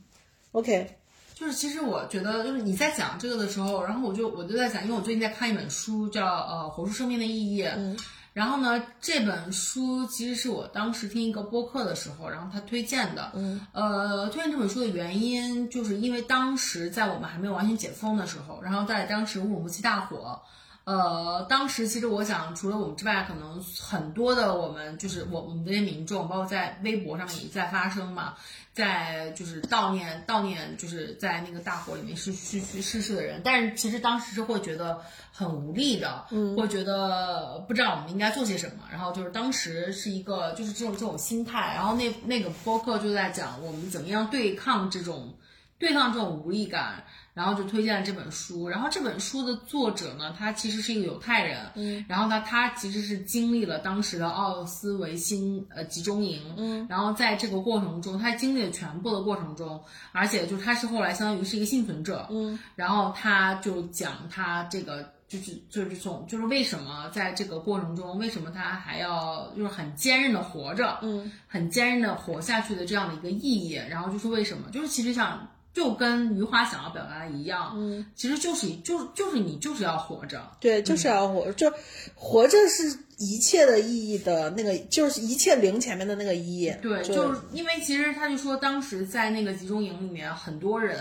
[0.51, 0.99] ，OK，
[1.37, 7.63] 就是其实我觉得，就是你在讲这个的时候，然后我就我就在想，因为我最近在看一本书，叫呃《活出生命的意义》。
[7.75, 7.95] 嗯
[8.33, 13.31] 然后呢，这本书其实是我当时听一个播客的时候，然后他推荐的。
[13.33, 20.39] 嗯，呃，推荐这本书的原因，就是因为当时在我们还没有完全解封的时候，然后在当时乌鲁木齐大火。
[20.87, 28.35] 呃，当时其实我想，除了我们之外，可能很多的我们就是我我们这些民众，包括在微博上面也在发声嘛，
[28.71, 35.01] 在就是悼念悼念，就是在那个大火里面逝去去逝世的人，但是其实当时是会觉得
[35.33, 45.33] 很无力的，嗯，会觉得不知道我们应该做些什么，然后就是当时是一个就是这种这种心态，然后那那个播客就在讲我们怎么样对抗这种
[45.77, 47.03] 对抗这种无力感。
[47.37, 59.79] 然后就推荐了这本书，然后这本书的作者呢，他其实是一个犹太人，嗯，然后呢，他其实是经历了当时的奥斯维辛呃集中营，嗯，然后在这个过程中，他经历了全部的过程中，
[60.13, 75.47] 而且就是他是后来相当于是一个幸存者，嗯，然后他就讲他这个就是就是这种就是为什么在这个过程中，为什么他还要就是很坚韧的活着，嗯，很坚韧的活下去的这样的一个意义，然后就是为什么，就是其实想。
[75.73, 81.71] 就跟余华想要表达的一样，嗯，其实就是就就是你就是要活着，对，就是要活，就
[82.15, 90.99] 活着是一切的意义的那个，就是一切零前面的那个一，对，就就是因为其实他就说当时在那个集中营里面，很多人，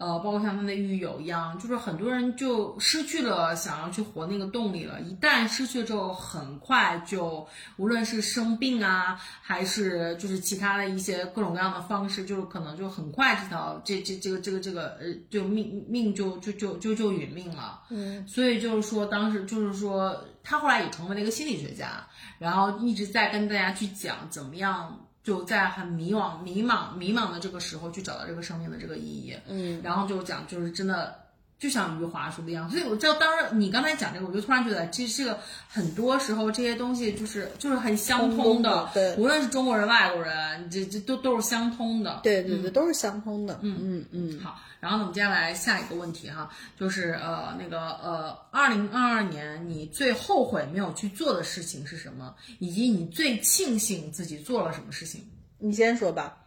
[0.00, 4.98] 呃，包括像他的狱友一样，就是很多人就失去了想要去活那个动力了。
[5.02, 7.46] 一旦失去之后，很快就
[7.76, 17.82] 无论是生病啊，还是就是其他的一些各种各样的方式，就是可能就很快这条这这这个这个这个呃，就命命就就就就就殒命了。
[17.90, 22.06] 嗯，所以就是说当时就是说他后来也成为了一个心理学家，
[22.38, 24.98] 然后一直在跟大家去讲怎么样。
[25.22, 29.34] 就在很迷惘、迷茫、迷茫的这个时候，去找到这个生命的这个意义。
[29.46, 31.14] 嗯，然后就讲，就是真的，
[31.58, 32.68] 就像余华说的一样。
[32.70, 35.38] 所以我知道，当时你刚才讲这个，我就突然觉得，其实这个
[35.68, 38.88] 很多时候这些东西就是就是很相通的。
[38.94, 42.20] 对无论是中国人、外国人，这这都都是相通的。
[42.22, 43.58] 对对对，都是相通的。
[43.62, 52.34] 嗯嗯嗯，好，然后呢，我们接下来下一个问题哈，就是呃那个呃，二零二二年你最后悔没有去做的事情是什么？
[52.58, 55.24] 以及你最庆幸自己做了什么事情？
[55.58, 56.38] 你先说吧。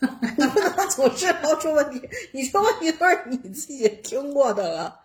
[0.00, 5.00] 你不能总是抛出问题，你这问题都是你自己听过的了。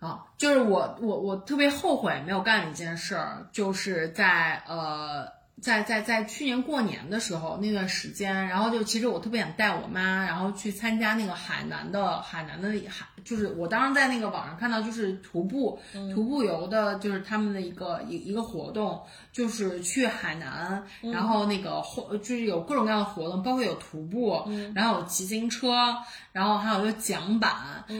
[0.00, 5.28] 啊，就是我我我特别后悔没有干的一件事儿，就是在呃
[5.60, 15.78] 在在在去年过年的时候那段时间，然后就其实我特别想带我妈，然后去参加那个海南的海南的海，就是我当时在那个网上看到，就是徒步、
[16.14, 19.00] 徒步游的，就是他们的一个一一个活动，
[19.32, 24.44] 就是去海南，然后那个活就是有各种各样的活动，包括有徒步，
[24.74, 25.96] 然后有骑自行车，
[26.38, 27.52] 然后还有就桨板，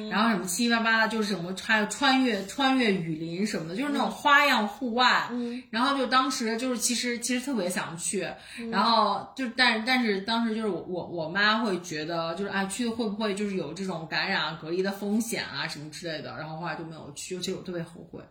[0.08, 5.28] 然后什么七七八八的，就是什么还有穿越穿越雨林什么的，就是那种花样户外。
[5.70, 8.24] 然后就当时就是其实其实特别想去，
[8.70, 18.22] 然后就但是但是当时就是我我我妈会觉得就是啊去会不会就是有这种感染啊隔离的风险啊什么之类的，然后后来就没有去，其实我特别后悔，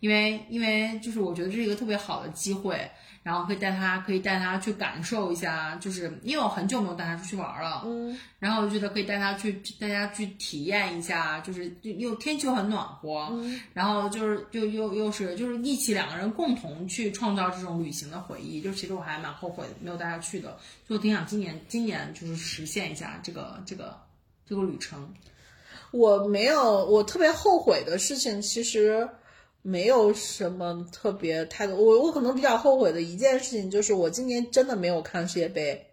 [0.00, 2.90] 因为因为就是我觉得这是一个特别好的机会。
[3.24, 23.98] 然后可以带他，可以带他去感受一下，就是因为我很久没有带他出去玩了，嗯，然后我就觉得可以带他去，带他去体验一下，就是又天气又很暖和，嗯，然后就是就又又是就是一起两个人共同去创造这种旅行的回忆，就其实我还蛮后悔没有带他去的，就挺想今年今年就是实现一下这个这个
[24.46, 25.12] 这个旅程。
[25.92, 29.08] 我没有，我特别后悔的事情其实。
[29.66, 35.86] 没有什么特别太多，我我可能比较后悔的一件事情就是我今年真的没有看世界杯，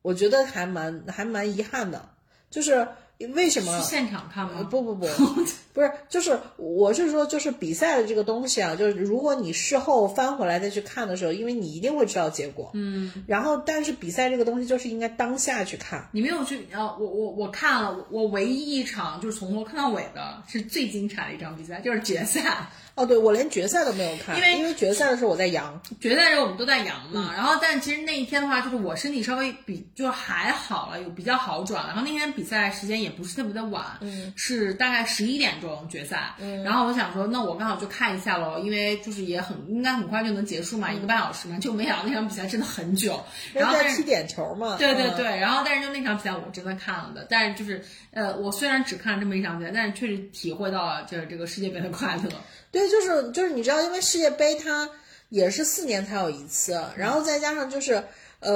[0.00, 2.08] 我觉得还蛮还蛮遗憾的，
[2.48, 2.88] 就是
[3.34, 3.78] 为什么？
[3.78, 4.66] 去现场看吗？
[4.70, 5.06] 不不不，
[5.74, 16.08] 不是，就是我是说，就是比赛的这个东西啊，就是如果你事后翻回来再去看的时候，因为你一定会知道结果，嗯，然后但是比赛这个东西就是应该当下去看。
[16.12, 16.96] 你没有去啊？
[16.98, 22.66] 我我我看了，我唯一一场就是从头看到尾的是最精彩的一场比赛，就是决赛。
[22.94, 27.32] 哦，对，我连决赛都没有看，因为因为决赛的时候我在阳，决赛的时候我们都在阳嘛。
[27.34, 31.88] 然后，但其实那一天的话，就是我身体稍微比就还好了，有比较好转了。
[31.88, 36.34] 然后那天比赛时间也不是特别的晚，嗯，是大概十一点钟决赛。
[36.38, 41.58] 嗯，然后我想说，那我刚好就看一下喽，因为就是也很应该很快就能结束嘛，一个半小时嘛。
[41.58, 43.20] 就没想到那场比赛真的很久。
[43.52, 44.76] 然后踢点球嘛。
[44.78, 52.30] 对对对，然后但是就那场比赛我真的看了的，但是就是呃，我虽然只看了这么一场比赛，但是确实体会到了就是这个世界杯的快乐。
[52.74, 54.90] 对，就是就是你知道，因为世界杯它
[55.28, 58.02] 也是四年才有一次，然后再加上就是
[58.40, 58.52] 呃，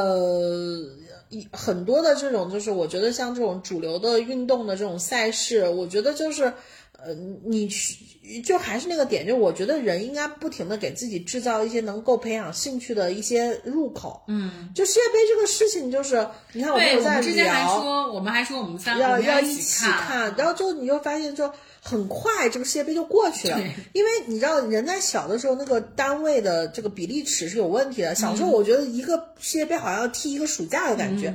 [1.53, 6.53] 很多的这种就是我觉得像这种主流的运动的这种赛事，我觉得就是
[6.99, 7.15] 呃，
[7.45, 14.21] 你去就还是那个点，就我觉得人应该不停的给自己制造一些能够培养兴趣的一些入口。
[14.27, 21.49] 嗯，就世界杯这个事情，就是你看我们在聊，我们还说我们三要要一起看，然后就你就发现就。
[21.89, 23.59] 很快，这个世界杯就过去了。
[23.95, 28.15] 因为你知道，人在小的时候，那个单位的这个比例尺是有问题的。
[28.15, 31.33] 小时候，我觉得一个世界杯好像要踢一个暑假的感觉，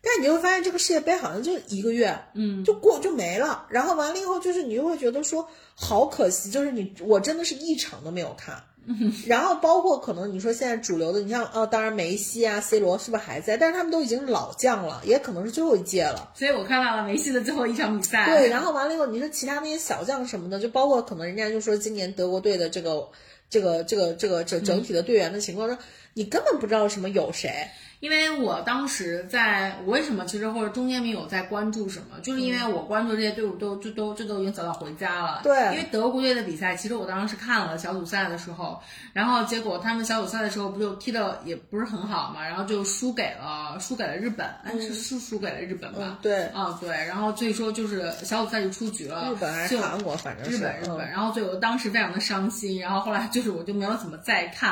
[0.00, 3.66] 但你就会发现，这个世界杯好像就一个月，嗯，就过就没了。
[3.68, 8.62] 然后完了以后，就是你就会觉得说，好可惜，就是你我真的是一场都没有看。
[9.26, 13.56] 然后包括可能你说现在主流的，你像哦，当然梅西啊、C 罗是不是还在？
[13.56, 16.30] 但是他们都已经老将了，也可能是最后一届了。
[16.34, 18.26] 所以我看到了梅西的最后一场比赛。
[18.26, 23.08] 对，然后完了以后，你说其他那些小将什么的，就包括可能人家就说今年德国队的这个、
[23.50, 25.76] 这个、这个、这个整整体的队员的情况，说
[26.14, 27.68] 你根本不知道什么有谁。
[28.06, 35.40] 因为我当时在，我为什么其实或者中间没有在关注什么，就是因为我关注这些队伍都就都这都已经早早回家了。
[35.42, 38.80] 对，因为德国队的比赛，其实我当时是看了小组赛的时候，
[39.12, 46.20] 然后结果他们小组赛的时候不就踢的也不是很好嘛，然后就输给了输给了日本，哎是输输给了日本吧？
[46.22, 49.32] 对，啊对，然后所以说就是小组赛就出局了。
[49.32, 54.70] 日本还是韩国，反正日本日本，然后所以我当时非常的伤心，然后后来就是我就没有怎么再看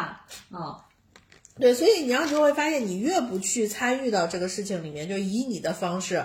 [0.52, 0.78] 啊。
[1.60, 6.24] 对，所以你要是会发现，你越不去参与到这个事情里面，就以你的方式，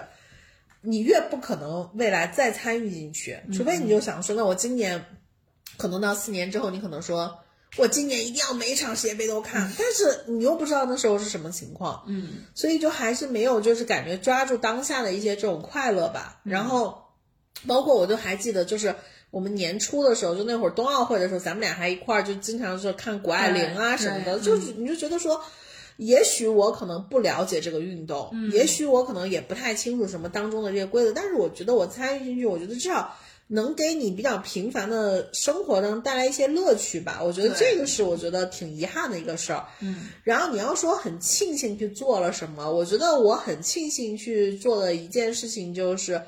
[0.82, 3.40] 你越不可能未来再参与进去。
[3.54, 5.06] 除非你就想说，那我今年
[5.78, 7.40] 可能到四年之后，你可能说
[7.78, 16.42] 我今年一定要每场世界杯都看，但是你又不知道那时候是什么情况，嗯，所以就还是没有就是感觉抓住当下的一些这种快乐吧。
[16.44, 17.04] 然后，
[17.68, 18.96] 包括我就还记得，就是。
[19.32, 25.40] 我们年初的时候，就那会儿冬奥会的时候，咱们俩还一块儿就经常是看谷爱凌啊什么的，就是你就觉得说，
[25.98, 33.16] 也许我可能不了解这个运动，也许我可能也不太清楚什么当中的这些规则，但是我觉得我参与进去，我觉得至少
[33.46, 37.20] 能给你比较平凡的生活当中带来一些乐趣吧。
[37.24, 39.64] 我觉得这个是我觉得挺遗憾的一个事儿。
[39.82, 46.20] 嗯，然后你要说很庆幸去做了什么，我觉得我很庆幸去做的一件事情就是。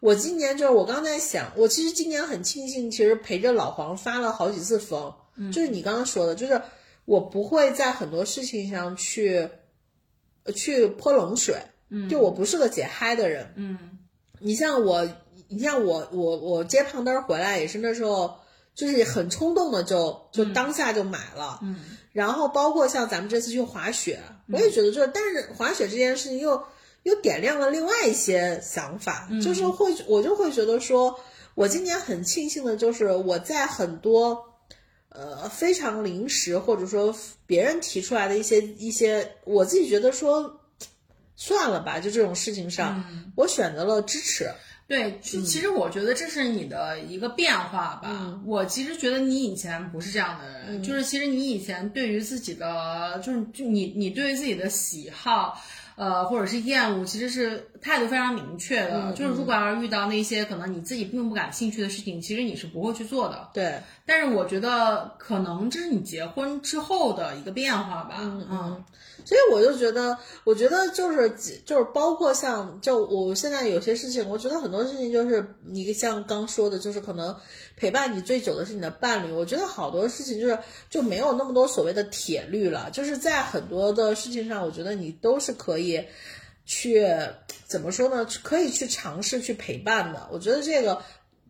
[0.00, 5.12] 我今年就是我刚在想，我其实今年很庆幸，其实陪着老黄发了好几次疯，
[5.52, 6.62] 就是你刚刚说的，就是
[7.04, 9.48] 我不会在很多事情上去，
[10.54, 11.56] 去泼冷水，
[11.90, 13.98] 嗯，就我不是个解嗨的人，嗯，
[14.38, 15.08] 你像我，
[15.48, 18.36] 你像我，我我接胖墩儿回来也是那时候，
[18.76, 21.76] 就是很冲动的就就当下就买了，嗯，
[22.12, 24.20] 然后包括像咱们这次去滑雪，
[24.52, 26.62] 我也觉得就是，但是滑雪这件事情又。
[27.04, 31.18] 又点亮了另外一些想法，就是会我就会觉得说，
[31.54, 34.44] 我今年很庆幸的就是我在很多
[35.08, 37.16] 呃非常临时或者说
[37.46, 40.60] 别人提出来的一些一些，我自己觉得说
[41.34, 43.04] 算了吧，就这种事情上，
[43.36, 44.50] 我选择了支持。
[44.86, 48.40] 对，其其实我觉得这是你的一个变化吧。
[48.46, 55.62] 我其实觉得你以前不是这样的人，就是其实你以前对于自己的，就是就你你对于自己的喜好。
[55.98, 59.12] 呃，或者是厌恶，其实是态度非常明确的。
[59.14, 63.48] 就是如果要是遇到那些可能你自己并不感兴趣的事情，其实你是不会去做的。
[63.52, 68.18] 对，但是我觉得可能这是你结婚之后的一个变化吧。
[68.20, 68.84] 嗯，
[69.24, 71.28] 所以我就觉得，我觉得就是
[71.66, 77.34] 就是包括像就我现在有些事情，我觉得很多事情就是你像刚说的，就是可能。
[77.78, 80.58] 陪伴你最久的是你的伴侣，我觉得好多事情就是
[80.90, 86.04] 就没有那么多所谓的铁律了，就是在很多的事情上，我觉得你都是可以
[86.66, 87.06] 去
[87.66, 88.26] 怎么说呢？
[88.42, 90.28] 可以去尝试去陪伴的。
[90.32, 91.02] 我觉得这个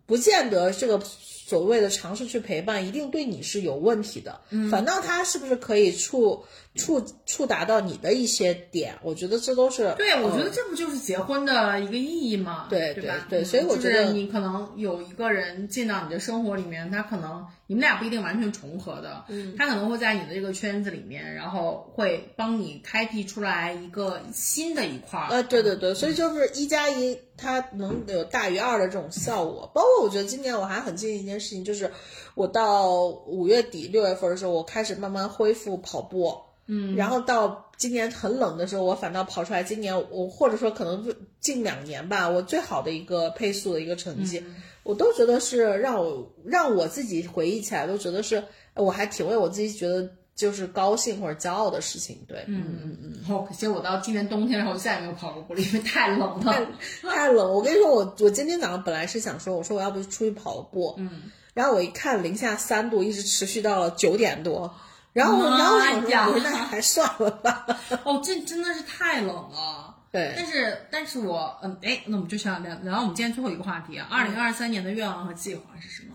[0.07, 1.03] 不见得这个。
[1.49, 4.39] 所谓的尝试去陪伴，一定对你是有问题的。
[4.51, 6.45] 嗯，反倒他是不是可以触
[6.75, 8.95] 触触达到你的一些点？
[9.03, 12.67] 我觉得这都是对，我觉得这不就是结婚的一个意义吗？
[12.69, 13.27] 对对吧？
[13.31, 17.47] 对，所以我觉得你可能有一个人进到你的生活里面，他可能。
[17.71, 25.29] 你们俩不一定完全重合的，嗯，他可能会在你的这个圈子里面，然后会帮你开辟出来一个新的一块儿。
[25.29, 29.71] 呃，对对对，所以就是一加一，它能有大于二的这种效果。
[29.75, 31.91] 包括我觉得今年我还很建议一件事情，就是
[32.35, 36.35] 我到五月底六月份的时候，我开始慢慢恢复跑步，
[36.67, 44.43] 嗯，然后到今年很冷的时候，我反倒跑出来，今年我或者说可能近两年吧，我最好的一个配速的一个成绩。
[44.85, 48.43] 我都觉得是让我让我自己回忆起来都觉得是，
[48.75, 50.09] 我还挺为我自己觉得
[50.39, 52.17] 就是高兴或者骄傲的事情。
[52.29, 53.25] 对，嗯嗯嗯。
[53.25, 56.69] 好，可惜我到今年冬天的时候再也没有跑过步了，因为太冷了，
[57.03, 57.53] 太冷。
[57.53, 61.23] 我跟你说，我我今天早上本来是想说，我说我要不出去跑个步，嗯，
[61.55, 64.73] 然后我一看零下三度，一直持续到了九点多，
[65.13, 67.67] 然后然后我想说，那还算了吧。
[68.05, 69.97] 哦，这真的是太冷了。
[70.11, 76.15] 对，但是但是我嗯哎，那我们就想聊聊我们今天最后一个话题啊，二零二三年的愿望和计划是什么？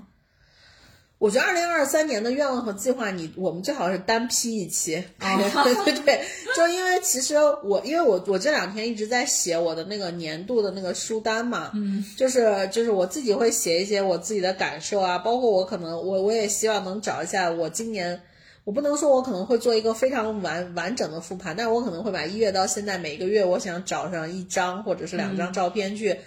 [1.23, 5.01] 我觉得二零二三年的愿望和计划，你我们最好是单批一期。
[5.17, 6.21] 对对对，
[6.53, 18.21] 就因为其实我因为我我这两天一直在写我的那个年度的那个书单嘛，嗯，就是就是我自己会写一些我自己的感受啊，包括我可能我我也希望能找一下我今年。
[18.65, 26.17] 我不能说，我可能会做一个非常完完整的复盘，但是我可能会把一月到现在每个月，我想找上一张或者是两张照片去，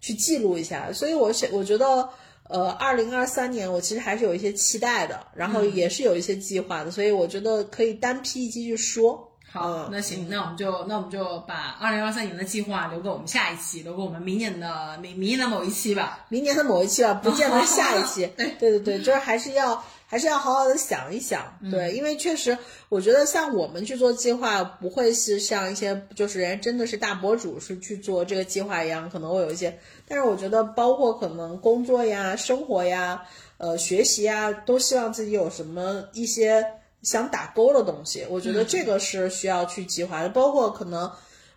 [0.00, 0.92] 去记录一下。
[0.92, 2.06] 所以，我想我觉得，
[2.48, 9.32] 呃，二零二三年我其实还是有一些期待的，然后也是有一些计划的，所以我觉得可以单批一期去说。
[9.50, 16.26] 好，那行，那我们就那我们就把二零二三年的计划留给我们下一期，留给我们明年的明明年的某一期吧。
[16.28, 18.30] 明年的某一期吧，不见得下一期。
[18.36, 19.82] 对对对，就是还是要。
[20.08, 22.56] 还是要好好的想一想，对，因为确实，
[22.88, 29.76] 我觉得像我们去做计划，不会是像一些就是人真的是大博主是去做这个计划一样，可能会有一些。
[30.08, 33.22] 但是我觉得，包括可能工作呀、生活呀、
[33.58, 36.64] 呃学习呀，都希望自己有什么一些
[37.02, 38.24] 想打勾的东西。
[38.30, 41.10] 我觉得这个是需要去计划的，包括可能。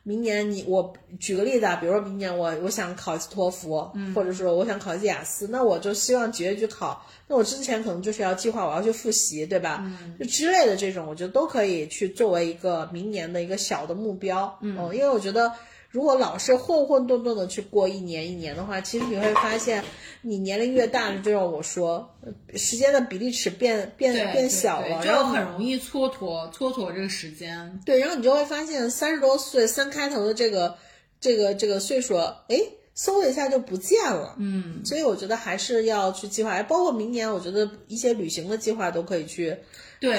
[0.04, 7.06] 明年你我举个例子啊，比如说明年我我想考一次托福，或者说我想考一次雅思，那我就希望几月去考。
[7.28, 9.84] 那我之前可能就是要计划我要去复习，对吧？
[10.18, 14.58] 就之类的这种，我觉得都可以去作为一个明年的一个小的目标。
[14.62, 15.52] 嗯，因为我觉得。
[15.92, 19.84] 如果老是混混沌沌的去过一年一年的话，其实你会发现，
[20.22, 22.08] 你年龄越大，就像我说，
[22.54, 27.80] 时间的比例尺变变变小了，然后很容易蹉跎蹉跎这个时间。
[27.84, 30.76] 对，然后你就会发现，三十多岁三开头的这个
[31.20, 32.56] 这个这个岁数，哎，
[32.96, 34.36] 嗖一下就不见了。
[34.38, 39.58] 嗯，所以我觉得还是要去计划，包括明年，我觉得一些旅行的计划都可以去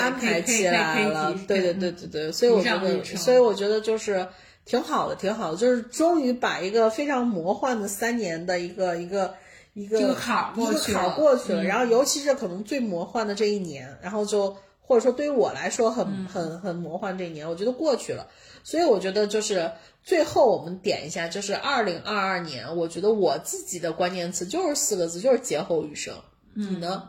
[0.00, 1.32] 安排起来了。
[1.46, 4.26] 对对对对对，所以我觉得，所以我觉得就是。
[4.70, 9.34] 挺好的，挺好的，就是终于把一个非常魔幻的三年的一个一个
[9.74, 11.64] 一个一个坎过去了，过去了。
[11.64, 18.28] 然后，尤其是可能最魔幻的这一年，然后就或者说对于我来说很很很魔幻这一年，我觉得过去了。
[18.62, 19.72] 所以我觉得就是
[20.04, 26.14] 最后我们点一下，就是二零二二年，我觉得我自己的关键词就是四个字，就是劫后余生。
[26.54, 27.08] 你呢？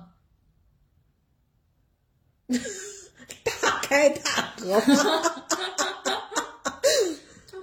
[3.44, 4.82] 大开大合。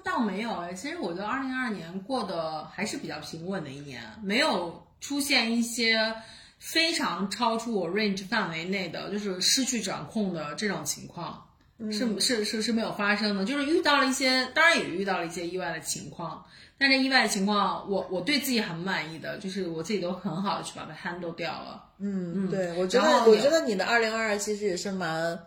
[0.08, 6.14] 倒没有哎，其实我觉得二零二二年过得还是比较平稳的一年，没有出现一些
[6.58, 11.46] 非常超出我 range 范围内的，就是失去掌控的这种情况，
[11.92, 13.44] 是是是是没有发生的。
[13.44, 16.44] 就是遇到了一些，当然也遇到了一些意外的情况，
[16.78, 21.84] 但这意外的情况，我我对自己很满意的，就是我自己都很好的去把它 handle 掉了。
[21.98, 25.38] 嗯，对，我觉得我觉得你的二零二二其实也是蛮。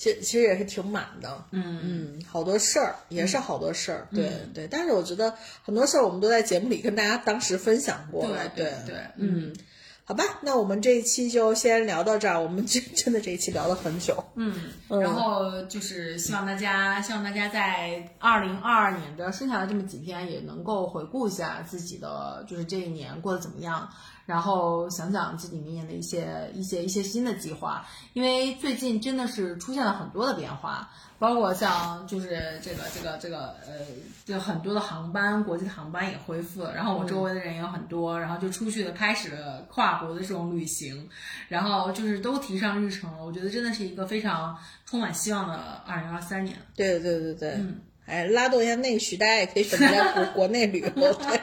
[0.00, 1.44] 其实其实也是挺满的。
[1.50, 4.66] 嗯嗯，好多事儿也是好多事儿，对对。
[4.66, 9.54] 但是我觉得很多事儿我们都在节目里跟大家当时分享过了，对对，嗯。
[10.02, 12.40] 好吧，那我们这一期就先聊到这儿。
[12.42, 14.24] 我们 真真的这一期聊了很久。
[14.34, 14.54] 嗯，
[14.88, 23.88] 然后就是希望大家，希望大家在二零二二年的剩下的这么几天，也能够回顾一下自己的，就是这一年过得怎么样，
[24.30, 27.84] 然后想想自己明年的一些一些一些新的计划。
[28.12, 30.88] 因为最近真的是出现了很多的变化。
[31.20, 32.28] 包括像就是
[32.62, 33.84] 这个这个这个呃，
[34.24, 36.74] 就很多的航班，国际的航班也恢复了。
[36.74, 41.06] 然后我周围的人也有很多，然后就出去了，开始了跨国的这种旅行，
[41.46, 43.22] 然后就是都提上日程了。
[43.22, 46.56] 我觉得真的是一个非常充满希望的二零二三年。
[46.74, 47.78] 对对对对，嗯，
[48.10, 50.90] 哎，拉动一下内需，大家也可以选择在国国内旅游。
[51.14, 51.40] 对，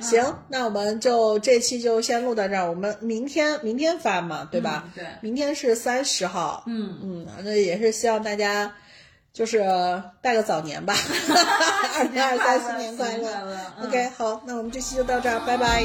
[0.00, 4.84] 行，那我们就这期就先录到这儿，我们明天明天发嘛，对吧？
[4.86, 6.64] 嗯对明天是三十号。
[6.66, 8.74] 嗯嗯，那也是希望大家
[9.32, 9.58] 就是
[10.20, 10.94] 拜个早年吧，
[11.94, 15.84] 二零二三新年快乐 OK，好，那我们这期就到这儿，拜拜。